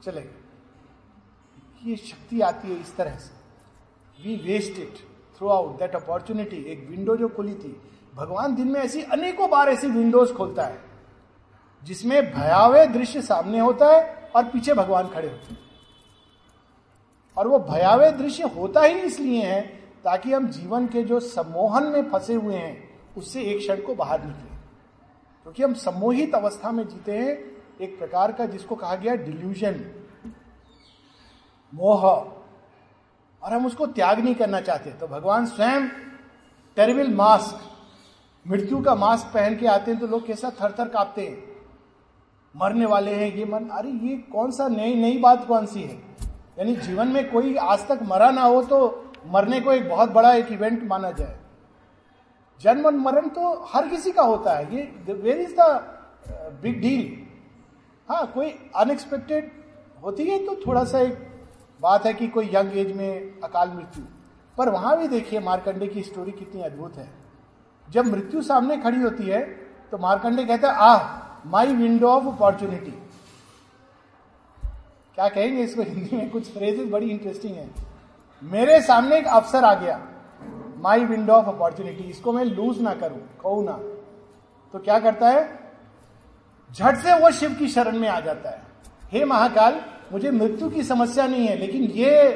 [0.05, 0.21] चले
[1.83, 3.31] ये शक्ति आती है इस तरह से।
[4.19, 4.99] We waste it
[5.49, 7.81] throughout that opportunity एक विंडो जो खुली थी
[8.19, 10.79] भगवान दिन में ऐसी अनेकों बार ऐसी विंडोज़ खोलता है,
[11.85, 15.59] जिसमें भयावह दृश्य सामने होता है और पीछे भगवान खड़े होते हैं।
[17.37, 19.61] और वो भयावह दृश्य होता ही इसलिए है
[20.05, 24.25] ताकि हम जीवन के जो सम्मोहन में फंसे हुए हैं, उससे एक क्षण को बाहर
[24.25, 24.57] निकले।
[25.43, 27.39] क्योंकि हम सम्मोहित अवस्था में जीते हैं,
[27.81, 29.81] एक प्रकार का जिसको कहा गया डिल्यूजन
[31.73, 32.03] मोह।
[33.43, 35.89] और हम उसको त्याग नहीं करना चाहते तो भगवान स्वयं
[36.77, 37.68] टेरिबल मास्क
[38.49, 41.37] मृत्यु का मास्क पहन के आते हैं तो लोग कैसा थर थर कांपते हैं?
[42.55, 45.97] मरने वाले हैं, ये मन अरे ये कौन सा नई नई बात कौन सी है?
[46.59, 48.79] यानी जीवन में कोई आज तक मरा ना हो तो
[49.27, 51.39] मरने को एक बहुत बड़ा एक इवेंट माना जाए।
[52.61, 57.17] जन्म मरण तो हर किसी का होता है। ये where is the big deal
[58.09, 59.51] हाँ कोई अनएक्सपेक्टेड
[60.03, 61.19] होती है तो थोड़ा सा एक
[61.81, 64.05] बात है कि कोई यंग एज में अकाल मृत्यु।
[64.59, 67.09] पर वहाँ भी देखिए मारकंडे की स्टोरी कितनी अद्भुत है।
[67.89, 69.41] जब मृत्यु सामने खड़ी होती है
[69.93, 72.91] तो मारकंडे कहता है, ah my window of opportunity
[75.17, 76.31] क्या कहेंगे इसको हिंदी में?
[76.31, 77.69] कुछ फ्रेजेस बड़ी इंटरेस्टिंग है।
[78.43, 80.01] मेरे सामने एक अवसर आ गया।
[80.79, 83.73] माई विंडो ऑफ़ अपॉर्चुनिटी इसको मैं लूज ना करूँ, कहू ना।
[84.75, 85.49] तो क्या करता है?
[86.71, 88.63] झट से वो शिव की शरण में आ जाता है।
[89.13, 89.81] हे महाकाल,
[90.13, 92.33] मुझे मृत्यु की समस्या नहीं है, लेकिन ये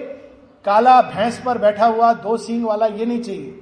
[0.65, 3.62] काला भैंस पर बैठा हुआ दो सींग वाला ये नहीं चाहिए।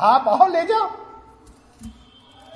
[0.00, 0.90] आप आओ, ले जाओ।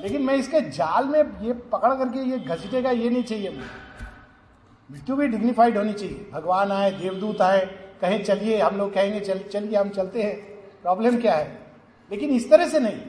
[0.03, 3.91] लेकिन मैं इसके जाल में ये पकड़ करके ये घसीटेगा, ये नहीं चाहिए मुझे।
[4.93, 9.38] मृत्यु भी डिग्निफाइड होनी चाहिए। भगवान आए, देवदूत आए, कहें, चलिए, हम लोग कहेंगे, चल,
[9.38, 10.36] चलिए, हम चलते हैं।
[10.82, 11.72] प्रॉब्लम क्या है?
[12.11, 13.01] लेकिन इस तरह से नहीं।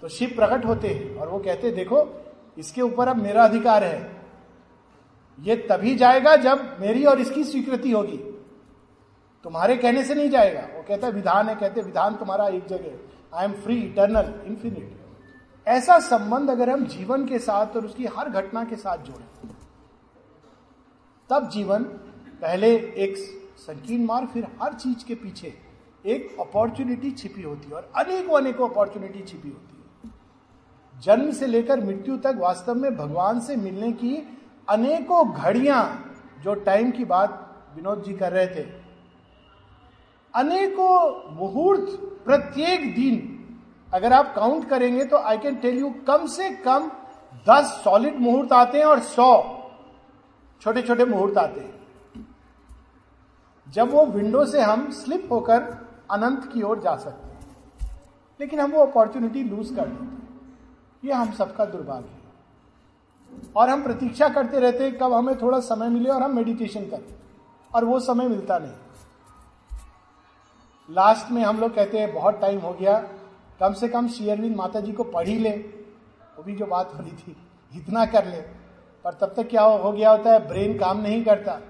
[0.00, 2.24] तो शिव प्रकट होते हैं और वो कहते देखो,
[2.58, 4.22] इसके ऊपर अब मेरा अधिकार है।
[5.40, 8.37] ये तभी जाएगा जब मेरी और इसकी स्वीकृति होगी।
[9.44, 13.36] तुम्हारे कहने से नहीं जाएगा। वो कहता है, विधान है, कहते विधान तुम्हारा एक जगह
[13.36, 14.96] I am free eternal infinite
[15.66, 19.24] ऐसा संबंध अगर हम जीवन के साथ और उसकी हर घटना के साथ जोड़े,
[21.30, 21.82] तब जीवन
[22.42, 23.16] पहले एक
[23.58, 25.54] संकीर्ण मार्ग, फिर हर चीज़ के पीछे
[26.04, 30.10] एक अपॉर्चुनिटी छिपी होती है और अनेकों अनेकों अपॉर्चुनिटी छिपी होती है।
[30.94, 34.16] जन्म से लेकर मृत्यु तक वास्तव में भगवान से मिलने की
[34.68, 35.82] अनेकों घड़ियाँ
[36.44, 37.44] जो टाइम की बात
[37.76, 38.77] विनोद जी कर रहे थे
[40.38, 43.34] अनेकों मुहूर्त, प्रत्येक दिन।
[43.94, 46.90] अगर आप काउंट करेंगे तो आई कैन टेल यू कम से कम
[47.34, 49.60] दस सॉलिड मुहूर्त आते हैं और सौ
[50.60, 51.78] छोटे छोटे मुहूर्त आते हैं।
[53.68, 58.00] जब वो विंडो से हम स्लिप होकर अनंत की ओर जा सकते हैं।
[58.40, 60.40] लेकिन हम वो अपॉर्चुनिटी लूज कर देते हैं।
[61.04, 62.18] ये हम सबका दुर्भाग्य है।
[63.56, 67.14] और हम प्रतीक्षा करते रहते हैं, कब हमें थोड़ा समय मिले और हम मेडिटेशन करें।
[67.74, 68.72] और वो समय मिलता नहीं।
[70.90, 72.98] लास्ट में हम लोग कहते हैं, बहुत टाइम हो गया।
[73.60, 76.98] कम से कम शेयरविंद माता जी को पढ़ ही ले। वो भी जो बात हो
[76.98, 77.36] रही थी,
[77.76, 78.40] इतना कर ले।
[79.04, 81.60] पर तब तक क्या हो गया होता है, ब्रेन काम नहीं करता।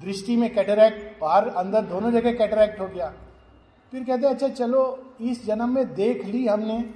[0.00, 3.12] दृष्टि में कैटरैक्ट बाहर अंदर दोनों जगह कैटरैक्ट हो गया।
[3.90, 6.94] फिर कहते अच्छा चलो, इस जन्म में देख ली हमने,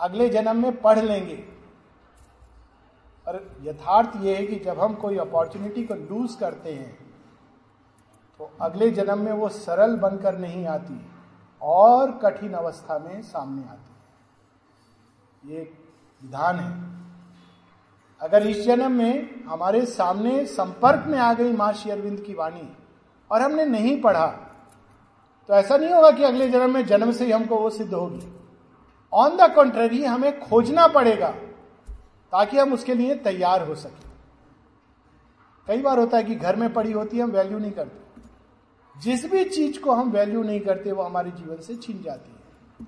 [0.00, 1.44] अगले जन्म में पढ़ लेंगे।
[3.28, 6.99] और यथार्थ यह है कि जब हम कोई अपॉर्चुनिटी को लूज करते हैं
[8.40, 10.94] तो अगले जन्म में वो सरल बनकर नहीं आती,
[11.60, 13.94] और कठिन अवस्था में सामने आती
[15.48, 15.62] है। ये
[16.20, 16.72] विधान है।
[18.20, 22.68] अगर इस जन्म में हमारे सामने संपर्क में आ गई माँ श्री अरविंद की वाणी,
[23.30, 24.26] और हमने नहीं पढ़ा
[25.48, 28.32] तो ऐसा नहीं होगा कि अगले जन्म में जन्म से ही हमको वो सिद्ध होगी।
[29.12, 34.08] ऑन द कॉन्ट्ररी हमें खोजना पड़ेगा, ताकि हम उसके लिए तैयार हो सके।
[35.66, 37.99] कई बार होता है कि घर में पड़ी होती है, हम वैल्यू नहीं करते।
[39.02, 42.86] जिस भी चीज़ को हम वैल्यू नहीं करते, वो हमारे जीवन से छीन जाती है,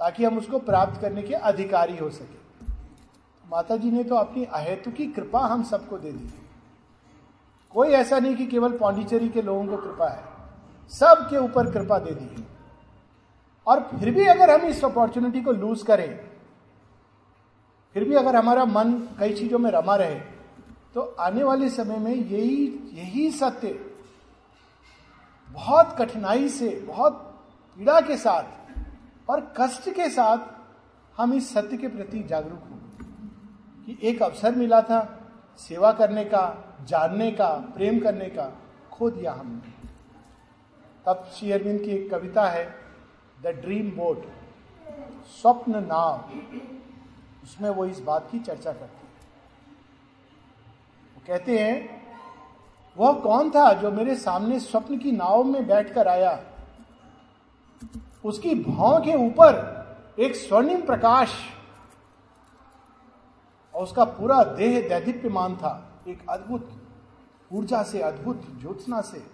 [0.00, 2.42] ताकि हम उसको प्राप्त करने के अधिकारी हो सके।
[3.44, 6.32] माता जी ने तो अपनी अहेतु की कृपा हम सबको दे दी।
[7.74, 10.22] कोई ऐसा नहीं कि केवल पांडिचेरी के लोगों को कृपा है,
[10.92, 12.46] सबके ऊपर कृपा दे दी है।
[13.66, 16.20] और फिर भी अगर हम इस अपॉर्चुनिटी को लूज करें,
[17.96, 20.20] फिर भी अगर हमारा मन कई चीज़ों में रमा रहे
[20.94, 23.68] तो आने वाले समय में यही यही सत्य
[25.54, 27.12] बहुत कठिनाई से, बहुत
[27.78, 28.44] पीड़ा के साथ
[29.30, 30.38] और कष्ट के साथ
[31.16, 32.78] हम इस सत्य के प्रति जागरूक हो।
[33.86, 38.58] कि एक अवसर मिला था सेवा करने का, जानने का, प्रेम करने का,
[38.92, 39.88] खो दिया हमने।
[41.06, 42.74] तब श्री अरविंद की एक कविता है,
[43.42, 44.26] द ड्रीम बोट
[45.26, 46.30] स्वप्न नाव।
[47.42, 49.14] उसमें वो इस बात की चर्चा करते हैं।
[51.14, 52.03] वो कहते हैं
[52.96, 56.40] वह कौन था जो मेरे सामने स्वप्न की नाव में बैठकर आया?
[58.24, 59.72] उसकी भाव के ऊपर
[60.18, 61.32] एक स्वर्णिम प्रकाश
[63.74, 66.70] और उसका पूरा देह दैदिप्यमान था। एक अद्भुत
[67.52, 69.26] ऊर्जा से, अद्भुत ज्योत्सना से।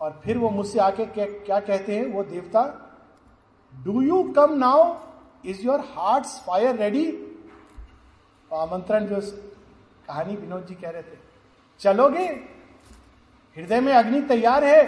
[0.00, 2.06] और फिर वो मुझसे आके क्या कहते हैं?
[2.06, 2.62] वो देवता
[3.74, 4.94] do you come now
[5.46, 7.06] is your heart fire ready
[8.54, 9.47] आमंत्रण जो
[10.08, 11.18] कहानी विनोद जी कह रहे थे,
[11.80, 12.24] चलोगे?
[13.56, 14.82] हृदय में अग्नि तैयार है।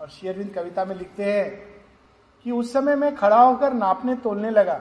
[0.00, 1.50] और शेरविंद कविता में लिखते हैं
[2.44, 4.74] कि उस समय मैं खड़ा होकर नापने तोलने लगा।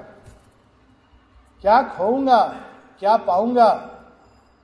[1.62, 2.46] क्या खोऊँगा?
[3.00, 3.70] क्या पाऊँगा?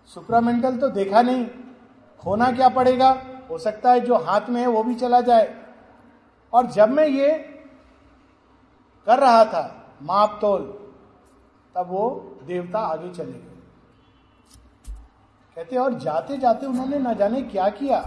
[0.05, 1.47] सुप्रामेंटल तो देखा नहीं।
[2.19, 3.09] खोना क्या पड़ेगा?
[3.49, 5.55] हो सकता है जो हाथ में है वो भी चला जाए।
[6.53, 7.31] और जब मैं ये
[9.07, 10.61] कर रहा था, माप तोल,
[11.75, 12.09] तब वो
[12.43, 13.56] देवता आगे चले गए।
[15.57, 17.99] कहते और जाते जाते उन्होंने न जाने क्या किया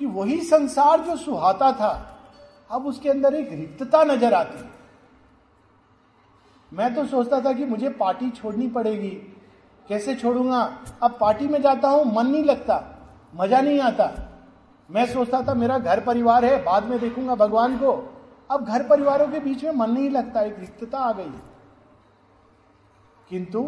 [0.00, 1.90] कि वही संसार जो सुहाता था,
[2.70, 4.64] अब उसके अंदर एक रिक्तता नज़र आती
[6.72, 9.10] मैं तो सोचता था कि मुझे पार्टी छोड़नी पड़ेगी।
[9.88, 10.60] कैसे छोड़ूँगा?
[11.02, 12.82] अब पार्टी में जाता हूँ, मन नहीं लगता,
[13.34, 14.10] मज़ा नहीं आता।
[14.88, 17.92] मैं सोचता था, मेरा घर परिवार है, बाद में देखूँगा भगवान को।
[18.50, 21.32] अब घर परिवारों के बीच में मन नहीं लगता, एक रिक्तता आ गई।
[23.30, 23.60] किंतु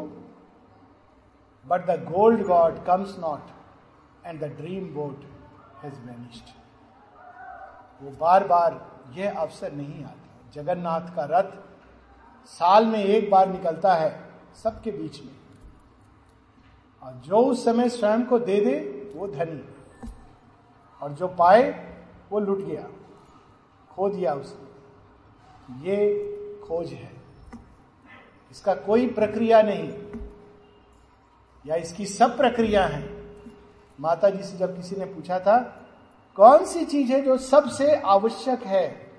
[1.67, 3.41] but the gold god comes not
[4.27, 5.25] and the dream boat
[5.83, 6.45] has vanished
[8.03, 11.57] वो बार बार यह अवसर नहीं आता। जगन्नाथ का रथ
[12.47, 14.31] साल में एक बार निकलता है
[14.63, 15.37] सबके बीच में।
[17.03, 18.79] और जो उस समय स्वयं को दे दे,
[19.17, 19.75] वो धनी।
[21.03, 21.95] और जो पाए,
[22.31, 22.89] वो लुट गया।
[23.91, 24.65] खो दिया उसने।
[25.91, 26.25] ये
[26.69, 27.13] खोज है।
[28.51, 29.91] इसका कोई प्रक्रिया नहीं।
[31.65, 33.03] या इसकी सब प्रक्रिया है।
[34.01, 35.59] माता जी से जब किसी ने पूछा था,
[36.39, 39.13] कौन सी चीज़ है जो सबसे आवश्यक है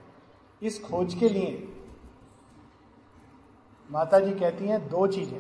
[0.62, 1.68] इस खोज के लिए?
[3.90, 5.40] माता जी कहती हैं, दो चीज़ें।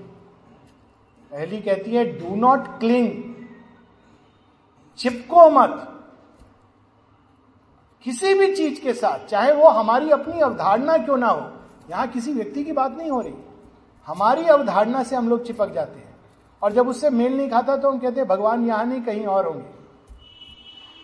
[1.32, 3.36] पहली कहती है डू नॉट क्लिंग
[5.00, 5.92] चिपको मत।
[8.06, 11.52] किसी भी चीज़ के साथ, चाहे वो हमारी अपनी अवधारणा क्यों ना हो,
[11.90, 13.34] यहाँ किसी व्यक्ति की बात नहीं हो रही।
[14.08, 16.05] हमारी अवधारणा से हम लोग चिपक जाते हैं।
[16.66, 19.48] और जब उससे मेल नहीं खाता तो हम कहते हैं, भगवान यहाँ नहीं, कहीं और
[19.48, 19.74] होंगे।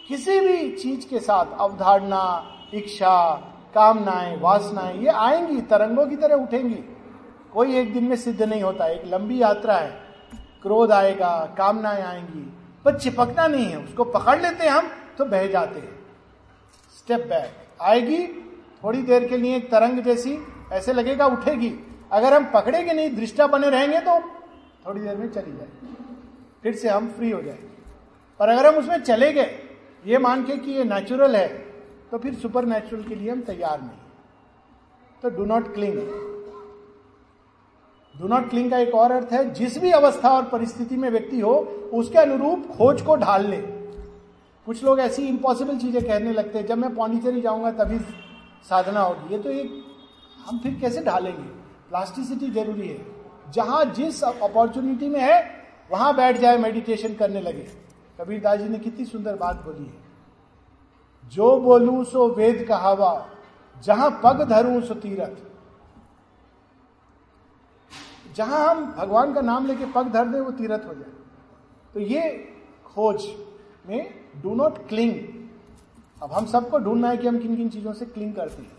[0.08, 3.32] किसी भी चीज़ के साथ अवधारणा, इच्छा,
[3.76, 6.84] कामनाएँ, वासनाएँ, ये आएँगी, तरंगों की तरह उठेंगी।
[7.54, 9.92] कोई एक दिन में सिद्ध नहीं होता, एक लंबी यात्रा है।
[10.62, 12.42] क्रोध आएगा, कामनाएँ आएँगी,
[12.86, 16.00] पर चिपकना नहीं है, उसको पकड़ लेते हैं हम तो बह जाते हैं।
[16.98, 18.28] स्टेप बैक आएगी,
[18.84, 20.38] थोड़ी देर के लिए एक तरंग जैसी,
[20.72, 21.74] ऐसे लगेगा उठेगी।
[22.12, 24.22] अगर हम पकड़ेंगे नहीं, दृष्टा बने रहेंगे तो
[24.88, 25.96] थोड़ी देर में चली जाएगी
[26.64, 27.70] फिर से हम फ्री हो जाएँगे
[28.40, 29.60] पर अगर हम उसमें चले गए,
[30.06, 31.48] ये मान के कि ये नेचुरल है
[32.12, 34.00] तो फिर सुपर नेचुरल के लिए हम तैयार नहीं
[35.24, 35.98] तो do not cling
[38.16, 41.40] do not cling का एक और अर्थ है, जिस भी अवस्था और परिस्थिति में व्यक्ति
[41.40, 41.54] हो,
[41.94, 43.58] उसके अनुरूप खोज को ढाल ले।
[44.68, 48.00] कुछ लोग ऐसी इंपॉसिबल चीज़ें कहने लगते हैं, जब मैं पौंडीचेरी जाऊँगा तभी
[48.70, 49.72] साधना होगी। ये तो एक,
[50.46, 51.44] हम फिर कैसे ढालेंगे?
[51.90, 53.21] प्लास्टिसिटी ज़रूरी है।
[53.54, 57.68] जहाँ जिस अपॉर्चुनिटी में है, वहाँ बैठ जाए मेडिटेशन करने लगे।
[58.20, 63.30] कबीर दास जी ने कितनी सुंदर बात बोली है। जो बोलू, सो वेद कहावा,
[63.84, 65.36] जहाँ पग धरू, सो तीरथ।
[68.36, 71.12] जहाँ हम भगवान का नाम लेके पग धर दे, वो तीरथ हो जाए।
[71.94, 72.30] तो ये
[72.86, 73.26] खोज
[73.88, 75.16] में डू नॉट क्लिंग
[76.24, 78.72] अब हम सबको ढूंढना है कि हम किन किन चीज़ों से क्लिंग करते हैं।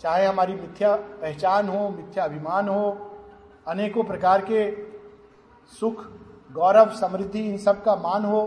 [0.00, 3.09] चाहे हमारी मिथ्या पहचान हो, मिथ्या अभिमान हो
[3.66, 4.70] अनेकों प्रकार के
[5.72, 6.04] सुख,
[6.50, 8.44] गौरव, समृद्धि, इन सब का मान हो,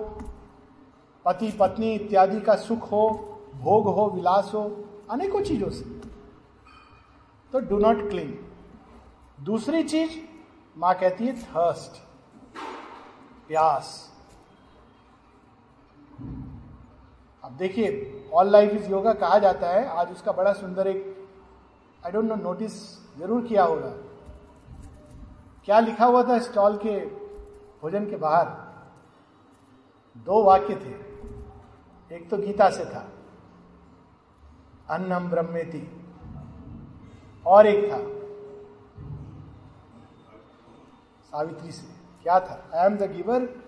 [1.26, 3.09] पति, पत्नी इत्यादि का सुख हो,
[3.55, 4.64] भोग हो, विलास हो,
[5.11, 5.86] अनेकों चीज़ों से।
[7.53, 8.34] तो डू नॉट क्लिंग
[9.39, 10.18] दूसरी चीज़,
[10.78, 12.01] माँ कहती है थर्स्ट
[13.47, 14.11] प्यास।
[17.43, 21.28] अब देखिए ऑल लाइफ इज़ योगा कहा जाता है, आज उसका बड़ा सुंदर एक
[22.03, 22.74] आई डोंट नो नोटिस
[23.20, 23.93] ज़रूर किया होगा।
[25.66, 27.05] क्या लिखा हुआ था स्टॉल के
[27.82, 28.45] भोजन के बाहर?
[30.18, 31.14] दो वाक्य थे।
[32.16, 33.09] एक तो गीता से था।
[34.89, 36.05] अन्नम ब्रह्मेति।
[37.45, 37.97] और एक था।
[41.24, 41.93] सावित्री से।
[42.24, 42.70] क्या था?
[42.76, 43.64] I am the giver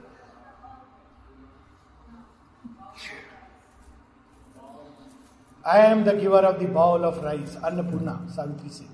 [5.68, 8.86] I am the giver of the bowl of rice Annapurna Savitri से।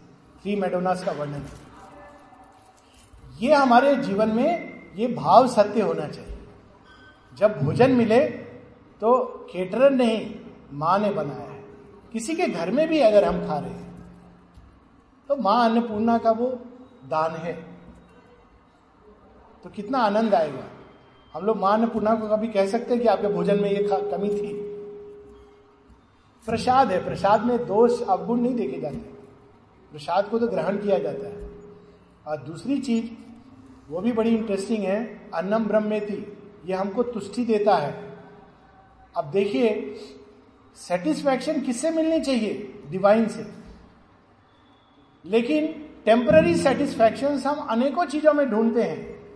[0.42, 1.61] थ्री मेडोनास का वर्णन। है
[3.42, 4.50] ये हमारे जीवन में
[4.96, 6.38] ये भाव सत्य होना चाहिए।
[7.38, 8.20] जब भोजन मिले
[9.02, 10.36] तो केटरर नहीं
[10.74, 11.64] माँ ने बनाया है।
[12.14, 13.90] किसी के घर में भी अगर हम खा रहे हैं
[15.30, 16.48] तो माँ अन्नपूर्णा का वो
[17.10, 17.54] दान है।
[19.64, 20.64] तो कितना आनंद आएगा।
[21.34, 24.30] हम लोग माँ अन्नपूर्णा को कभी कह सकते हैं कि आपके भोजन में ये कमी
[24.30, 24.54] थी।
[26.48, 28.98] प्रसाद है। प्रसाद में दोष, अवगुण नहीं देखे जाते।
[29.92, 31.50] प्रसाद को तो ग्रहण किया जाता है।
[32.28, 33.06] और दूसरी चीज़
[33.92, 38.18] वो भी बड़ी इंटरेस्टिंग है, अन्नम ब्रह्मेति, ये हमको तुष्टि देता है।
[39.18, 39.96] अब देखिए
[40.76, 42.84] सेटिस्फैक्शन किससे मिलनी चाहिए?
[42.90, 43.52] डिवाइन से।
[45.26, 49.28] लेकिन टेम्पररी सेटिस्फैक्शन हम अनेकों चीज़ों में ढूंढते हैं।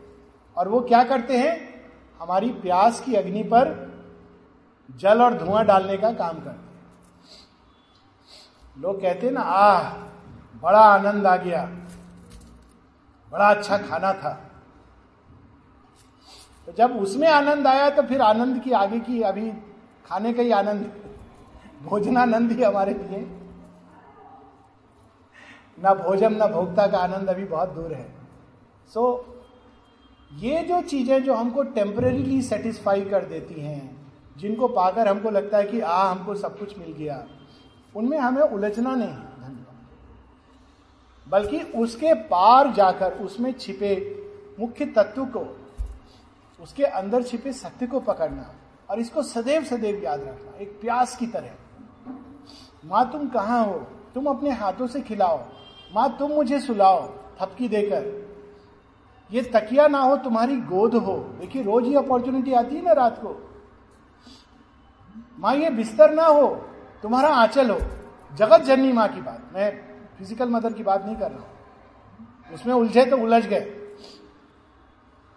[0.58, 1.82] और वो क्या करते हैं?
[2.20, 3.96] हमारी प्यास की अग्नि पर
[4.98, 6.82] जल और धुआँ डालने का काम करते हैं।
[8.82, 9.94] लोग कहते हैं ना, आह,
[10.62, 11.85] बड़ा आनंद आ गया।
[13.32, 14.34] बड़ा अच्छा खाना था।
[16.68, 19.52] तो जब उसमें आनंद आया तो फिर आनंद की आगे की अभी
[20.06, 20.92] खाने का ही आनंद
[21.84, 23.20] भोजनानंद ही हमारे लिए।
[25.80, 28.06] ना भोजन ना भोक्ता का आनंद अभी बहुत दूर है।
[28.94, 29.36] सो so,
[30.32, 33.82] ये जो चीज़ें जो हमको टेम्परेली सेटिस्फाई कर देती हैं
[34.38, 37.24] जिनको पाकर हमको लगता है कि आ हमको सब कुछ मिल गया।
[37.96, 39.14] उनमें हमें उलझना नहीं।
[41.28, 43.96] बल्कि उसके पार जाकर उसमें छिपे
[44.60, 45.46] मुख्य तत्व को,
[46.60, 48.50] उसके अंदर छिपे सत्य को पकड़ना
[48.90, 51.52] और इसको सदैव सदैव याद रखना, एक प्यास की तरह।
[52.86, 53.80] माँ, तुम कहाँ हो?
[54.14, 55.38] तुम अपने हाथों से खिलाओ।
[55.96, 57.08] माँ, तुम मुझे सुलाओ,
[57.40, 58.14] थपकी देकर।
[59.30, 63.20] ये तकिया ना हो, तुम्हारी गोद हो। देखिए, रोज ही अपॉर्चुनिटी आती है ना रात
[63.22, 63.36] को।
[65.40, 66.48] माँ, ये बिस्तर ना हो,
[67.04, 67.80] तुम्हारा आंचल हो।
[68.32, 69.85] जगत जननी माँ की बात। मैं
[70.18, 73.60] फ़िज़िकल मदर की बात नहीं कर रहा उसमें उलझे तो उलझ गए।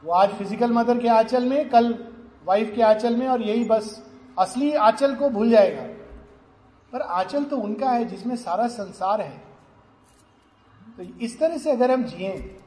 [0.03, 1.95] वो आज फ़िज़िकल मदर के आंचल में, कल
[2.47, 4.05] वाइफ के आंचल में और यही बस
[4.39, 5.83] असली आंचल को भूल जाएगा।
[6.93, 9.43] पर आंचल तो उनका है जिसमें सारा संसार है।
[10.97, 12.61] तो इस तरह से अगर हम जिए,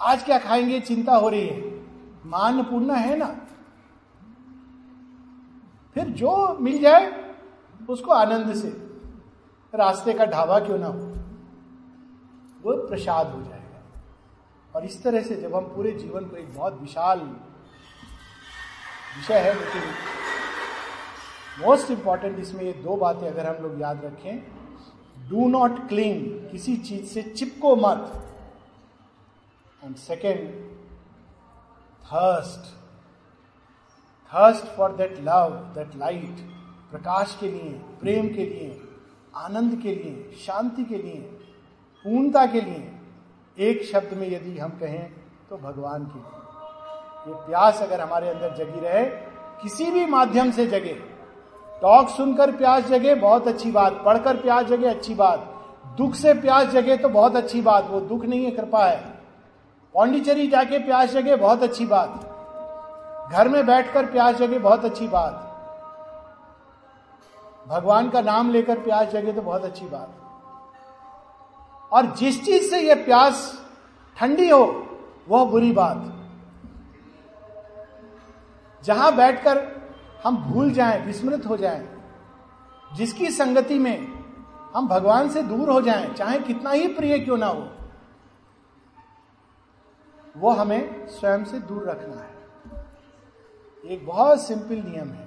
[0.00, 1.74] आज क्या खाएँगे, चिंता हो रही है।
[2.26, 3.26] मान पूर्ण है ना?
[5.96, 7.12] फिर जो मिल जाए,
[7.88, 8.85] उसको आनंद से।
[9.76, 11.12] रास्ते का ढाबा क्यों ना हो?
[12.62, 13.82] वो प्रसाद हो जाएगा।
[14.74, 17.20] और इस तरह से जब हम पूरे जीवन को एक बहुत विशाल
[19.16, 19.82] विषय है, लेकिन
[21.60, 24.38] मोस्ट इंपॉर्टेंट इसमें ये दो बातें अगर हम लोग याद रखें
[25.28, 28.12] डू नॉट क्लिंग किसी चीज़ से चिपको मत।
[29.84, 30.48] And second
[32.04, 32.74] thirst
[34.32, 36.40] thirst for that love that light
[36.90, 38.85] प्रकाश के लिए, प्रेम के लिए।
[39.36, 41.20] आनंद के लिए, शांति के लिए,
[42.04, 42.92] पूर्णता के लिए,
[43.58, 45.10] एक शब्द में यदि हम कहें
[45.50, 46.34] तो भगवान के लिए।
[47.28, 49.04] ये प्यास अगर हमारे अंदर जगी रहे,
[49.62, 50.92] किसी भी माध्यम से जगे,
[51.82, 55.52] टॉक सुनकर प्यास जगे, बहुत अच्छी बात, पढ़कर प्यास जगे, अच्छी बात,
[55.98, 59.00] दुख से प्यास जगे तो बहुत अच्छी बात, वो दुख नहीं है, कृपा है।
[59.94, 65.45] पौंडीचेरी जाके प्यास जगे, बहुत अच्छी बात। घर में बैठकर प्यास जगे, बहुत अच्छी बात।
[67.66, 70.24] भगवान का नाम लेकर प्यास जगे तो बहुत अच्छी बात है।
[71.92, 73.40] और जिस चीज़ से यह प्यास
[74.16, 74.64] ठंडी हो,
[75.28, 76.12] वह बुरी बात
[78.82, 79.60] जहाँ बैठकर
[80.24, 81.88] हम भूल जाएँ, विस्मृत हो जाएँ,
[82.90, 84.06] जिसकी संगति में
[84.74, 87.68] हम भगवान से दूर हो जाएँ, चाहे कितना ही प्रिय क्यों ना हो,
[90.36, 92.34] वो हमें स्वयं से दूर रखना है।
[93.84, 95.25] एक बहुत सिंपल नियम है।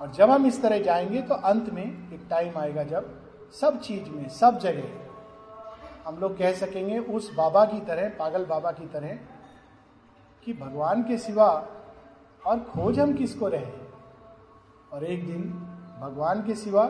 [0.00, 3.20] और जब हम इस तरह जाएँगे तो अंत में एक टाइम आएगा जब
[3.60, 5.06] सब चीज़ में, सब जगह
[6.06, 9.18] हम लोग कह सकेंगे उस बाबा की तरह, पागल बाबा की तरह
[10.44, 11.48] कि भगवान के सिवा
[12.46, 13.72] और खोज हम किसको रहे?
[14.92, 15.42] और एक दिन
[16.00, 16.84] भगवान के सिवा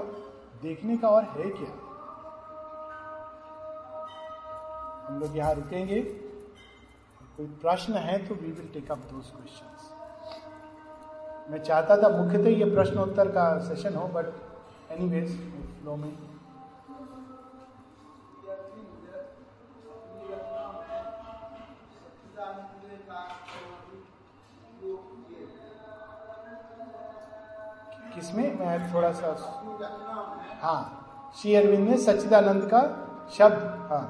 [0.63, 1.83] देखने का और है क्या?
[5.07, 6.01] हम लोग यहाँ रुकेंगे।
[7.37, 9.76] कोई प्रश्न है तो we will take up those question
[11.51, 14.33] मैं चाहता था मुख्यतः ये प्रश्नोत्तर का सेशन हो बट
[14.93, 15.37] एनी वेज
[15.83, 16.11] फ्लो में।
[28.15, 28.59] किसमें?
[28.59, 29.33] मैं थोड़ा सा
[30.61, 32.81] हाँ श्री अरविंद ने सच्चिदानंद का
[33.37, 34.05] शब्द हाँ।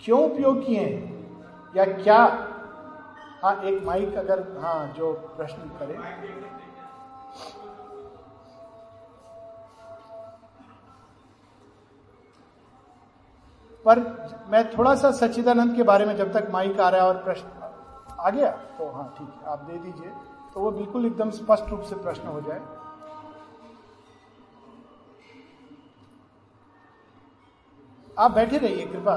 [0.00, 0.86] क्यों उपयोग किए
[1.76, 2.18] या क्या
[3.44, 5.94] हाँ एक माइक अगर हाँ जो प्रश्न करे।
[13.84, 13.98] पर
[14.50, 17.48] मैं थोड़ा सा सच्चिदानंद के बारे में जब तक माइक आ रहा है और प्रश्न,
[18.10, 18.50] आ गया?
[18.78, 20.12] तो हाँ ठीक है, आप दे दीजिए।
[20.54, 22.60] तो वो बिल्कुल एकदम स्पष्ट रूप से प्रश्न हो जाए।
[28.18, 29.16] आप बैठे रहिए, कृपा।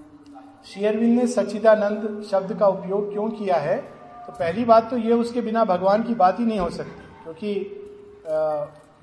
[0.65, 3.77] शेयरविंद ने सच्चिदानंद शब्द का उपयोग क्यों किया है?
[3.77, 7.51] तो पहली बात तो ये उसके बिना भगवान की बात ही नहीं हो सकती, क्योंकि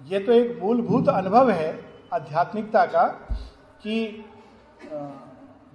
[0.07, 1.79] ये तो एक मूलभूत अनुभव है
[2.13, 3.07] आध्यात्मिकता का
[3.83, 4.25] कि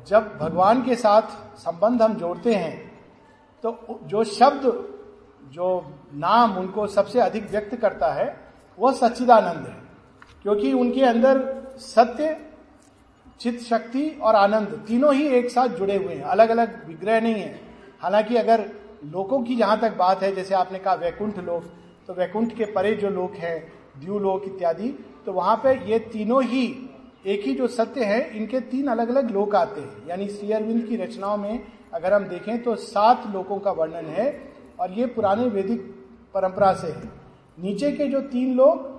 [0.08, 2.78] जब भगवान के साथ संबंध हम जोड़ते हैं
[3.64, 4.64] तो जो शब्द,
[5.52, 8.36] जो नाम उनको सबसे अधिक व्यक्त करता है
[8.78, 9.76] वह सच्चिदानंद है,
[10.44, 11.42] क्योंकि उनके अंदर
[11.80, 12.36] सत्य
[13.40, 17.34] चित्त शक्ति और आनंद तीनों ही एक साथ जुड़े हुए हैं। अलग अलग विग्रह नहीं
[17.34, 17.60] है।
[18.02, 18.66] हालाँकि अगर
[19.06, 21.64] लोकों की जहाँ तक बात है, जैसे आपने कहा वैकुंठ लोक
[22.08, 23.58] तो वैकुंठ के परे जो लोक हैं
[24.00, 24.88] द्यू लोक इत्यादि
[25.26, 26.66] तो वहाँ पे ये तीनों ही
[27.26, 30.86] एक ही जो सत्य है, इनके तीन अलग अलग लोक आते हैं। यानी श्री अरविंद
[30.88, 31.64] की रचनाओं में
[31.94, 34.28] अगर हम देखें तो सात लोकों का वर्णन है
[34.80, 35.82] और ये पुराने वैदिक
[36.34, 37.10] परंपरा से है।
[37.58, 38.92] नीचे के जो तीन लोग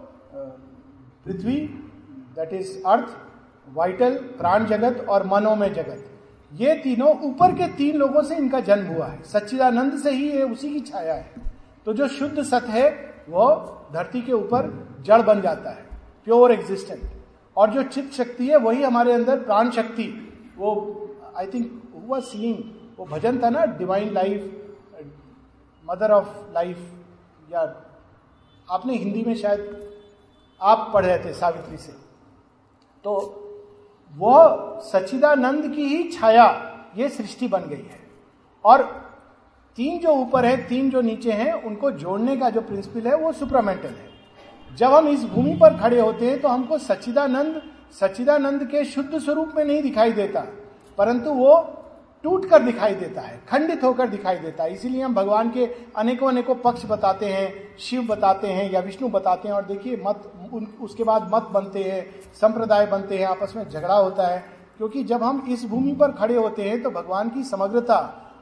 [1.26, 1.56] पृथ्वी
[2.36, 3.16] दैट इज़ अर्थ
[3.66, 6.10] वाइटल, प्राण जगत और मनोमय जगत।
[6.52, 10.42] ये तीनों ऊपर के तीन लोगों से इनका जन्म हुआ है। सच्चिदानंद से ही ये
[10.42, 11.42] उसी की छाया है।
[11.86, 12.90] तो जो शुद्ध सत है,
[13.28, 13.46] वो
[13.92, 14.68] धरती के ऊपर
[15.00, 15.86] जड़ बन जाता है,
[16.26, 17.10] प्योर एग्जिस्टेंट
[17.56, 20.06] और जो चित्त शक्ति है, वही हमारे अंदर प्राण शक्ति।
[20.58, 21.00] वो
[21.36, 22.58] आई थिंक हुआ सीइंग
[22.98, 24.50] वो भजन था ना divine life
[25.84, 26.78] mother of life
[27.52, 27.60] या
[28.68, 29.90] आपने हिंदी में शायद
[30.60, 31.92] आप पढ़ रहे थे सावित्री से।
[33.04, 33.40] तो
[34.14, 36.46] वह सचिदानंद की ही छाया,
[36.96, 38.00] ये सृष्टि बन गई है।
[38.64, 38.82] और
[39.78, 43.32] तीन जो ऊपर है, तीन जो नीचे हैं, उनको जोड़ने का जो प्रिंसिपल है, वो
[43.32, 47.60] सुप्रामेंटल है। जब हम इस भूमि पर खड़े होते हैं तो हमको सचिदानंद
[47.92, 50.40] सचिदानंद के शुद्ध स्वरूप में नहीं दिखाई देता,
[50.98, 51.56] परंतु वो
[52.24, 55.64] टूट कर दिखाई देता है खंडित होकर दिखाई देता है। इसीलिए हम भगवान के
[55.96, 60.32] अनेकों अनेकों पक्ष बताते हैं शिव बताते हैं या विष्णु बताते हैं। और देखिए मत
[60.52, 62.04] उन, उसके बाद मत बनते हैं
[62.34, 64.38] संप्रदाय बनते हैं आपस में झगड़ा होता है।
[64.76, 67.98] क्योंकि जब हम इस भूमि पर खड़े होते हैं तो भगवान की समग्रता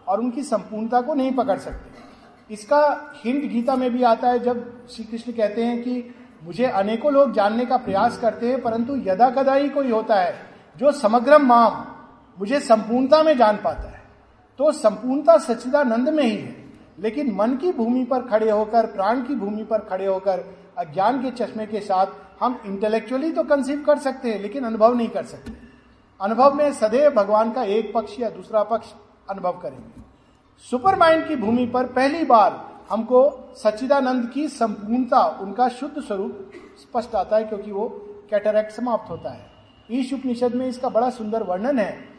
[0.08, 4.86] और उनकी संपूर्णता को नहीं पकड़ सकते। इसका हिंद गीता में भी आता है जब
[4.90, 6.14] श्री कृष्ण कहते हैं कि
[6.44, 10.34] मुझे अनेकों लोग जानने का प्रयास करते हैं परंतु यदा कदा ही कोई होता है
[10.76, 11.84] जो समग्रम माम
[12.38, 14.02] मुझे संपूर्णता में जान पाता है।
[14.58, 16.62] तो संपूर्णता सच्चिदानंद में ही है।
[16.98, 21.30] लेकिन मन की भूमि पर खड़े होकर, प्राण की भूमि पर खड़े होकर, अज्ञान के
[21.30, 22.06] चश्मे के साथ
[22.40, 25.52] हम इंटेलेक्चुअली तो कंसीव कर सकते हैं, लेकिन अनुभव नहीं कर सकते।
[26.20, 28.86] अनुभव में सदैव भगवान का एक पक्ष या दूसरा पक्ष
[29.30, 30.02] अनुभव करेंगे।
[30.70, 36.50] सुपर माइंड की भूमि पर पहली बार हमको सच्चिदानंद की संपूर्णता, उनका शुद्ध स्वरूप
[36.82, 37.88] स्पष्ट आता है, क्योंकि वो
[38.30, 39.50] कैटरेक्ट समाप्त होता है।
[39.90, 42.11] ईश उपनिषद में इसका बड़ा सुंदर वर्णन है।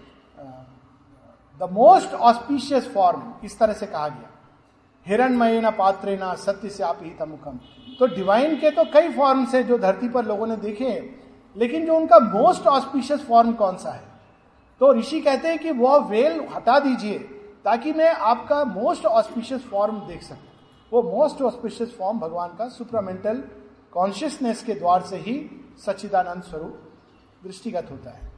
[1.68, 4.30] मोस्ट ऑस्पिशियस फॉर्म इस तरह से कहा गया?
[5.05, 7.59] हिरणमय न पात्रे न सत्य से आप ही तमुखम
[7.99, 11.03] तो डिवाइन के तो कई फॉर्म से जो धरती पर लोगों ने देखे हैं,
[11.55, 14.01] लेकिन जो उनका मोस्ट ऑस्पिशियस फॉर्म कौन सा है?
[14.82, 17.20] तो ऋषि कहते हैं कि वह वेल हटा दीजिए,
[17.66, 20.51] ताकि मैं आपका मोस्ट ऑस्पिशियस फॉर्म देख सकूँ।
[20.91, 23.43] वो मोस्ट ऑस्पिशियस फॉर्म भगवान का सुपरामेंटल
[23.91, 25.49] कॉन्शियसनेस के द्वार से ही
[25.86, 26.80] सच्चिदानंद स्वरूप
[27.43, 28.32] दृष्टिगत होता है।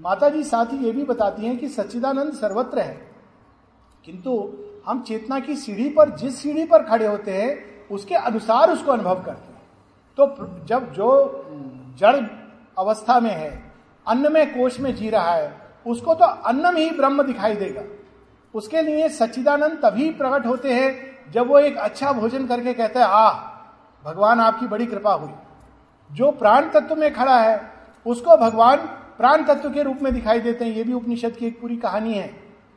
[0.00, 3.10] माता जी साथ ही ये भी बताती हैं कि सच्चिदानंद सर्वत्र है।
[4.04, 4.52] किंतु
[4.86, 9.22] हम चेतना की सीढ़ी पर, जिस सीढ़ी पर खड़े होते हैं, उसके अनुसार उसको अनुभव
[9.22, 9.62] करते हैं।
[10.16, 11.42] तो जब जो
[11.98, 12.26] जड़
[12.78, 13.72] अवस्था में है,
[14.06, 17.82] अन्न में कोष में जी रहा है, उसको तो अन्नम ही ब्रह्म दिखाई देगा।
[18.54, 23.06] उसके लिए सच्चिदानंद तभी प्रकट होते हैं जब वो एक अच्छा भोजन करके कहता है,
[23.06, 23.32] आह,
[24.04, 25.30] भगवान आपकी बड़ी कृपा हुई।
[26.12, 27.72] जो प्राण तत्व में खड़ा है,
[28.06, 31.60] उसको भगवान प्राण तत्व के रूप में दिखाई देते हैं, ये भी उपनिषद की एक
[31.60, 32.26] पूरी कहानी है।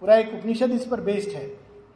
[0.01, 1.45] पूरा एक उपनिषद इस पर बेस्ड है।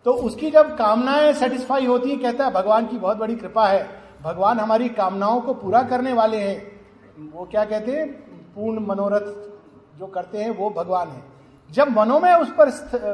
[0.05, 3.87] तो उसकी जब कामनाएँ सेटिस्फाई होती है, कहता है, भगवान की बहुत बड़ी कृपा है।
[4.23, 8.07] भगवान हमारी कामनाओं को पूरा करने वाले हैं। वो क्या कहते हैं?
[8.55, 11.21] पूर्ण मनोरथ जो करते हैं, वो भगवान है।
[11.69, 12.69] जब मनो में उस पर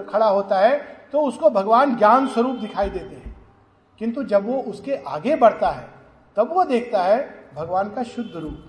[0.10, 0.78] खड़ा होता है
[1.12, 3.36] तो उसको भगवान ज्ञान स्वरूप दिखाई देते हैं।
[4.02, 5.88] किंतु जब वो उसके आगे बढ़ता है,
[6.38, 7.18] तब वो देखता है,
[7.56, 8.64] भगवान का शुद्ध रूप,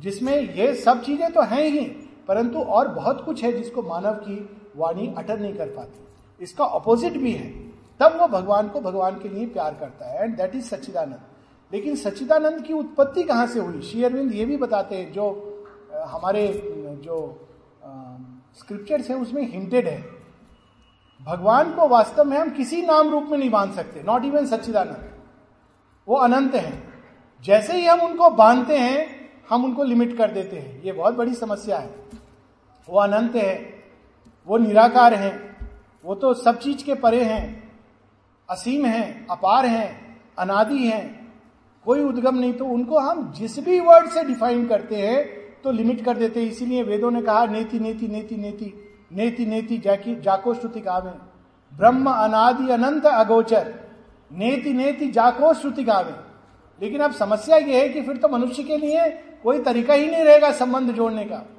[0.00, 1.86] जिसमें ये सब चीज़ें तो हैं ही।
[2.28, 6.08] परंतु और बहुत कुछ है जिसको मानव की वाणी अटर नहीं कर पाती।
[6.40, 7.68] इसका ऑपोजिट भी है।
[8.00, 11.20] तब वो भगवान को भगवान के लिए प्यार करता है एंड दैट इज़ सच्चिदानंद।
[11.72, 13.80] लेकिन सच्चिदानंद की उत्पत्ति कहाँ से हुई?
[13.82, 15.44] श्री अरविंद ये भी बताते हैं, जो
[15.94, 16.62] हमारे,
[17.04, 17.48] जो
[18.58, 20.04] स्क्रिप्चर्स है, उसमें हिंटेड है।
[21.22, 25.10] भगवान को वास्तव में हम किसी नाम रूप में नहीं बाँध सकते नॉट इवन सच्चिदानंद।
[26.08, 26.82] वो अनंत है।
[27.44, 29.06] जैसे ही हम उनको बांधते हैं,
[29.50, 32.07] हम उनको लिमिट कर देते हैं। ये बहुत बड़ी समस्या है।
[32.88, 33.84] वो अनंत है,
[34.46, 35.56] वो निराकार है,
[36.04, 37.72] वो तो सब चीज़ के परे हैं,
[38.50, 41.32] असीम हैं, अपार हैं, अनादि हैं,
[41.84, 46.04] कोई उद्गम नहीं तो उनको हम जिस भी वर्ड से डिफाइन करते हैं तो लिमिट
[46.04, 50.54] कर देते हैं। इसीलिए वेदों ने कहा, नेति नेति नेति नेति नेति नेति, जाकी, जाको
[50.54, 51.10] श्रुति गावे।
[51.76, 53.74] ब्रह्म, अनादि, अनंत, अगोचर।
[54.32, 56.12] नेति नेति, जाको, श्रुति गावे।
[56.82, 59.08] लेकिन अब समस्या यह है कि फिर तो मनुष्य के लिए
[59.42, 61.57] कोई तरीका ही नहीं रहेगा संबंध जोड़ने का।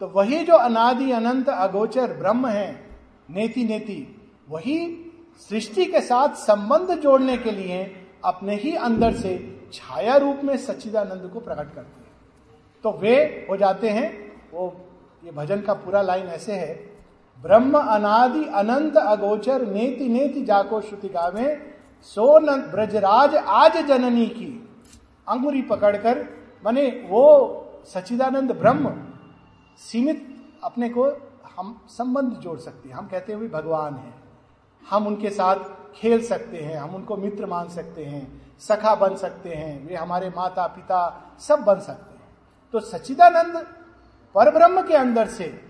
[0.00, 2.86] तो वही जो अनादि अनंत अगोचर ब्रह्म है,
[3.30, 4.16] नेति नेति,
[4.48, 5.00] वही
[5.50, 11.30] सृष्टि के साथ संबंध जोड़ने के लिए अपने ही अंदर से छाया रूप में सच्चिदानंद
[11.32, 12.12] को प्रकट करते हैं।
[12.82, 14.76] तो वे हो जाते हैं, वो,
[15.24, 16.74] ये भजन का पूरा लाइन ऐसे है,
[17.42, 22.38] ब्रह्म अनादि अनंत अगोचर नेति नेति जाको श्रुति गावे, सो
[22.70, 24.68] ब्रजराज आज जननी की,
[25.28, 26.26] अंगुरी पकड़कर,
[26.64, 27.60] माने वो
[27.94, 28.88] सच्चिदानंद ब्रह्म
[29.78, 31.10] सीमित अपने को
[31.56, 34.14] हम संबंध जोड़ सकते हैं। हम कहते हैं भगवान है।
[34.90, 35.56] हम उनके साथ
[35.94, 40.30] खेल सकते हैं। हम उनको मित्र मान सकते हैं। सखा बन सकते हैं। वे हमारे
[40.30, 42.24] माता पिता सब बन सकते हैं।
[42.72, 43.66] तो सच्चिदानंद
[44.34, 45.60] पर ब्रह्म के अंदर से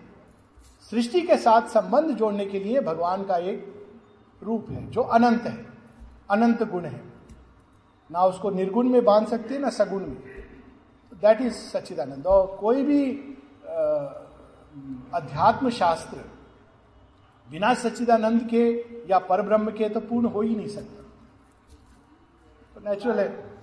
[0.90, 3.86] सृष्टि के साथ संबंध जोड़ने के लिए भगवान का एक
[4.42, 5.66] रूप है, जो अनंत है।
[6.30, 7.04] अनंत गुण है।
[8.10, 10.22] ना उसको निर्गुण में बाँध सकते हैं ना सगुण में।
[11.14, 13.30] दैट इज़ सच्चिदानंद। और कोई भी
[15.14, 16.16] अध्यात्म शास्त्र,
[17.50, 21.02] बिना सच्चिदानंद के या पर ब्रह्म के तो पूर्ण हो ही नहीं सकता।
[22.74, 23.54] तो नेचुरल है।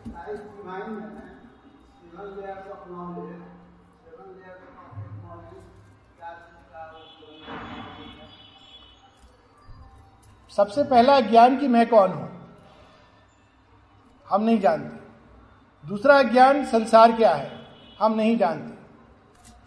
[10.49, 12.32] सबसे पहला ज्ञान कि मैं कौन हूँ?
[14.30, 15.01] हम नहीं जानते।
[15.88, 17.68] दूसरा ज्ञान संसार क्या है?
[17.99, 18.70] हम नहीं जानते।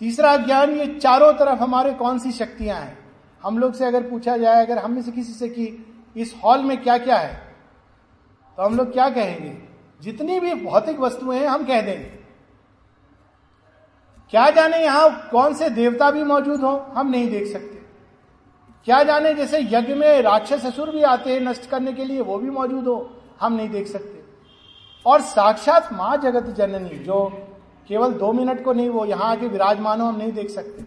[0.01, 2.99] तीसरा ज्ञान ये चारों तरफ़ हमारे कौन सी शक्तियाँ हैं?
[3.43, 5.67] हम लोग से अगर पूछा जाए, अगर हम में से किसी से कि
[6.17, 7.35] इस हॉल में क्या क्या है
[8.59, 9.57] तो हम लोग क्या कहेंगे?
[10.03, 12.05] जितनी भी भौतिक वस्तुएँ हैं, हम कह देंगे।
[14.33, 17.83] क्या जाने यहाँ कौन से देवता भी मौजूद हो, हम नहीं देख सकते।
[18.85, 22.39] क्या जाने जैसे यज्ञ में राक्षस असुर भी आते हैं, नष्ट करने के लिए, वो
[22.39, 24.23] भी मौजूद हो, हम नहीं देख सकते।
[25.07, 27.54] और साक्षात माँ जगत जननी, जो
[27.91, 30.85] केवल दो मिनट को नहीं, वो यहाँ आके विराजमान हो, हम नहीं देख सकते।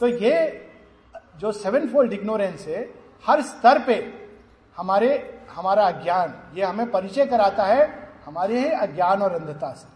[0.00, 0.68] तो ये
[1.40, 2.82] जो सेवन फोल्ड इग्नोरेंस है,
[3.24, 3.94] हर स्तर पे
[4.76, 5.08] हमारे,
[5.50, 7.86] हमारा अज्ञान, ये हमें परिचय कराता है
[8.26, 9.88] हमारे ही अज्ञान और अंधता से।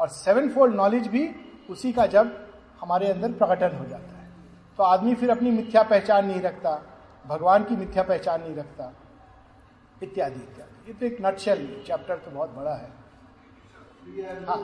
[0.00, 1.28] और सेवन फोल्ड नॉलेज भी
[1.70, 2.38] उसी का जब
[2.80, 4.30] हमारे अंदर प्रकटन हो जाता है।
[4.78, 6.80] तो आदमी फिर अपनी मिथ्या पहचान नहीं रखता,
[7.24, 8.92] भगवान की मिथ्या पहचान नहीं रखता,
[10.02, 12.90] इत्यादि इत्यादि। ये तो एक नटशल चैप्टर तो बहुत बड़ा है।
[14.46, 14.58] हाँ।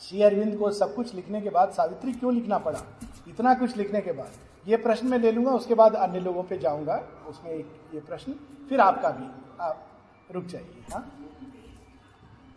[0.00, 2.82] श्री अरविंद को सब कुछ लिखने के बाद सावित्री क्यों लिखना पड़ा?
[3.28, 4.30] इतना कुछ लिखने के बाद।
[4.68, 8.32] ये प्रश्न मैं ले लूँगा, उसके बाद अन्य लोगों पे जाऊँगा, उसमें एक ये प्रश्न,
[8.68, 9.86] फिर आपका भी, आप
[10.30, 11.00] रुक जाइए हाँ?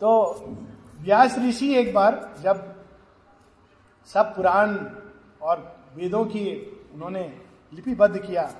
[0.00, 0.34] तो
[1.00, 2.84] व्यास ऋषि एक बार जब
[4.06, 4.78] सब पुराण
[5.42, 7.40] और वेदों की उन्होंने
[7.74, 8.54] लिपिबद्ध किया,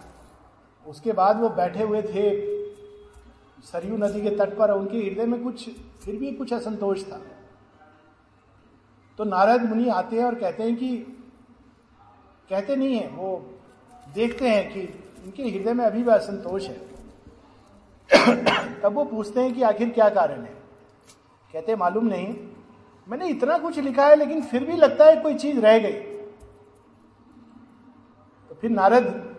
[0.86, 2.50] उसके बाद वो बैठे हुए थे
[3.62, 5.70] सरयू नदी के तट पर, उनके हृदय में कुछ,
[6.04, 7.20] फिर भी कुछ असंतोष था।
[9.18, 10.96] तो नारद मुनि आते हैं और कहते हैं कि,
[12.50, 13.60] कहते नहीं है, वो
[14.14, 16.90] देखते हैं कि उनके हृदय में अभी भी असंतोष है।
[18.80, 20.59] तब वो पूछते हैं कि आखिर क्या कारण है?
[21.52, 22.48] कहते, मालूम नहीं।
[23.08, 26.00] मैंने इतना कुछ लिखा है, लेकिन फिर भी लगता है कोई चीज़ रह गई।
[28.48, 29.30] तो फिर नारद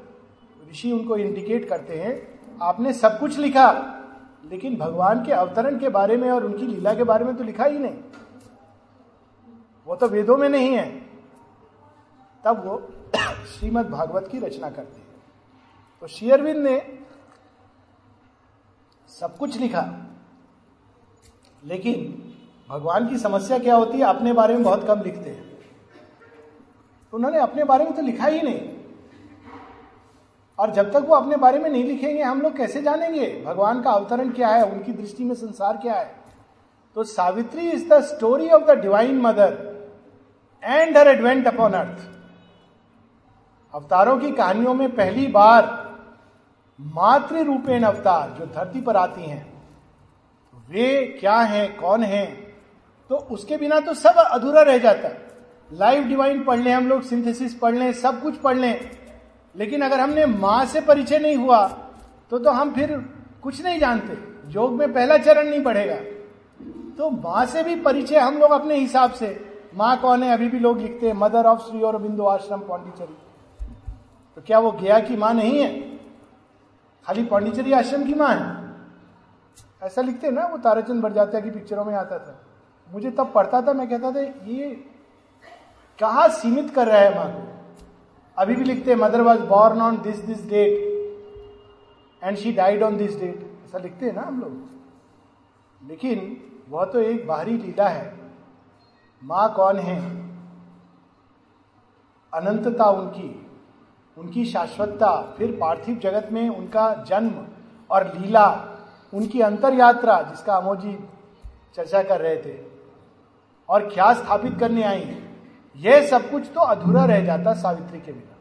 [0.71, 3.97] ऋषि उनको इंडिकेट करते हैं, आपने सब कुछ लिखा,
[4.45, 7.65] लेकिन भगवान के अवतरण के बारे में और उनकी लीला के बारे में तो लिखा
[7.65, 7.97] ही नहीं।
[9.85, 11.01] वो तो वेदों में नहीं है।
[12.43, 12.89] तब वो
[13.45, 15.07] श्रीमद भागवत की रचना करते हैं।
[16.01, 16.99] तो शेयरविंद ने
[19.07, 20.00] सब कुछ लिखा।
[21.65, 22.33] लेकिन
[22.69, 24.03] भगवान की समस्या क्या होती है?
[24.03, 25.49] अपने बारे में बहुत कम लिखते हैं।
[27.11, 28.69] तो उन्होंने अपने बारे में तो लिखा ही नहीं।
[30.59, 33.43] और जब तक वो अपने बारे में नहीं लिखेंगे, हम लोग कैसे जानेंगे?
[33.45, 34.71] भगवान का अवतरण क्या है?
[34.71, 36.15] उनकी दृष्टि में संसार क्या है?
[36.95, 39.71] तो Savitri is the story of the divine mother
[40.63, 42.09] and her advent upon earth
[43.73, 45.91] अवतारों की कहानियों में पहली बार
[46.79, 49.50] मातृ रूपेण अवतार जो धरती पर आती हैं
[50.71, 52.27] वे क्या हैं, कौन हैं?
[53.09, 55.09] तो उसके बिना तो सब अधूरा रह जाता
[55.69, 58.89] लाइव डिवाइन पढ़ लें, हम लोग सिंथेसिस पढ़ लें, सब कुछ पढ़ लें।
[59.55, 61.67] लेकिन अगर हमने माँ से परिचय नहीं हुआ
[62.31, 62.97] तो तो हम फिर
[63.43, 64.17] कुछ नहीं जानते।
[64.51, 65.95] योग में पहला चरण नहीं बढ़ेगा
[66.97, 69.39] तो माँ से भी परिचय हम लोग अपने हिसाब से।
[69.75, 73.13] माँ कौन है, अभी भी लोग लिखते हैं मदर ऑफ़ श्री और बिंदु आश्रम पांडिचेरी
[74.37, 75.69] तो क्या वो गया की माँ नहीं है?
[77.07, 78.60] खाली पांडिचेरी आश्रम की माँ है?
[79.81, 82.39] ऐसा लिखते हैं ना, वो ताराचंद बरजात्या की पिक्चरों में आता था।
[82.93, 84.69] मुझे तब पढ़ता था, मैं कहता था, ये
[85.99, 87.47] कहा सीमित कर रहा है माँ को
[88.37, 92.97] अभी भी लिखते हैं Mother was born on this this date and she died on
[92.97, 96.37] this date ऐसा लिखते हैं ना हम लोग। लेकिन
[96.69, 98.13] वह तो एक बाहरी लीला है।
[99.23, 99.99] माँ कौन है?
[102.33, 103.47] अनंतता उनकी
[104.17, 107.47] उनकी शाश्वतता, फिर पार्थिव जगत में उनका जन्म
[107.89, 108.70] और लीला
[109.13, 110.97] उनकी अंतर यात्रा जिसका अमोजी
[111.75, 112.55] चर्चा कर रहे थे
[113.69, 115.17] और क्या स्थापित करने आई
[115.79, 118.37] यह सब कुछ तो अधूरा रह जाता सावित्री के बिना।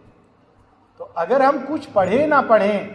[1.01, 2.87] तो अगर हम कुछ पढ़े ना पढ़ें,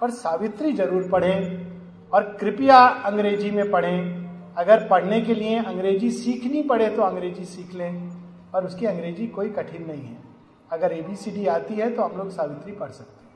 [0.00, 6.62] पर सावित्री ज़रूर पढ़ें और कृपया अंग्रेज़ी में पढ़ें। अगर पढ़ने के लिए अंग्रेज़ी सीखनी
[6.64, 10.16] पड़े तो अंग्रेज़ी सीख लें और उसकी अंग्रेज़ी कोई कठिन नहीं है।
[10.70, 13.34] अगर एबीसीडी आती है तो हम लोग सावित्री पढ़ सकते हैं।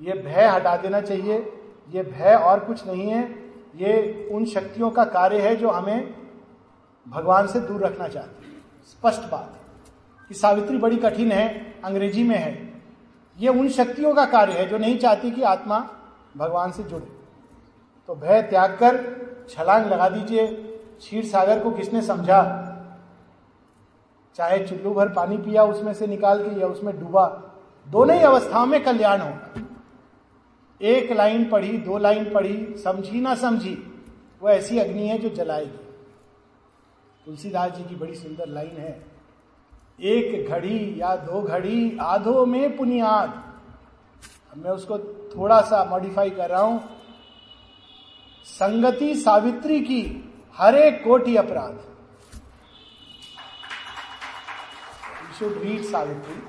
[0.00, 1.38] ये भय हटा देना चाहिए।
[1.88, 3.22] ये भय और कुछ नहीं है।
[3.76, 6.14] ये उन शक्तियों का कार्य है जो हमें
[7.08, 8.52] भगवान से दूर रखना चाहती है।
[8.86, 9.54] स्पष्ट बात
[10.28, 12.82] कि सावित्री बड़ी कठिन है, अंग्रेज़ी में है।
[13.38, 15.90] ये उन शक्तियों का कार्य है जो नहीं चाहती कि आत्मा
[16.36, 17.06] भगवान से जुड़े।
[18.06, 18.96] तो भय त्याग कर
[19.50, 20.46] छलांग लगा दीजिए।
[20.98, 22.64] क्षीर सागर को किसने समझा?
[24.34, 27.26] चाहे चुल्लू भर पानी पिया, उसमें से निकाल के या उसमें डूबा।
[27.88, 29.67] दोनों ही अवस्थाओं में कल्याण होगा।
[30.82, 33.74] एक लाइन पढ़ी, दो लाइन पढ़ी, समझी ना समझी,
[34.42, 35.78] वो ऐसी अग्नि है जो जलाएगी।
[37.24, 39.06] तुलसीदास जी की बड़ी सुंदर लाइन है।
[40.00, 43.56] एक घड़ी या दो घड़ी, आधो में पुनियाद।
[44.56, 44.98] मैं उसको
[45.36, 46.88] थोड़ा सा मॉडिफाई कर रहा हूँ।
[48.44, 51.78] संगति सावित्री की हरे कोटि अपराध।
[55.38, 56.42] Should read Savitri.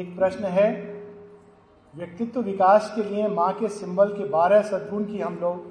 [0.00, 0.99] एक प्रश्न है
[1.94, 5.68] व्यक्तित्व विकास के लिए माँ के सिंबल के बारह सद्गुण की हम लोग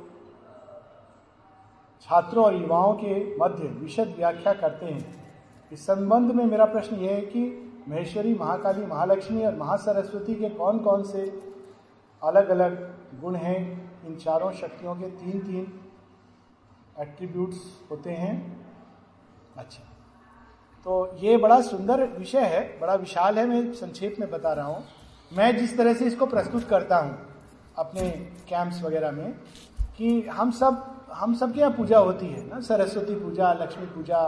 [2.01, 7.11] छात्रों और युवाओं के मध्य विशद व्याख्या करते हैं। इस संबंध में मेरा प्रश्न यह
[7.11, 7.41] है कि
[7.89, 11.25] महेश्वरी, महाकाली, महालक्ष्मी और महासरस्वती के कौन कौन से
[12.21, 12.77] अलग अलग
[13.21, 13.59] गुण हैं?
[14.07, 15.71] इन चारों शक्तियों के तीन तीन
[16.99, 17.57] एट्रीब्यूट्स
[17.91, 18.35] होते हैं।
[19.57, 19.83] अच्छा
[20.85, 24.83] तो ये बड़ा सुंदर विषय है, बड़ा विशाल है, मैं संक्षेप में बता रहा हूँ।
[25.31, 27.17] मैं जिस तरह से इसको प्रस्तुत करता हूँ,
[27.77, 28.09] अपने
[28.49, 29.31] कैंप्स वगैरह में,
[29.97, 32.59] कि हम सब हम सब के यहाँ पूजा होती है ना?
[32.61, 34.21] सरस्वती पूजा, लक्ष्मी पूजा,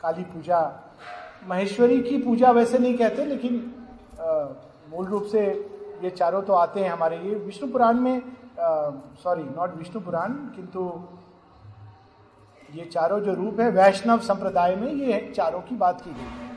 [0.00, 0.60] काली पूजा।
[1.48, 3.74] महेश्वरी की पूजा वैसे नहीं कहते, लेकिन
[4.90, 5.44] मूल रूप से
[6.02, 8.22] ये चारों तो आते हैं हमारे ये विष्णु पुराण में
[9.22, 10.80] सॉरी नॉट विष्णु पुराण, किंतु
[12.70, 16.51] ये चारों जो रूप है, वैष्णव संप्रदाय में ये चारों की बात की गई है।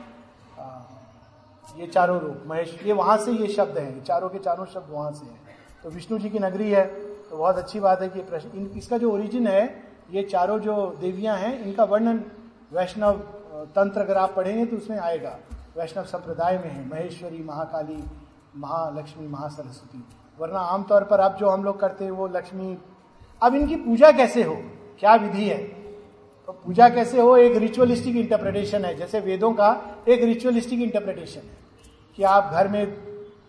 [1.76, 5.12] ये चारों रूप, महेश, ये वहाँ से ये शब्द है, चारों के चारों शब्द वहाँ
[5.12, 6.84] से है। तो विष्णु जी की नगरी है
[7.26, 9.64] तो बहुत अच्छी बात है कि प्रश्न इसका जो ओरिजिन है,
[10.10, 12.24] ये चारों जो देवियाँ हैं, इनका वर्णन
[12.72, 13.18] वैष्णव
[13.74, 15.36] तंत्र अगर आप पढ़ेंगे तो उसमें आएगा।
[15.76, 18.02] वैष्णव संप्रदाय में है, महेश्वरी, महाकाली,
[18.56, 20.04] महालक्ष्मी, महासरस्वती।
[20.38, 22.76] वरना आमतौर पर अब जो हम लोग करते हैं, वो लक्ष्मी,
[23.42, 24.56] अब इनकी पूजा कैसे हो?
[25.00, 25.58] क्या विधि है?
[26.46, 27.36] तो पूजा कैसे हो?
[27.36, 29.70] एक रिचुअलिस्टिक इंटरप्रिटेशन है। जैसे वेदों का
[30.08, 31.56] एक रिचुअलिस्टिक इंटरप्रिटेशन है
[32.18, 32.86] कि आप घर में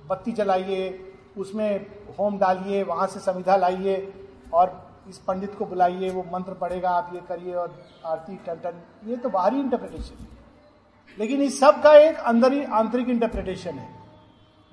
[0.07, 1.85] बत्ती जलाइए, उसमें
[2.19, 4.13] होम डालिए, वहाँ से संविधा लाइए
[4.53, 7.75] और इस पंडित को बुलाइए, वो मंत्र पढ़ेगा, आप ये करिए और
[8.05, 10.27] आरती टन टन ये तो बाहरी इंटरप्रिटेशन है।
[11.19, 13.89] लेकिन इस सब का एक अंदर ही आंतरिक इंटरप्रिटेशन है,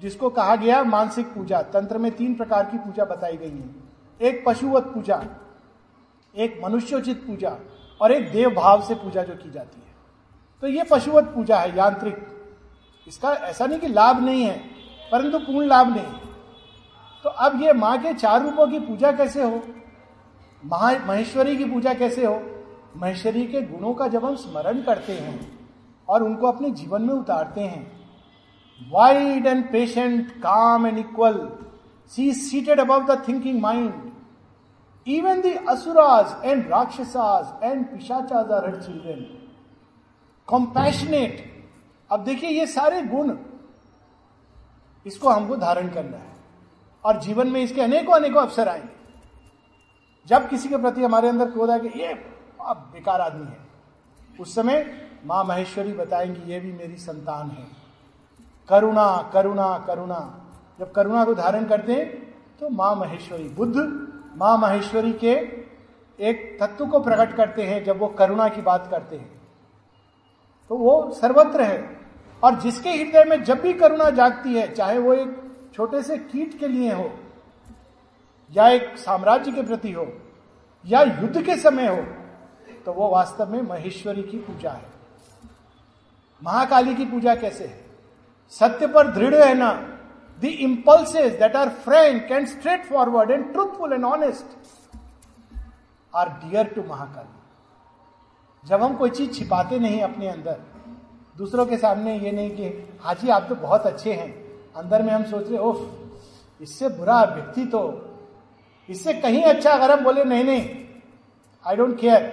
[0.00, 4.44] जिसको कहा गया मानसिक पूजा। तंत्र में तीन प्रकार की पूजा बताई गई है। एक
[4.46, 5.22] पशुवत पूजा,
[6.34, 7.56] एक मनुष्योचित पूजा
[8.04, 9.92] और एक देव भाव से पूजा जो की जाती है।
[10.62, 12.16] तो ये पशुवत पूजा है, यांत्रिक।
[13.06, 14.56] इसका ऐसा नहीं कि लाभ नहीं है,
[15.12, 16.22] परंतु पूर्ण लाभ नहीं
[17.24, 19.62] तो अब ये माँ के चार रूपों की पूजा कैसे हो?
[20.62, 22.40] महा, महेश्वरी की पूजा कैसे हो?
[22.96, 25.38] महेश्वरी के गुणों का जब हम स्मरण करते हैं
[26.08, 31.48] और उनको अपने जीवन में उतारते हैं wide and patient calm and equal
[32.12, 34.10] she seated above the thinking mind
[35.06, 39.26] even the asuras and rakshasas and pishachas are her children
[40.48, 41.42] compassionate
[42.10, 43.36] अब देखिए ये सारे गुण
[45.06, 46.32] इसको हमको धारण करना है।
[47.04, 48.92] और जीवन में इसके अनेकों अनेकों अवसर आएँगे।
[50.26, 52.12] जब किसी के प्रति हमारे अंदर क्रोध आए कि ये
[52.60, 53.58] आप बेकार आदमी है।
[54.40, 54.84] उस समय
[55.26, 57.66] माँ महेश्वरी बताएँगी ये भी मेरी संतान है।
[58.68, 60.20] करुणा करुणा करुणा।
[60.78, 62.06] जब करुणा को धारण करते हैं
[62.60, 63.76] तो माँ महेश्वरी बुद्ध
[64.36, 65.32] माँ महेश्वरी के
[66.20, 69.40] एक तत्व को प्रकट करते हैं जब वो करुणा की बात करते हैं।
[70.70, 72.00] तो वो सर्वत्र है।
[72.42, 75.42] और जिसके हृदय में जब भी करुणा जागती है, चाहे वो एक
[75.74, 77.10] छोटे से कीट के लिए हो,
[78.50, 80.06] या एक साम्राज्य के प्रति हो,
[80.84, 82.02] या युद्ध के समय हो
[82.84, 84.88] तो वो वास्तव में महेश्वरी की पूजा है।
[86.42, 87.84] महाकाली की पूजा कैसे है?
[88.52, 89.93] सत्य पर दृढ़ रहना
[90.42, 92.46] impulses that are frank and
[92.84, 94.56] straightforward and truthful and honest
[96.14, 100.60] are dear to Mahakali जब हम कोई चीज़ छिपाते नहीं अपने अंदर,
[101.36, 102.68] दूसरों के सामने ये नहीं कि
[103.02, 104.28] हाजी आप तो बहुत अच्छे हैं।
[104.76, 107.82] अंदर में हम सोच रहे ओफ इससे बुरा व्यक्ति तो
[108.88, 110.68] इससे कहीं अच्छा अगर हम बोले, नहीं नहीं
[111.64, 112.32] आई डोंट केयर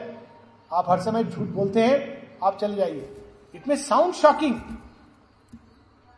[0.71, 1.99] आप हर समय झूठ बोलते हैं,
[2.43, 3.09] आप चले जाइए।
[3.55, 4.55] It may sound shocking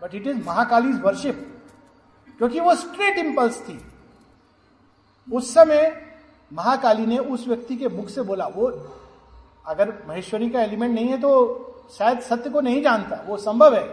[0.01, 1.49] but it is Mahakali worship
[2.38, 3.80] क्योंकि वो स्ट्रेट इंपल्स थी।
[5.27, 5.91] उस समय
[6.51, 8.68] महाकाली ने उस व्यक्ति के मुख से बोला, वो
[9.68, 13.88] अगर महेश्वरी का एलिमेंट नहीं है तो शायद सत्य को नहीं जानता, वो संभव है।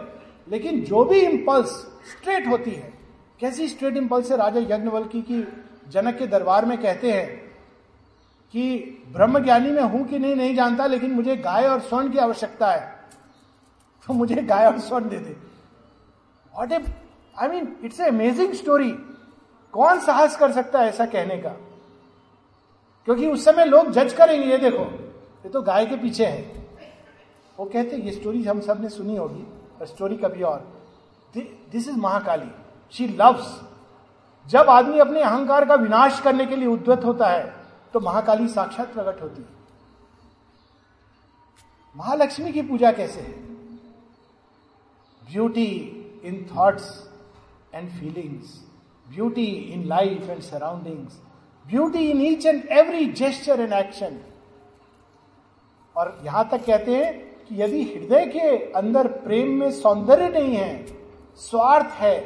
[0.47, 1.69] लेकिन जो भी इंपल्स
[2.11, 2.93] स्ट्रेट होती है,
[3.39, 4.37] कैसी स्ट्रेट इंपल्स है?
[4.37, 5.43] राजा यज्ञवल्की की
[5.89, 7.27] जनक के दरबार में कहते हैं
[8.53, 12.17] कि ब्रह्म ज्ञानी में हूँ कि नहीं नहीं जानता, लेकिन मुझे गाय और स्वर्ण की
[12.17, 12.99] आवश्यकता है।
[14.07, 15.35] तो मुझे गाय और स्वर्ण दे दे।
[16.53, 16.79] What a
[17.35, 18.91] I mean it's a amazing story
[19.73, 21.49] कौन साहस कर सकता है ऐसा कहने का?
[23.07, 24.83] क्योंकि उस समय लोग जज करेंगे, ये देखो,
[25.43, 26.41] ये तो गाय के पीछे है।
[27.57, 29.45] वो कहते ये स्टोरी हम सबने सुनी होगी,
[29.79, 30.59] और स्टोरी कभी और।
[31.35, 32.49] This is Mahakali
[32.93, 33.59] she loves
[34.45, 37.43] जब आदमी अपने अहंकार का विनाश करने के लिए उद्वत होता है
[37.93, 39.47] तो महाकाली साक्षात प्रकट होती है।
[41.95, 43.31] महालक्ष्मी की पूजा कैसे है?
[45.21, 45.67] Beauty
[46.23, 46.89] in thoughts
[47.73, 48.59] and feelings
[49.07, 51.21] beauty in life and surroundings
[51.65, 54.19] beauty in each and every gesture and action
[55.95, 57.13] और यहाँ तक कहते हैं
[57.47, 60.85] कि यदि हृदय के अंदर प्रेम में सौंदर्य नहीं है,
[61.39, 62.19] स्वार्थ है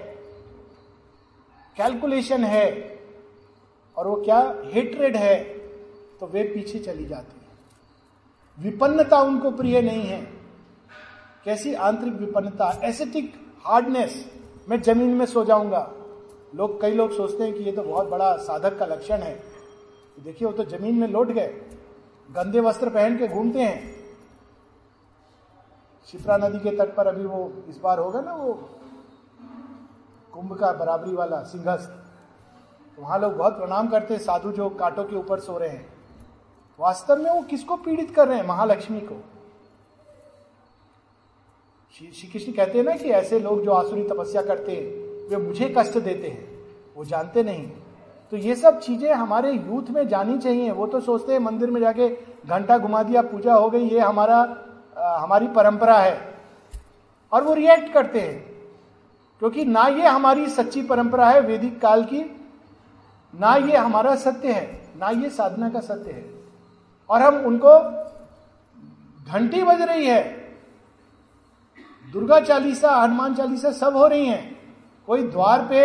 [1.77, 2.67] कैलकुलेशन है,
[3.97, 4.39] और वो क्या
[4.73, 5.35] हेट्रेड है
[6.19, 7.43] तो वे पीछे चली जाती है।
[8.57, 10.21] विपन्नता उनको प्रिय नहीं है।
[11.45, 13.33] कैसी आंतरिक विपन्नता एसेटिक
[13.65, 14.23] हार्डनेस
[14.69, 15.91] मैं ज़मीन में सो जाऊँगा।
[16.55, 19.43] लोग, कई लोग सोचते हैं कि ये तो बहुत बड़ा साधक का लक्षण है।
[20.23, 21.47] देखिए, वो तो ज़मीन में लौट गए।
[22.31, 23.95] गंदे वस्त्र पहन के घूमते हैं।
[26.11, 28.53] शिप्रा नदी के तट पर अभी वो इस बार होगा ना वो
[30.33, 31.89] कुंभ का बराबरी वाला सिंहस्थ।
[32.95, 35.93] तो वहाँ लोग बहुत प्रणाम करते हैं, साधु जो कांटों के ऊपर सो रहे हैं।
[36.79, 38.47] वास्तव में वो किसको पीड़ित कर रहे हैं?
[38.47, 39.15] महालक्ष्मी को।
[41.95, 45.73] श्री कृष्ण कहते हैं ना कि ऐसे लोग जो आसुरी तपस्या करते हैं वे मुझे
[45.77, 46.47] कष्ट देते हैं।
[46.95, 47.63] वो जानते नहीं
[48.31, 51.79] तो ये सब चीज़ें हमारे यूथ में जानी चाहिए। वो तो सोचते हैं मंदिर में
[51.81, 52.09] जाके
[52.47, 54.37] घंटा घुमा दिया पूजा हो गई ये हमारा
[54.97, 56.19] आ, हमारी परंपरा है।
[57.31, 58.37] और वो रिएक्ट करते हैं।
[59.41, 62.23] क्योंकि ना ये हमारी सच्ची परंपरा है वैदिक काल की
[63.33, 66.25] ना ये हमारा सत्य है ना ये साधना का सत्य है।
[67.09, 67.79] और हम उनको
[69.31, 70.44] घंटी बज रही है।
[72.15, 74.57] दुर्गा चालीसा, हनुमान चालीसा सब हो रही हैं।
[75.07, 75.79] कोई द्वार पे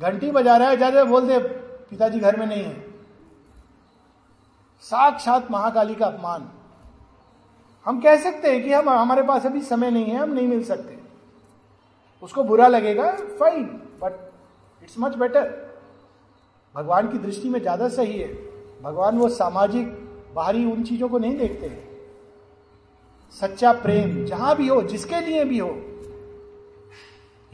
[0.00, 2.74] घंटी बजा रहा है जाते बोल दे, पिताजी घर में नहीं है।
[4.84, 6.48] साक्षात महाकाली का अपमान।
[7.86, 10.64] हम कह सकते हैं कि हम, हमारे पास अभी समय नहीं है, हम नहीं मिल
[10.64, 10.98] सकते।
[12.22, 13.10] उसको बुरा लगेगा
[13.40, 13.64] fine
[14.02, 14.18] but
[14.82, 15.48] it's much better
[16.74, 18.28] भगवान की दृष्टि में ज़्यादा सही है।
[18.82, 19.86] भगवान वो सामाजिक,
[20.34, 21.91] बाहरी उन चीज़ों को नहीं देखते हैं।
[23.40, 25.68] सच्चा प्रेम जहाँ भी हो, जिसके लिए भी हो।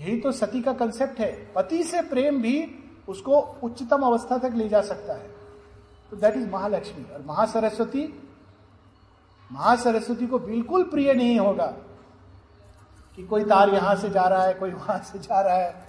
[0.01, 4.69] यही तो सती का कंसेप्ट है। पति से प्रेम भी उसको उच्चतम अवस्था तक ले
[4.69, 5.31] जा सकता है।
[6.11, 8.23] तो दैट इज़ महालक्ष्मी। और महासरस्वती
[9.53, 11.67] महासरस्वती को बिल्कुल प्रिय नहीं होगा
[13.17, 15.89] कि कोई तार यहाँ से जा रहा है, कोई वहाँ से जा रहा है।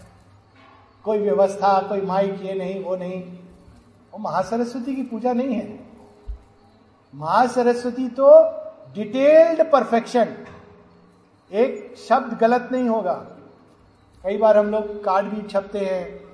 [1.03, 3.24] कोई व्यवस्था, कोई माइक, ये नहीं, वो नहीं।
[4.14, 5.90] वो महासरस्वती की पूजा नहीं है।
[7.16, 8.59] महासरस्वती तो
[8.94, 10.36] डिटेल्ड परफेक्शन।
[11.52, 13.14] एक शब्द गलत नहीं होगा।
[14.24, 16.30] कई बार हम लोग कार्ड भी छपते हैं।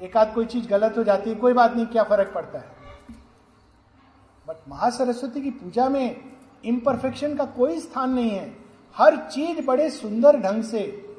[0.00, 2.64] एक आध कोई चीज़ गलत हो जाती है, कोई बात नहीं, क्या फ़र्क पड़ता है?
[4.48, 6.20] बट महासरस्वती की पूजा में
[6.64, 8.56] इम्परफेक्शन का कोई स्थान नहीं है।
[8.96, 11.14] हर चीज़ बड़े सुंदर ढंग से,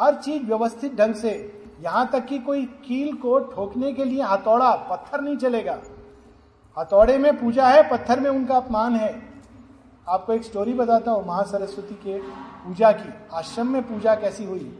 [0.00, 4.70] हर चीज़ व्यवस्थित ढंग से। यहाँ तक कि कोई कील को ठोकने के लिए हथौड़ा
[4.70, 5.80] पत्थर नहीं चलेगा।
[6.78, 9.33] हथौड़े में पूजा है, पत्थर में उनका अपमान है।
[10.06, 12.18] आपको एक स्टोरी बताता हूँ, महासरस्वती के
[12.64, 14.72] पूजा की। आश्रम में पूजा कैसी हुई?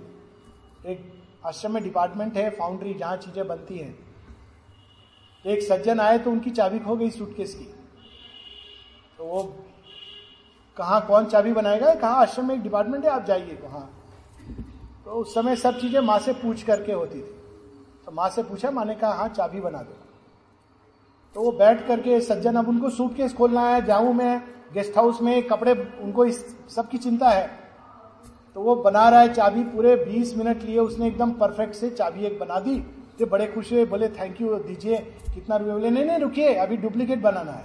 [0.86, 1.12] एक
[1.46, 3.96] आश्रम में डिपार्टमेंट है फाउंड्री जहाँ चीज़ें बनती हैं।
[5.44, 7.64] एक सज्जन आए तो उनकी चाबी खो गई सूटकेस की।
[9.18, 9.42] तो वो
[10.76, 11.94] कहा, कौन चाबी बनाएगा?
[11.94, 12.10] कहा?
[12.12, 13.88] आश्रम में एक डिपार्टमेंट है, आप जाइए कहा
[15.04, 17.34] तो उस समय सब चीज़ें माँ से पूछ करके होती थी।
[18.06, 19.96] तो माँ से पूछा, माँ ने कहा हाँ चाबी बना दो।
[21.34, 24.42] तो वो बैठ करके सज्जन अब उनको सूटकेस खोलना है, जाऊँ मैं
[24.74, 27.50] गेस्ट हाउस में कपड़े, उनको इस सब की चिंता है।
[28.54, 32.24] तो वो बना रहा है चाबी पूरे 20 मिनट लिए। उसने एकदम परफेक्ट से चाबी
[32.24, 32.78] एक बना दी।
[33.18, 34.96] तो बड़े खुश हुए, बोले थैंक यू दीजिए।
[35.34, 37.64] कितना रुपये बोले, नहीं नहीं, रुकिए, अभी डुप्लीकेट बनाना है।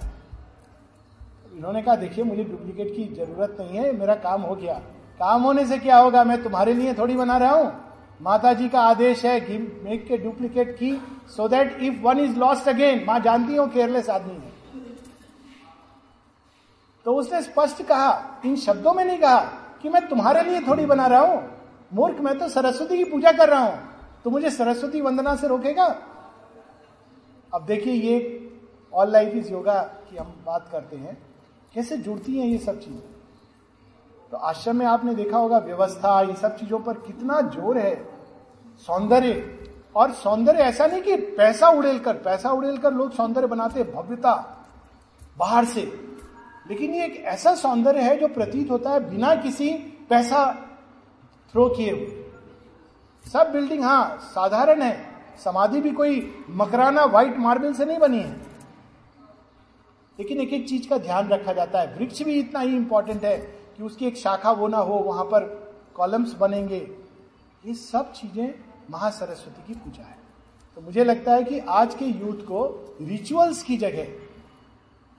[1.56, 4.74] इन्होंने कहा, देखिए, मुझे डुप्लीकेट की ज़रूरत नहीं है, मेरा काम हो गया।
[5.20, 6.24] काम होने से क्या होगा?
[6.24, 7.72] मैं तुम्हारे लिए थोड़ी बना रहा हूँ।
[8.22, 11.02] माता जी का आदेश है मेक के डुप्लीकेट की
[11.36, 14.49] so that if one is lost again माँ जानती हूँ केयरलेस आदमी है।
[17.04, 19.40] तो उसने स्पष्ट कहा, इन शब्दों में नहीं कहा
[19.82, 21.50] कि मैं तुम्हारे लिए थोड़ी बना रहा हूँ।
[21.94, 23.78] मूर्ख, मैं तो सरस्वती की पूजा कर रहा हूँ।
[24.24, 25.84] तो मुझे सरस्वती वंदना से रोकेगा?
[27.54, 28.50] अब देखिए, ये
[28.94, 31.18] ऑल लाइफ इज़ योगा की हम बात करते हैं।
[31.74, 33.00] कैसे जुड़ती हैं ये सब चीज़ें?
[34.30, 37.94] तो आश्रम में आपने देखा होगा, व्यवस्था, ये सब चीज़ों पर कितना ज़ोर है,
[38.86, 39.56] सौंदर्य।
[39.96, 44.34] और सौंदर्य ऐसा नहीं कि पैसा उड़ेल कर, पैसा उड़ेल कर लोग सौंदर्य बनाते भव्यता,
[45.38, 46.09] बाहर से।
[46.70, 49.70] लेकिन ये एक ऐसा सौंदर्य है जो प्रतीत होता है बिना किसी
[50.10, 50.52] पैसा
[51.52, 52.24] थ्रो किए हुए।
[53.32, 55.10] सब बिल्डिंग हाँ साधारण है।
[55.44, 58.32] समाधि भी कोई मकराना व्हाइट मार्बल से नहीं बनी है।
[60.18, 63.38] लेकिन एक एक चीज़ का ध्यान रखा जाता है। वृक्ष भी इतना ही इंपॉर्टेंट है
[63.76, 66.96] कि उसकी एक शाखा वो ना हो, वहाँ पर कॉलम्स बनेंगे।
[67.66, 68.54] ये सब चीज़ें
[68.90, 70.18] महासरस्वती की पूजा है।
[70.74, 74.29] तो मुझे लगता है कि आज के यूथ को रिचुअल्स की जगह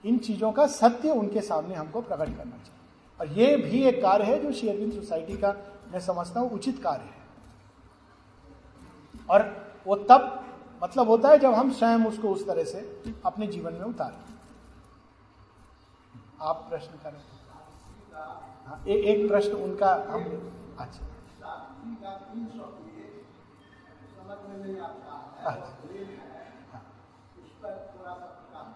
[0.04, 2.80] इन चीज़ों का सत्य उनके सामने हमको प्रकट करना चाहिए।
[3.20, 5.54] और ये भी एक कार्य है जो शेयरविंद सोसाइटी का
[5.92, 7.20] मैं समझता हूँ उचित कार्य है।
[9.30, 9.42] और
[9.86, 10.44] वो तब
[10.82, 14.18] मतलब होता है जब हम स्वयं उसको उस तरह से अपने जीवन में उतारें।
[16.40, 17.20] आप प्रश्न करें।
[18.66, 20.22] हाँ, ए, एक प्रश्न उनका हम
[20.78, 21.06] अच्छा।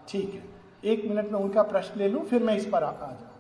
[0.09, 0.56] ठीक है।
[0.93, 3.35] एक मिनट में उनका प्रश्न ले लूँ फिर मैं इस पर आ, आ जाऊँ।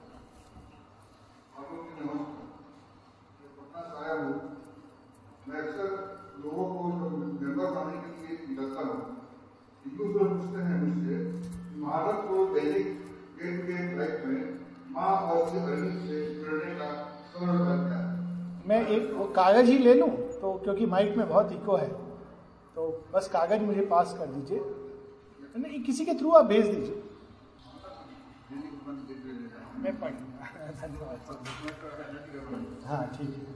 [18.69, 20.09] मैं एक कागज़ ही ले लूँ
[20.41, 21.89] तो क्योंकि माइक में बहुत इको है
[22.77, 24.59] तो बस कागज़ मुझे पास कर दीजिए।
[25.57, 27.03] नहीं किसी के थ्रू आप भेज दीजिए।
[32.87, 33.55] हाँ ठीक है।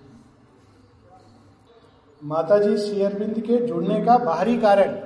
[2.23, 4.97] माता जी शेयरबिंद के जुड़ने का बाहरी कारण?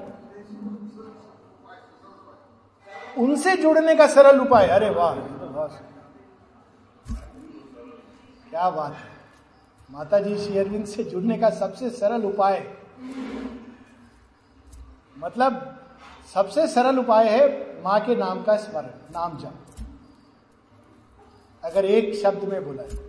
[3.18, 4.66] उनसे जुड़ने का सरल उपाय?
[4.68, 5.14] अरे वाह
[8.50, 9.12] क्या बात है।
[9.90, 12.58] माता जी शेयरबिंद से जुड़ने का सबसे सरल उपाय?
[15.18, 15.52] मतलब
[16.34, 17.46] सबसे सरल उपाय है
[17.84, 19.63] माँ के नाम का स्मरण, नाम जप।
[21.64, 23.04] अगर एक शब्द में बोला जाए।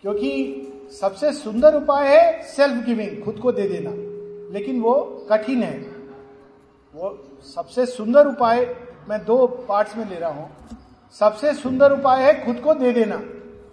[0.00, 0.62] क्योंकि
[1.00, 3.90] सबसे सुंदर उपाय है सेल्फ गिविंग खुद को दे देना।
[4.54, 5.78] लेकिन वो कठिन है।
[6.94, 8.76] वो सबसे सुंदर उपाय,
[9.08, 10.50] मैं दो पार्ट्स में ले रहा हूँ।
[11.12, 13.16] सबसे सुंदर उपाय है खुद को दे देना,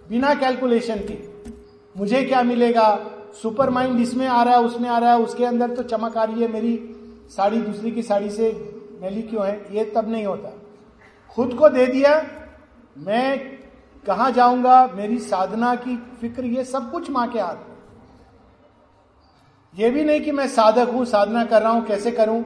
[0.08, 1.18] बिना कैलकुलेशन के।
[1.96, 3.10] मुझे क्या मिलेगा?
[3.42, 6.24] सुपर माइंड इसमें आ रहा है, उसमें आ रहा है, उसके अंदर तो चमक आ
[6.24, 6.96] रही है मेरी
[7.28, 9.66] साड़ी, दूसरी की साड़ी से मैली क्यों है?
[9.72, 10.52] ये तब नहीं होता।
[11.30, 12.26] खुद को दे दिया
[12.98, 13.38] मैं
[14.06, 17.76] कहा जाऊँगा, मेरी साधना की फ़िक्र, ये सब कुछ माँ के हाथ। में
[19.74, 22.44] ये भी नहीं कि मैं साधक हूँ, साधना कर रहा हूँ, कैसे करूँ?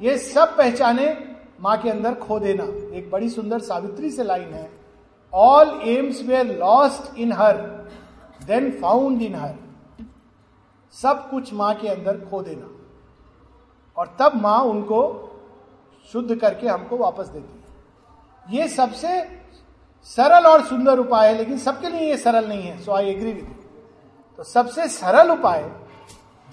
[0.00, 1.26] ये सब पहचाने
[1.60, 4.70] माँ के अंदर खो देना। एक बड़ी सुंदर सावित्री से लाइन है।
[5.34, 7.56] All aims were lost in her
[8.46, 9.54] then found in her
[10.92, 12.68] सब कुछ माँ के अंदर खो देना।
[13.96, 15.28] और तब माँ उनको
[16.12, 19.41] शुद्ध करके हमको वापस देती है। ये सबसे
[20.06, 23.32] सरल और सुंदर उपाय है, लेकिन सबके लिए ये सरल नहीं है सो आई एग्री
[23.32, 23.54] विद
[24.38, 25.70] तो सबसे सरल उपाय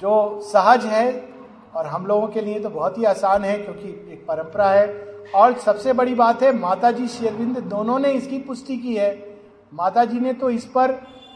[0.02, 1.08] जो सहज है,
[1.76, 4.88] और हम लोगों के लिए तो बहुत ही आसान है, क्योंकि एक परंपरा है।
[5.36, 9.12] और सबसे बड़ी बात है माता जी शेरविंद दोनों ने इसकी पुष्टि की है।
[9.74, 10.92] माता जी ने तो इस पर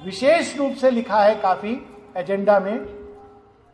[0.05, 1.77] विशेष रूप से लिखा है काफ़ी
[2.17, 2.87] एजेंडा में।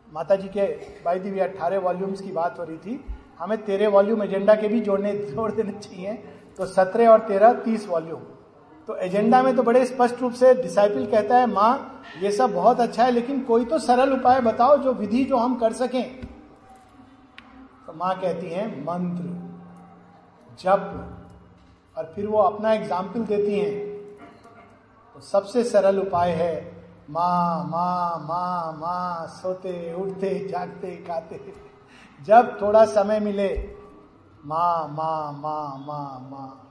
[0.08, 0.66] माता जी के
[1.06, 3.04] बाई दी अट्ठारह वॉल्यूम्स की बात हो रही थी।
[3.40, 6.24] हमें तेरह वॉल्यूम एजेंडा के भी जोड़ने, जोड़ देने चाहिए।
[6.60, 8.22] तो सत्रह और तेरह, तीस वॉल्यूम।
[8.88, 12.80] तो एजेंडा में तो बड़े स्पष्ट रूप से डिसाइपल कहता है, माँ, ये सब बहुत
[12.80, 16.22] अच्छा है, लेकिन कोई तो सरल उपाय बताओ जो विधि जो हम कर सकें।
[17.88, 19.24] तो माँ कहती है, मंत्र,
[20.60, 21.16] जप,
[21.98, 23.74] और फिर वो अपना एग्ज़ाम्पल देती हैं।
[25.16, 26.56] तो सबसे सरल उपाय है,
[27.10, 31.40] माँ माँ माँ माँ, सोते, उठते, जागते खाते
[32.22, 33.48] जब थोड़ा समय मिले
[34.46, 36.66] माँ माँ माँ माँ माँ।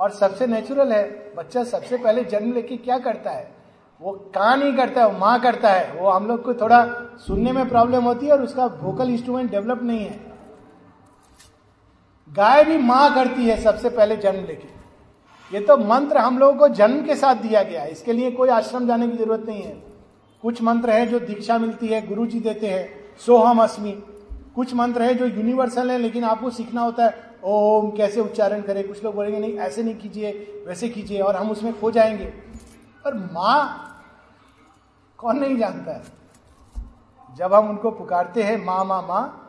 [0.00, 3.54] और सबसे नेचुरल है, बच्चा सबसे पहले जन्म लेके क्या करता है?
[4.00, 6.84] वो कहा नहीं करता है, वो माँ करता है। वो हम लोग को थोड़ा
[7.26, 10.20] सुनने में प्रॉब्लम होती है और उसका वोकल इंस्ट्रूमेंट डेवलप नहीं है।
[12.36, 14.68] गाय भी माँ करती है सबसे पहले जन्म लेके।
[15.54, 18.86] ये तो मंत्र हम लोगों को जन्म के साथ दिया गया इसके लिए कोई आश्रम
[18.86, 19.82] जाने की ज़रूरत नहीं है।
[20.42, 24.02] कुछ मंत्र है जो दीक्षा मिलती है गुरु जी देते हैं, सोहम अस्मी।
[24.54, 28.88] कुछ मंत्र है जो यूनिवर्सल है, लेकिन आपको सीखना होता है, ओम, कैसे उच्चारण करें?
[28.88, 30.30] कुछ लोग बोलेंगे, नहीं, ऐसे नहीं कीजिए,
[30.68, 32.24] वैसे कीजिए, और हम उसमें खो जाएँगे।
[33.04, 33.80] पर माँ
[35.18, 36.02] कौन नहीं जानता है?
[37.36, 39.40] जब हम उनको पुकारते हैं, माँ माँ, माँ,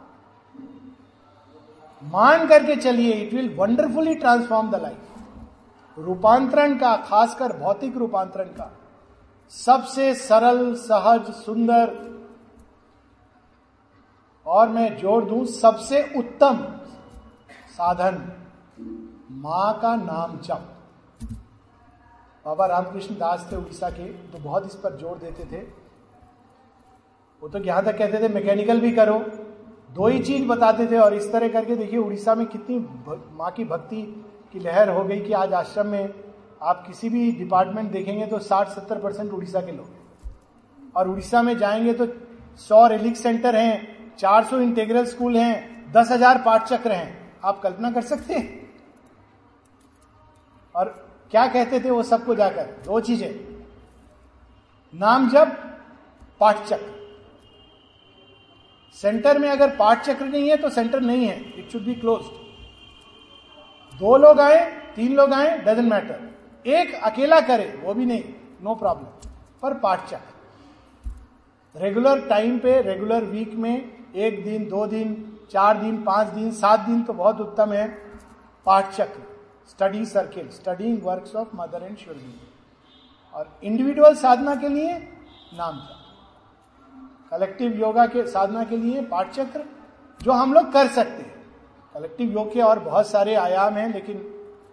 [2.03, 4.97] मान करके चलिए it will wonderfully transform the life
[5.99, 8.77] रूपांतरण का, खासकर भौतिक रूपांतरण का,
[9.49, 12.14] सबसे सरल, सहज, सुंदर
[14.45, 16.57] और मैं जोड़ दूँ सबसे उत्तम
[17.69, 18.21] साधन,
[19.31, 20.71] माँ का नाम जप।
[22.45, 25.61] बाबा रामकृष्ण दास थे उड़ीसा के तो बहुत इस पर ज़ोर देते थे।
[27.41, 29.19] वो तो यहाँ तक कहते थे, मैकेनिकल भी करो।
[29.93, 32.77] दो ही चीज़ बताते थे और इस तरह करके देखिए, उड़ीसा में कितनी
[33.37, 34.01] माँ की भक्ति
[34.53, 36.13] की लहर हो गई कि आज आश्रम में
[36.61, 41.93] आप किसी भी डिपार्टमेंट देखेंगे तो 60-70 परसेंट उड़ीसा के लोग और उड़ीसा में जाएँगे
[41.93, 42.05] तो
[42.59, 47.91] 100 रिलिक सेंटर हैं 400 इंटेग्रल स्कूल हैं, दस हज़ार पाठ चक्र हैं। आप कल्पना
[47.91, 48.47] कर सकते हैं?
[50.75, 50.85] और
[51.31, 52.63] क्या कहते थे वो सबको जाकर?
[52.85, 53.33] दो चीज़ें।
[54.93, 55.51] नाम जब
[56.41, 56.93] पाठ चक्र
[58.97, 62.23] सेंटर में अगर पाठ चक्र नहीं है तो सेंटर नहीं है। इट शुड बी क्लोज
[63.99, 64.59] दो लोग आए,
[64.95, 68.23] तीन लोग आए डजेंट मैटर एक अकेला करे, वो भी नहीं।
[68.63, 69.29] नो प्रॉब्लम
[69.61, 70.33] पर पाठ चक्र
[71.75, 76.79] रेगुलर टाइम पे रेगुलर वीक में एक दिन, दो दिन, चार दिन, पाँच दिन, सात
[76.79, 77.87] दिन तो बहुत उत्तम है।
[78.65, 79.23] पाठ चक्र
[79.69, 82.17] study circle studying works of Mother and sure
[83.33, 84.93] और इंडिविजुअल साधना के लिए
[85.53, 86.01] नाम था।
[87.31, 89.63] कलेक्टिव योगा के साधना के लिए पाठचक्र,
[90.21, 91.33] जो हम लोग कर सकते हैं।
[91.93, 94.17] कलेक्टिव योग के और बहुत सारे आयाम हैं, लेकिन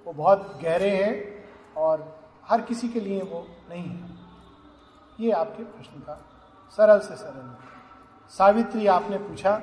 [0.06, 1.44] वो बहुत गहरे हैं
[1.77, 4.10] और हर किसी के लिए वो नहीं है।
[5.20, 6.14] ये आपके प्रश्न का
[6.78, 7.72] सरल से सरल।
[8.35, 9.55] सावित्री आपने पूछा,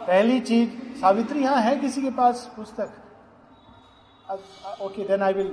[0.00, 0.70] पहली चीज़,
[1.00, 2.90] सावित्री यहाँ है किसी के पास पुस्तक?
[4.82, 5.50] Okay then I will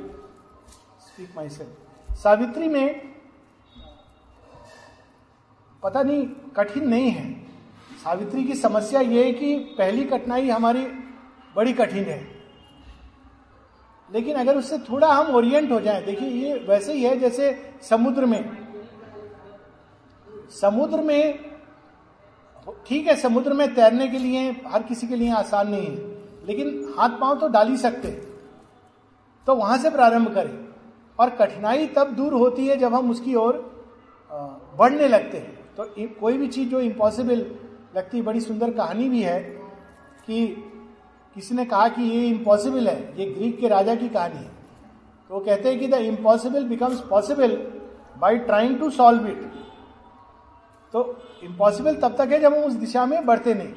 [1.02, 3.14] speak myself Savitri में
[5.84, 6.26] पता नहीं,
[6.57, 7.31] कठिन नहीं है।
[8.03, 10.85] सावित्री की समस्या यह है कि पहली कठिनाई हमारी
[11.56, 12.19] बड़ी कठिन है।
[14.10, 18.26] लेकिन अगर उससे थोड़ा हम ओरिएंट हो जाएँ, देखिए, ये वैसे ही है जैसे समुद्र
[18.26, 18.41] में।
[20.61, 21.52] समुद्र में
[22.88, 25.95] ठीक है, समुद्र में तैरने के लिए हर किसी के लिए आसान नहीं है,
[26.48, 28.10] लेकिन हाथ पाँव तो डाल ही सकते
[29.48, 30.52] तो वहाँ से प्रारंभ करें।
[31.19, 33.57] और कठिनाई तब दूर होती है जब हम उसकी ओर
[34.80, 35.85] बढ़ने लगते हैं। तो
[36.19, 37.45] कोई भी चीज़ जो इम्पॉसिबल
[37.95, 39.40] लगती है, बड़ी सुंदर कहानी भी है
[40.26, 40.45] कि
[41.35, 44.52] किसी ने कहा कि ये इम्पॉसिबल है, ये ग्रीक के राजा की कहानी है।
[45.30, 47.56] तो वो कहते हैं कि the impossible becomes possible
[48.19, 49.44] by trying to solve it
[50.94, 51.03] तो
[51.44, 53.74] इम्पॉसिबल तब तक है जब हम उस दिशा में बढ़ते नहीं।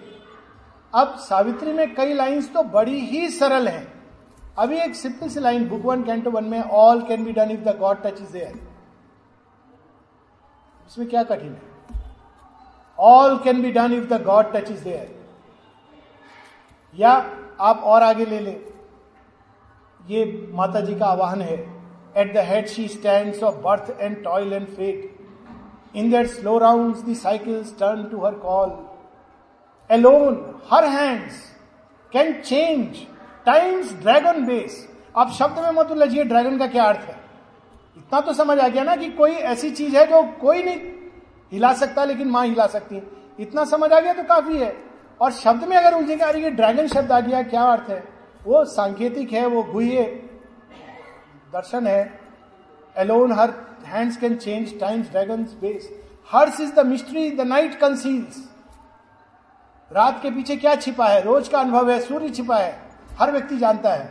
[0.92, 3.86] अब सावित्री में कई लाइंस तो बड़ी ही सरल हैं।
[4.58, 7.60] अभी एक सिंपल सी line book one canto one में all can be done if
[7.60, 8.54] the god touch is there
[10.86, 11.62] इसमें क्या कठिन है?
[12.98, 15.14] All can be done if the god touch is there
[16.94, 17.10] या
[17.60, 18.50] आप और आगे ले ले।
[20.00, 21.56] ये माता जी का आवाहन है
[22.16, 25.15] at the head she stand of birth and toil and fate
[25.96, 28.78] in that slow round the cycles turn to her call
[29.90, 31.34] alone her hands
[32.12, 32.96] can change
[33.46, 37.16] time's dragon base आप शब्द में मत उलझिए ड्रैगन का क्या अर्थ है?
[37.96, 40.80] इतना तो समझ आ गया ना कि कोई ऐसी चीज़ है जो कोई नहीं
[41.52, 43.02] हिला सकता, लेकिन माँ हिला सकती है।
[43.40, 44.76] इतना समझ आ गया तो काफ़ी है।
[45.20, 48.02] और शब्द में अगर उलझे अरे ये ड्रैगन शब्द आ गया, क्या अर्थ है?
[48.46, 50.02] वो सांकेतिक है, वो गुहे
[51.52, 52.20] दर्शन है।
[52.96, 53.50] Alone her
[53.86, 55.88] hands can change time's dragon base
[56.32, 58.44] hers is the mystery the night conceals
[59.90, 61.20] रात के पीछे क्या छिपा है?
[61.22, 62.78] रोज का अनुभव है, सूर्य छिपा है।
[63.18, 64.06] हर व्यक्ति जानता है।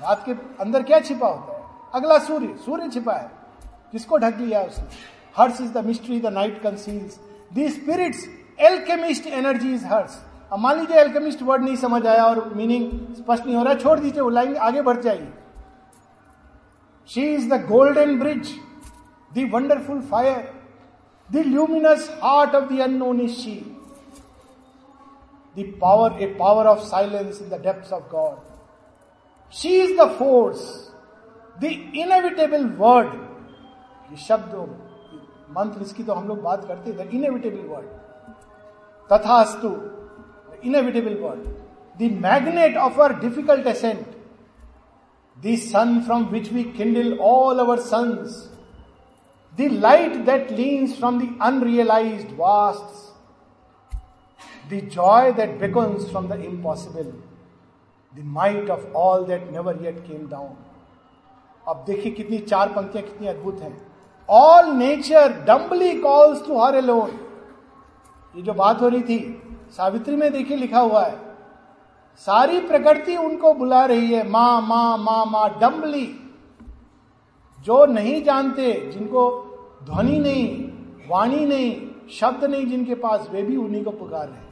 [0.00, 1.62] रात के अंदर क्या छिपा होता है?
[1.94, 3.30] अगला सूर्य सूर्य छिपा है।
[3.92, 4.84] किसको ढक लिया उसने?
[5.36, 7.18] Hers is the mystery the night conceals
[7.54, 8.26] the spirit's
[8.60, 10.18] alchemist energy is hers
[10.52, 13.98] अब मान लीजिए एल्केमिस्ट वर्ड नहीं समझ आया और मीनिंग स्पष्ट नहीं हो रहा छोड़
[13.98, 15.28] दीजिए, वो लाइन आगे बढ़ जाएगी
[17.09, 18.53] she is the golden bridge
[19.31, 20.53] the wonderful fire
[21.29, 23.55] the luminous heart of the unknown is she
[25.55, 30.65] the power a power of silence in the depth of God she is the force
[31.57, 33.13] the inevitable word
[34.11, 34.55] ये शब्द
[35.51, 37.87] मंत्र इसकी तो हम लोग बात करते the inevitable word
[39.09, 39.69] तथास्तु
[40.63, 41.47] inevitable word
[41.97, 44.05] the magnet of our difficult ascent
[45.40, 48.36] the sun from which we kindle all our suns
[49.58, 52.88] the light that leans from the unrealized vast
[54.72, 57.12] the joy that beckons from the impossible
[58.12, 60.56] the might of all that never yet came down
[61.68, 63.76] अब देखिए कितनी चार पंक्तियाँ कितनी अद्भुत हैं।
[64.28, 67.10] All nature dumbly calls to her alone
[68.34, 69.18] ये जो बात हो रही थी,
[69.76, 71.14] सावित्री में देखिए लिखा हुआ है।
[72.26, 76.06] सारी प्रकृति उनको बुला रही है। माँ माँ माँ माँ, डम्बली।
[77.64, 79.22] जो नहीं जानते, जिनको
[79.84, 80.68] ध्वनि नहीं,
[81.08, 84.48] वाणी नहीं, शब्द नहीं जिनके पास, वे भी उन्हीं को पुकार रहे हैं।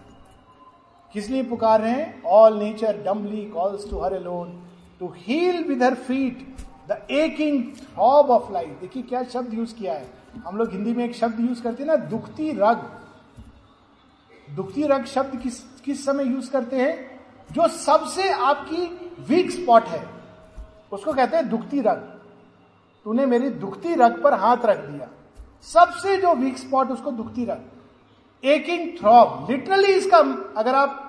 [1.12, 2.23] किस लिए पुकार रहे हैं?
[2.23, 4.62] All nature dumbly calls to her alone
[5.01, 6.57] to heal with her feet
[6.89, 10.11] the aching throb of life देखिए क्या शब्द यूज़ किया है।
[10.47, 12.90] हम लोग हिंदी में एक शब्द यूज़ करते हैं ना, दुखती रग।
[14.57, 17.18] दुखती रग शब्द किस किस समय यूज़ करते हैं?
[17.51, 18.87] जो सबसे आपकी
[19.29, 20.03] वीक स्पॉट है,
[20.93, 21.97] उसको कहते हैं दुखती रग।
[23.07, 25.09] तूने मेरी दुखती रग पर हाथ रख दिया।
[25.66, 27.65] सबसे जो वीक स्पॉट उसको दुखती रग।
[28.43, 30.19] एकिंग थ्रॉब लिटरली इसका
[30.57, 31.05] अगर आप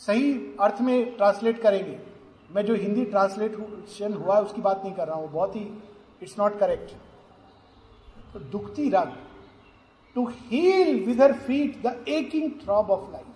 [0.00, 1.98] सही अर्थ में ट्रांसलेट करेंगे,
[2.50, 5.60] मैं जो हिंदी ट्रांसलेशन हुआ है, उसकी बात नहीं कर रहा हूँ, बहुत ही
[6.22, 6.92] इट्स नॉट करेक्ट
[8.52, 9.12] दुखती रग
[10.16, 13.26] to heal with her feet the aching throb of life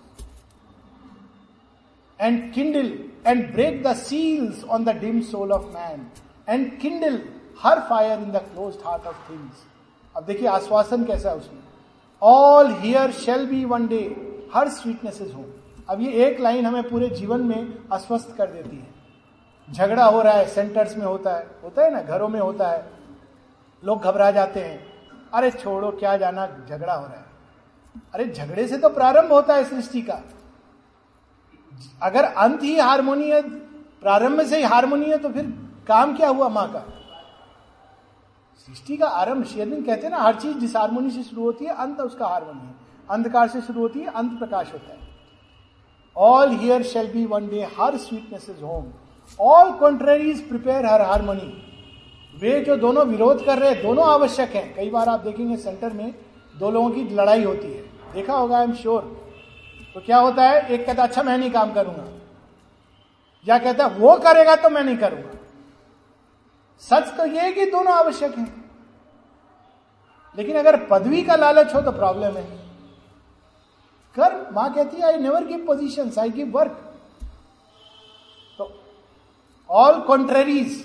[2.21, 2.91] and kindle
[3.25, 6.01] and break the seals on the dim soul of man
[6.49, 7.19] and kindle
[7.63, 9.65] her fire in the closed heart of things.
[10.17, 11.61] अब देखिए, आश्वासन कैसा है उसमें?
[12.23, 14.03] All here shall be one day
[14.55, 15.45] her sweetness is home
[15.89, 20.33] अब ये एक line हमें पूरे जीवन में अस्वस्थ कर देती है। झगड़ा हो रहा
[20.33, 22.85] है सेंटर्स में होता है होता है ना, घरों में होता है।
[23.85, 24.79] लोग घबरा जाते हैं।
[25.35, 27.27] अरे छोड़ो, क्या जाना, झगड़ा हो रहा है।
[28.15, 30.21] अरे झगड़े से तो प्रारंभ होता है सृष्टि का।
[32.03, 33.41] अगर अंत ही हारमोनी है,
[34.03, 35.47] प्रारंभ से ही हारमोनी है तो फिर
[35.89, 36.85] काम क्या हुआ माँ का?
[38.69, 41.75] सृष्टि का आरंभ शेरविन कहते हैं ना, हर चीज़ जिस हारमोनी से शुरू होती है,
[41.75, 42.75] अंत उसका हारमोनी है।
[43.11, 44.99] अंधकार से शुरू होती है, अंत प्रकाश होता है।
[46.17, 48.93] All here shall be one day her sweetness is home
[49.39, 51.53] all contraries prepare her harmony
[52.35, 55.93] वे जो दोनों विरोध कर रहे हैं, दोनों आवश्यक हैं। कई बार आप देखेंगे सेंटर
[55.93, 56.15] में
[56.55, 57.83] दो लोगों की लड़ाई होती है।
[58.15, 59.20] देखा होगा आई एम श्योर
[59.95, 60.67] तो क्या होता है?
[60.67, 62.05] एक कहता अच्छा मैं नहीं काम करूँगा।
[63.47, 65.39] या कहता है, वो करेगा तो मैं नहीं करूँगा।
[66.83, 68.65] सच तो यह है कि दोनों आवश्यक हैं।
[70.35, 72.45] लेकिन अगर पदवी का लालच हो तो प्रॉब्लम है।
[74.15, 76.79] कर, माँ कहती है I never give position I give work
[78.59, 78.71] तो
[79.71, 80.83] all contraries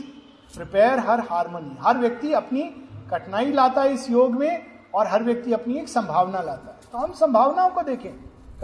[0.56, 2.64] prepare her harmony हर व्यक्ति अपनी
[3.12, 4.66] कठिनाई लाता है इस योग में
[4.96, 8.14] और हर व्यक्ति अपनी एक संभावना लाता है। तो हम संभावनाओं को देखें।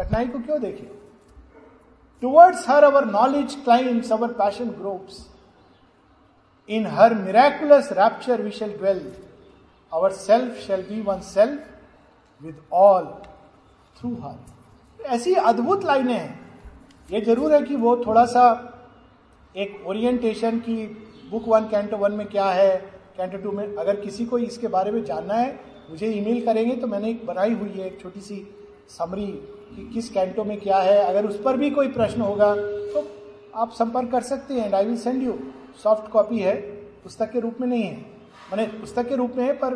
[0.01, 0.89] कठिनाई को क्यों देखे
[2.23, 5.25] towards her our knowledge climbs our passion gropes
[6.69, 8.99] in her miraculous rapture we shall dwell
[9.91, 13.05] our self shall be one self with all
[13.99, 16.39] through her ऐसी अद्भुत लाइनें हैं।
[17.09, 18.43] ये ज़रूर है कि वो थोड़ा सा
[19.55, 20.75] एक ओरिएंटेशन की
[21.31, 22.75] बुक वन कैंटो वन में क्या है
[23.17, 25.59] कैंटो टू में अगर किसी को इसके बारे में जानना है,
[25.89, 28.37] मुझे ईमेल करेंगे तो मैंने एक बनाई हुई है, एक छोटी सी
[28.89, 29.27] समरी
[29.75, 33.07] कि किस कैंटो में क्या है, अगर उस पर भी कोई प्रश्न होगा तो
[33.55, 35.37] आप संपर्क कर सकते हैं I will send you
[35.83, 36.55] soft copy है,
[37.03, 37.95] पुस्तक के रूप में नहीं है।
[38.51, 39.75] मैंने पुस्तक के रूप में है, पर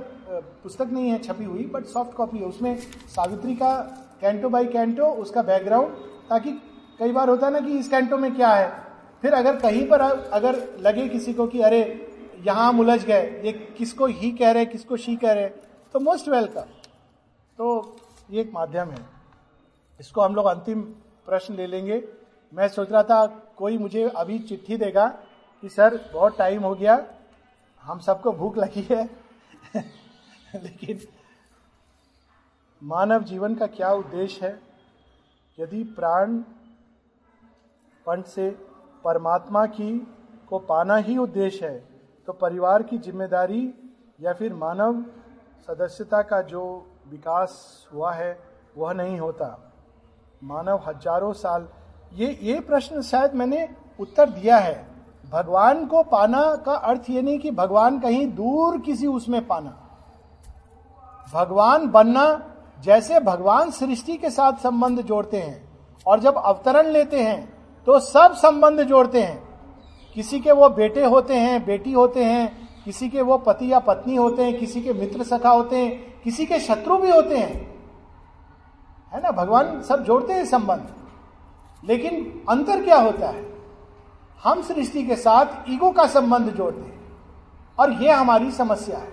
[0.63, 2.75] पुस्तक नहीं है छपी हुई बट सॉफ्ट कॉपी है। उसमें
[3.07, 3.75] सावित्री का
[4.21, 5.93] कैंटो बाई कैंटो, उसका बैकग्राउंड
[6.29, 6.51] ताकि
[6.99, 8.69] कई बार होता है ना कि इस कैंटो में क्या है।
[9.21, 11.81] फिर अगर कहीं पर, अगर लगे किसी को कि, अरे,
[12.47, 15.49] यहाँ उलझ गए, ये किसको ही कह रहे, किसको शी कह रहे
[15.93, 16.61] तो मोस्ट वेलकम
[17.59, 17.97] तो
[18.31, 19.14] ये एक माध्यम है।
[19.99, 20.81] इसको हम लोग अंतिम
[21.25, 22.03] प्रश्न ले लेंगे।
[22.53, 23.25] मैं सोच रहा था,
[23.57, 25.07] कोई मुझे अभी चिट्ठी देगा
[25.61, 27.05] कि, सर, बहुत टाइम हो गया,
[27.83, 29.09] हम सबको भूख लगी है।
[30.55, 30.99] लेकिन
[32.83, 34.59] मानव जीवन का क्या उद्देश्य है?
[35.59, 36.37] यदि प्राण
[38.05, 38.49] पंच से
[39.03, 40.07] परमात्मा की
[40.49, 41.79] को पाना ही उद्देश्य है
[42.27, 43.73] तो परिवार की ज़िम्मेदारी
[44.21, 45.05] या फिर मानव
[45.67, 46.63] सदस्यता का जो
[47.07, 48.39] विकास हुआ है,
[48.77, 49.74] वह नहीं होता।
[50.45, 51.67] मानव हज़ारों साल।
[52.13, 53.67] ये ये प्रश्न शायद मैंने
[53.99, 54.75] उत्तर दिया है।
[55.25, 59.75] भगवान को पाना का अर्थ ये नहीं कि भगवान कहीं दूर किसी उसमें पाना।
[61.33, 62.27] भगवान बनना
[62.79, 65.61] जैसे भगवान सृष्टि के साथ संबंध जोड़ते हैं
[66.05, 67.43] और जब अवतरण लेते हैं
[67.87, 69.43] तो सब संबंध जोड़ते हैं।
[70.15, 74.15] किसी के वो बेटे होते हैं, बेटी होते हैं, किसी के वो पति या पत्नी
[74.15, 77.74] होते हैं, किसी के मित्र सखा होते हैं, किसी के शत्रु भी होते हैं।
[79.15, 79.31] है ना?
[79.31, 80.87] भगवान सब जोड़ते हैं संबंध।
[81.85, 83.53] लेकिन अंतर क्या होता है?
[84.43, 87.01] हम सृष्टि के साथ ईगो का संबंध जोड़ते हैं।
[87.79, 89.11] और यह हमारी समस्या है।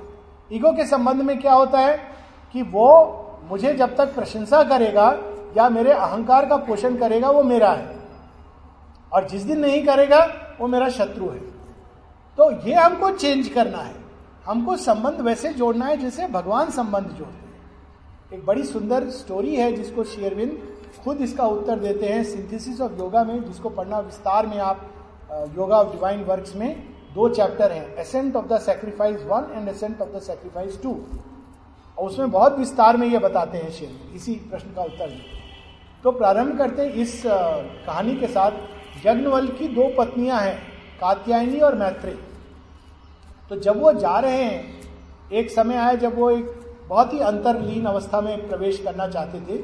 [0.53, 1.99] ईगो के संबंध में क्या होता है
[2.53, 3.19] कि वो
[3.51, 5.19] मुझे जब तक प्रशंसा करेगा
[5.57, 7.97] या मेरे अहंकार का पोषण करेगा, वो मेरा है।
[9.13, 10.29] और जिस दिन नहीं करेगा,
[10.61, 11.39] वो मेरा शत्रु है।
[12.37, 13.95] तो ये हमको चेंज करना है।
[14.47, 17.42] हमको संबंध वैसे जोड़ना है जैसे भगवान संबंध जोड़ते
[18.33, 20.59] एक बड़ी सुंदर स्टोरी है जिसको शेयरविंद
[21.05, 24.89] खुद इसका उत्तर देते हैं सिंथेसिस ऑफ़ योगा में, जिसको पढ़ना विस्तार में आप
[25.59, 26.83] योगा ऑफ़ डिवाइन वर्क्स में
[27.15, 30.93] दो चैप्टर हैं ascent of the sacrifice one and ascent of the sacrifice two
[31.99, 35.41] और उसमें बहुत विस्तार में ये बताते हैं शेर इसी प्रश्न का उत्तर देते हैं।
[36.05, 40.57] तो प्रारंभ करते हैं इस कहानी के साथ। यज्ञवल की दो पत्नियाँ हैं,
[41.01, 42.15] कात्यायनी और मैत्री
[43.51, 44.81] तो जब वो जा रहे हैं,
[45.33, 46.61] एक समय आया जब वो एक
[46.93, 49.57] बहुत ही अंतरलीन अवस्था में प्रवेश करना चाहते थे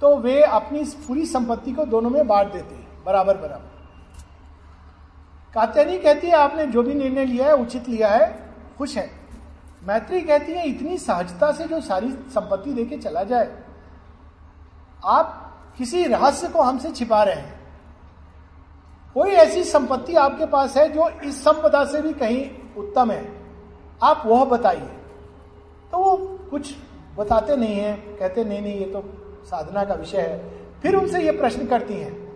[0.00, 3.74] तो वे अपनी पूरी संपत्ति को दोनों में बांट देते हैं, बराबर बराबर।
[5.54, 8.28] कात्यायनी कहती है, आपने जो भी निर्णय लिया है, उचित लिया है,
[8.78, 9.10] खुश है।
[9.82, 13.48] मैत्री कहती है, इतनी सहजता से जो सारी संपत्ति देके चला जाए,
[15.04, 17.54] आप किसी रहस्य को हमसे छिपा रहे हैं।
[19.14, 23.24] कोई ऐसी संपत्ति आपके पास है जो इस संपदा से भी कहीं उत्तम है,
[24.02, 24.90] आप वह बताइए।
[25.92, 26.74] तो वो कुछ
[27.18, 29.02] बताते नहीं है, कहते, नहीं नहीं, ये तो
[29.44, 30.50] साधना का विषय है।
[30.82, 32.26] फिर उनसे ये प्रश्न करती हैं,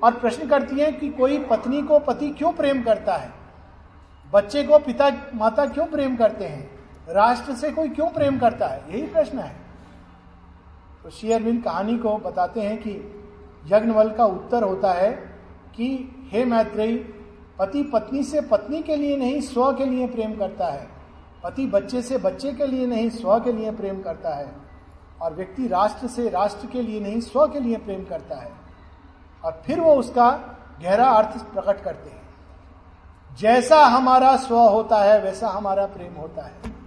[0.00, 3.32] और प्रश्न करती हैं कि कोई पत्नी को पति क्यों प्रेम करता है?
[4.32, 6.70] बच्चे को पिता, माता क्यों प्रेम करते हैं?
[7.08, 8.84] राष्ट्र से कोई क्यों प्रेम करता है?
[8.90, 9.56] यही प्रश्न है।
[11.04, 12.90] तो शेयरविंद कहानी को बताते हैं कि
[13.66, 15.12] यज्ञवल का उत्तर होता है
[15.76, 16.96] कि, हे मैत्रेयी,
[17.58, 20.91] पति पत्नी से पत्नी के लिए नहीं, स्व के लिए प्रेम करता है।
[21.44, 24.52] पति बच्चे से बच्चे के लिए नहीं, स्व के लिए प्रेम करता है।
[25.22, 28.52] और व्यक्ति राष्ट्र से राष्ट्र के लिए नहीं, स्व के लिए प्रेम करता है।
[29.44, 30.30] और फिर वो उसका
[30.82, 32.22] गहरा अर्थ प्रकट करते हैं।
[33.36, 36.82] जैसा हमारा स्व होता है, वैसा हमारा प्रेम होता है।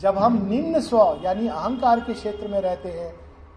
[0.00, 3.14] जब हम निम्न स्व, यानी अहंकार के क्षेत्र में रहते हैं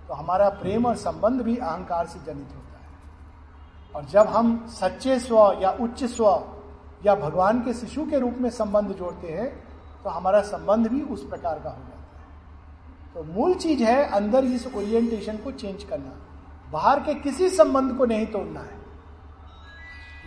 [0.07, 2.87] तो हमारा प्रेम और संबंध भी अहंकार से जनित होता है।
[3.95, 6.43] और जब हम सच्चे स्व या उच्च स्व
[7.05, 9.66] या भगवान के शिशु के रूप में संबंध जोड़ते हैं
[10.03, 14.45] तो हमारा संबंध भी उस प्रकार का हो जाता है तो मूल चीज़ है अंदर
[14.45, 16.11] इस ओरिएंटेशन को चेंज करना।
[16.71, 18.75] बाहर के किसी संबंध को नहीं तोड़ना है।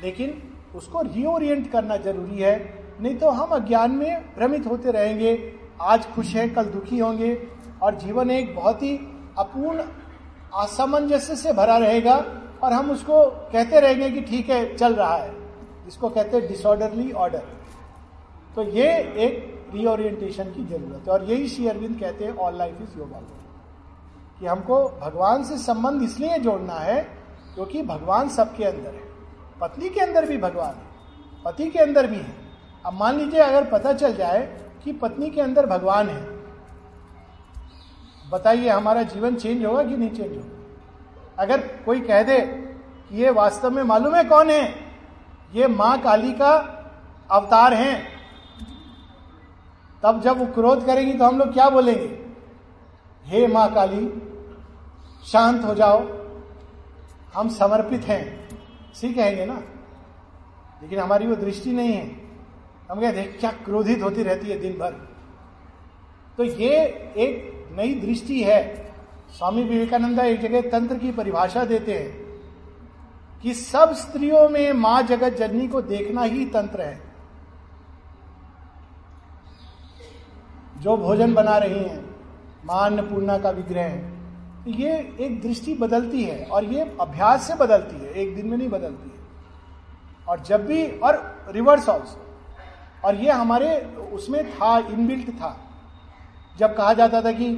[0.02, 0.42] लेकिन
[0.74, 2.56] उसको रीओरिएंट करना ज़रूरी है,
[3.00, 7.34] नहीं तो हम अज्ञान में भ्रमित होते रहेंगे। आज खुश हैं, कल दुखी होंगे
[7.82, 8.96] और जीवन एक बहुत ही
[9.38, 9.84] अपूर्ण
[10.54, 12.14] असामंजस्य से भरा रहेगा
[12.62, 15.34] और हम उसको कहते रहेंगे कि ठीक है, चल रहा है।
[15.84, 17.42] जिसको कहते हैं डिसऑर्डरली ऑर्डर
[18.54, 18.88] तो ये
[19.18, 23.20] एक रीओरिएंटेशन की ज़रूरत है। और यही श्री अरविंद कहते हैं ऑल लाइफ इज़ योगा
[24.40, 27.00] कि हमको भगवान से संबंध इसलिए जोड़ना है
[27.54, 29.08] क्योंकि भगवान सबके अंदर है।
[29.60, 30.88] पत्नी के अंदर भी भगवान है,
[31.44, 32.34] पति के अंदर भी है।
[32.84, 34.40] अब मान लीजिए, अगर पता चल जाए
[34.84, 36.22] कि पत्नी के अंदर भगवान है,
[38.30, 40.56] बताइए हमारा जीवन चेंज होगा कि नहीं चेंज होगा?
[41.38, 44.74] अगर कोई कह दे कि ये वास्तव में मालूम है कौन है,
[45.54, 46.52] ये माँ काली का
[47.30, 48.19] अवतार हैं
[50.02, 52.18] तब जब वो क्रोध करेंगी तो हम लोग क्या बोलेंगे?
[53.24, 54.06] हे माँ काली,
[55.26, 56.00] शांत हो जाओ।
[57.34, 58.48] हम समर्पित हैं।
[58.94, 59.62] सी कहेंगे ना?
[60.82, 62.06] लेकिन हमारी वो दृष्टि नहीं है।
[62.90, 64.92] हम कहते क्या क्रोधित होती रहती है दिन भर
[66.38, 66.76] तो ये
[67.16, 68.90] एक नई दृष्टि है।
[69.38, 72.40] स्वामी विवेकानंदा एक जगह तंत्र की परिभाषा देते हैं
[73.42, 77.09] कि सब स्त्रियों में माँ जगत जननी को देखना ही तंत्र है।
[80.80, 82.04] जो भोजन बना रही हैं
[82.66, 83.94] माँ अन्नपूर्णा का विग्रह,
[84.70, 88.68] ये एक दृष्टि बदलती है और ये अभ्यास से बदलती है, एक दिन में नहीं
[88.68, 89.18] बदलती है।
[90.28, 92.20] और जब भी, और रिवर्स ऑल्सो
[93.04, 93.76] और ये हमारे,
[94.12, 95.56] उसमें था इनबिल्ट था।
[96.58, 97.52] जब कहा जाता था कि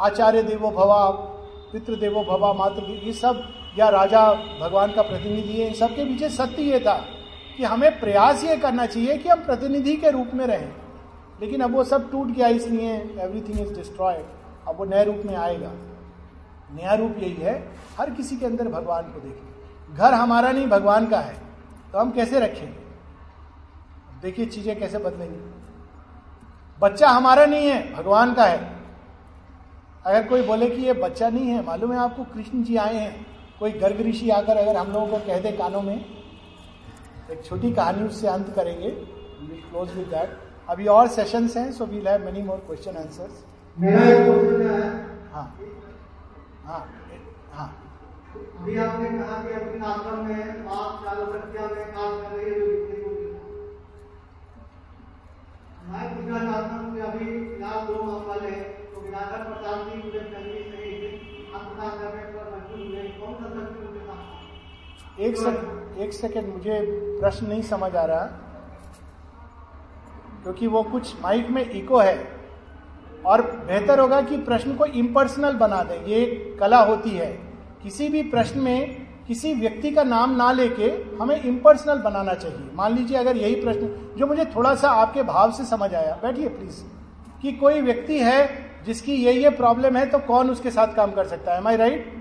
[0.00, 1.08] आचार्य देवो भवा
[1.72, 3.42] पितृ देवो भवा, मातृ ये सब,
[3.78, 6.96] या राजा भगवान का प्रतिनिधि है, इन सबके पीछे सत्य ये था
[7.56, 10.85] कि हमें प्रयास ये करना चाहिए कि हम प्रतिनिधि के रूप में रहें।
[11.40, 14.24] लेकिन अब वो सब टूट गया, इसलिए एवरीथिंग इज़ डिस्ट्रॉयड
[14.68, 15.72] अब वो नए रूप में आएगा।
[16.74, 17.58] नया रूप यही है,
[17.98, 21.34] हर किसी के अंदर भगवान को देखें। घर हमारा नहीं, भगवान का है।
[21.92, 22.78] तो हम कैसे रखेंगे?
[24.22, 25.38] देखिए चीज़ें कैसे बदलेंगी।
[26.80, 28.58] बच्चा हमारा नहीं है, भगवान का है।
[30.06, 33.26] अगर कोई बोले कि ये बच्चा नहीं है, मालूम है आपको कृष्ण जी आए हैं।
[33.58, 36.04] कोई गर्ग ऋषि आकर अगर हम लोगों को कह दे कानों में,
[37.30, 40.38] एक छोटी कहानी उससे अंत करेंगे। क्लोज विद दैट
[40.68, 43.44] अभी और सेशन हैं so we'll have many more question answers
[43.76, 44.78] मेरा एक क्वेश्चन है।
[45.32, 45.46] हाँ।
[46.64, 46.80] हाँ
[47.52, 47.68] हाँ।
[48.60, 50.40] अभी आपने कहा कि अपने आश्रम में
[50.76, 51.26] आप चालू
[51.74, 53.10] में काम कर रही है जो लिखने को
[55.90, 57.94] मैं पूछना चाहता हूँ कि अभी फ़िलहाल दो
[58.94, 59.00] तो
[59.44, 60.94] प्रसाद जी मुझे से ही
[62.00, 66.80] करने पर मजबूर हुए। कौन सा मुझे एक सेकंड एक सेकंड मुझे
[67.20, 68.24] प्रश्न नहीं समझ आ रहा।
[70.46, 72.18] क्योंकि वो कुछ माइक में इको है।
[73.26, 77.26] और बेहतर होगा कि प्रश्न को इम्पर्सनल बना दें। ये एक कला होती है।
[77.82, 82.94] किसी भी प्रश्न में किसी व्यक्ति का नाम ना लेके हमें इम्पर्सनल बनाना चाहिए। मान
[82.94, 86.82] लीजिए अगर यही प्रश्न, जो मुझे थोड़ा सा आपके भाव से समझ आया, बैठिए प्लीज़
[87.42, 88.48] कि कोई व्यक्ति है
[88.86, 91.60] जिसकी ये ये प्रॉब्लम है तो कौन उसके साथ काम कर सकता है?
[91.60, 92.12] माई राइट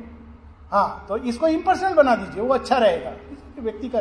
[0.72, 3.14] हाँ तो इसको इम्पर्सनल बना दीजिए, वो अच्छा रहेगा।
[3.60, 4.00] व्यक्ति का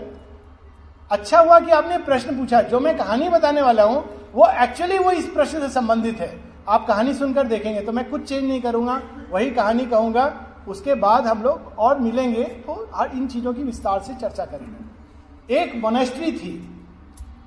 [1.10, 4.04] अच्छा हुआ कि आपने प्रश्न पूछा। जो मैं कहानी बताने वाला हूँ,
[4.34, 6.32] वो एक्चुअली वो इस प्रश्न से संबंधित है।
[6.68, 9.00] आप कहानी सुनकर देखेंगे तो मैं कुछ चेंज नहीं करूँगा,
[9.30, 10.32] वही कहानी कहूँगा।
[10.68, 15.74] उसके बाद हम लोग और मिलेंगे तो इन चीज़ों की विस्तार से चर्चा करेंगे। एक
[15.76, 16.52] मोनेस्ट्री थी।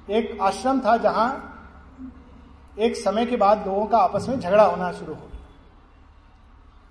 [0.10, 1.30] एक आश्रम था जहाँ
[2.80, 5.36] एक समय के बाद लोगों का आपस में झगड़ा होना शुरू हो गया।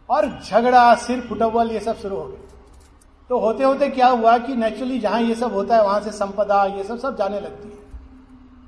[0.09, 2.56] और झगड़ा सिर फुटबल ये सब शुरू हो गया।
[3.31, 6.65] तो होते होते क्या हुआ कि नेचुरली जहाँ ये सब होता है, वहाँ से संपदा,
[6.65, 7.77] ये सब सब जाने लगती है।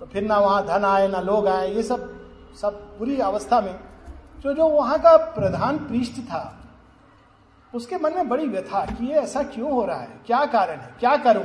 [0.01, 2.19] तो फिर ना वहाँ धन आए, ना लोग आए, ये सब
[2.61, 3.81] सब बुरी अवस्था में,
[4.41, 6.55] जो जो वहाँ का प्रधान पृष्ठ था,
[7.75, 10.21] उसके मन में बड़ी व्यथा कि ये ऐसा क्यों हो रहा है?
[10.27, 10.95] क्या कारण है?
[11.01, 11.45] क्या करूँ?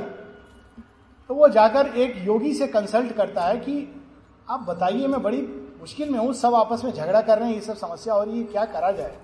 [1.28, 4.02] तो वो जाकर एक योगी से कंसल्ट करता है कि,
[4.50, 5.42] आप बताइए, मैं बड़ी
[5.80, 8.38] मुश्किल में हूँ, सब आपस में झगड़ा कर रहे हैं, ये सब समस्या हो रही
[8.38, 9.16] है, क्या करा जाए?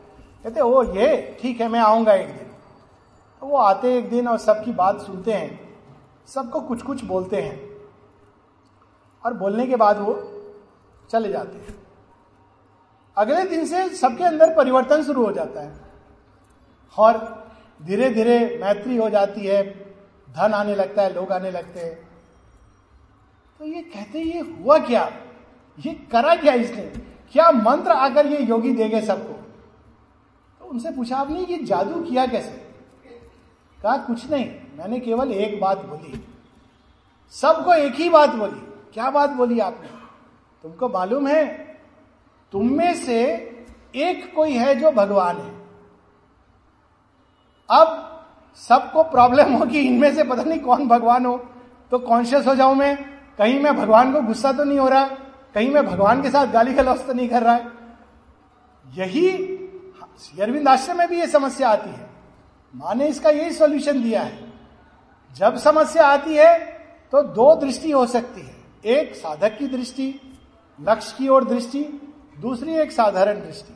[0.45, 2.50] कहते ओ ये, ठीक है, मैं आऊँगा एक दिन।
[3.41, 5.79] तो वो आते एक दिन और सबकी बात सुनते हैं,
[6.27, 7.71] सबको कुछ कुछ बोलते हैं।
[9.25, 10.33] और बोलने के बाद वो
[11.11, 11.87] चले जाते हैं।
[13.17, 15.81] अगले दिन से सबके अंदर परिवर्तन शुरू हो जाता है।
[16.99, 17.45] और
[17.83, 19.81] धीरे धीरे मैत्री हो जाती है,
[20.31, 22.09] धन आने लगता है, लोग आने लगते हैं।
[23.59, 25.13] तो ये कहते ये हुआ क्या?
[25.87, 26.83] ये करा क्या इसने?
[27.33, 29.33] क्या मंत्र आकर ये योगी दे गए सबको?
[30.61, 32.70] तो उनसे पूछा, आपने ये जादू किया कैसे?
[33.83, 34.47] कहा, कुछ नहीं,
[34.79, 36.25] मैंने केवल एक बात बोली।
[37.31, 38.61] सबको एक ही बात बोली।
[38.95, 39.89] क्या बात बोली आपने?
[40.63, 41.47] तुमको मालूम है?
[42.53, 43.25] तुम में से
[43.95, 45.55] एक कोई है जो भगवान है।
[47.71, 48.07] अब
[48.57, 51.37] सबको प्रॉब्लम हो कि इनमें से पता नहीं कौन भगवान हो।
[51.91, 52.97] तो कॉन्शियस हो जाऊँ मैं।
[53.39, 55.05] कहीं मैं भगवान को गुस्सा तो नहीं हो रहा,
[55.55, 57.67] कहीं मैं भगवान के साथ गाली गलौज तो नहीं कर रहा है।
[58.95, 59.31] यही,
[60.41, 62.10] अरविंद आश्रम में भी ये समस्या आती है।
[62.75, 64.39] माँ ने इसका यही सॉल्यूशन दिया है।
[65.37, 66.59] जब समस्या आती है
[67.13, 70.15] तो दो दृष्टि हो सकती है। एक साधक की दृष्टि,
[70.79, 71.83] लक्ष्य की ओर दृष्टि,
[72.37, 73.75] दूसरी एक साधारण दृष्टि।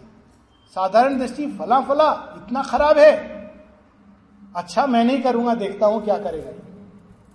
[0.76, 3.12] साधारण दृष्टि फला फला इतना खराब है।
[4.54, 6.52] अच्छा मैं नहीं करूँगा, देखता हूँ क्या करेगा।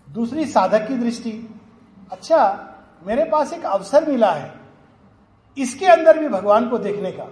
[0.08, 1.32] दूसरी साधक की दृष्टि
[2.12, 2.40] अच्छा
[3.04, 4.54] मेरे पास एक अवसर मिला है,
[5.58, 7.28] इसके अंदर भी भगवान को देखने का।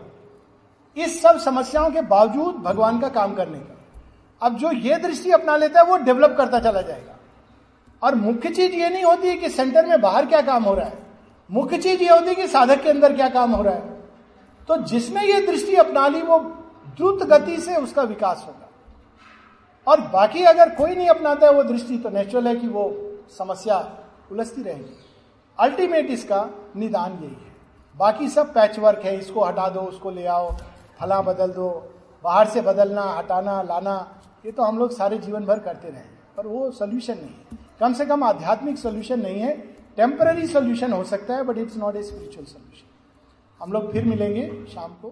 [0.98, 3.77] इस सब समस्याओं के बावजूद भगवान का काम करने का।
[4.42, 7.14] अब जो ये दृष्टि अपना लेता है, वो डेवलप करता चला जाएगा।
[8.04, 10.86] और मुख्य चीज़ ये नहीं होती है कि सेंटर में बाहर क्या काम हो रहा
[10.86, 11.08] है।
[11.52, 13.90] मुख्य चीज़ ये होती है कि साधक के अंदर क्या काम हो रहा है।
[14.68, 16.40] तो जिसने ये दृष्टि अपना ली, वो
[16.88, 18.70] द्रुत गति से उसका विकास होगा।
[19.88, 23.98] और बाकी अगर कोई नहीं अपनाता है, वो दृष्टि तो नेचुरल है कि वो समस्या
[24.32, 25.00] उलझती रहेगी।
[25.60, 27.56] अल्टीमेट इसका निदान यही है।
[27.98, 30.52] बाकी सब पैच वर्क है, इसको हटा दो, उसको ले आओ,
[31.00, 31.94] फला बदल दो,
[32.24, 34.17] बाहर से बदलना, हटाना, लाना।
[34.48, 36.02] ये तो हम लोग सारे जीवन भर करते रहे,
[36.38, 39.56] पर वो सोल्यूशन नहीं कम से कम आध्यात्मिक सोल्यूशन नहीं है।
[39.98, 42.86] टेम्पररी सोल्यूशन हो सकता है but it's not a spiritual solution
[43.62, 45.10] हम लोग फिर मिलेंगे शाम को।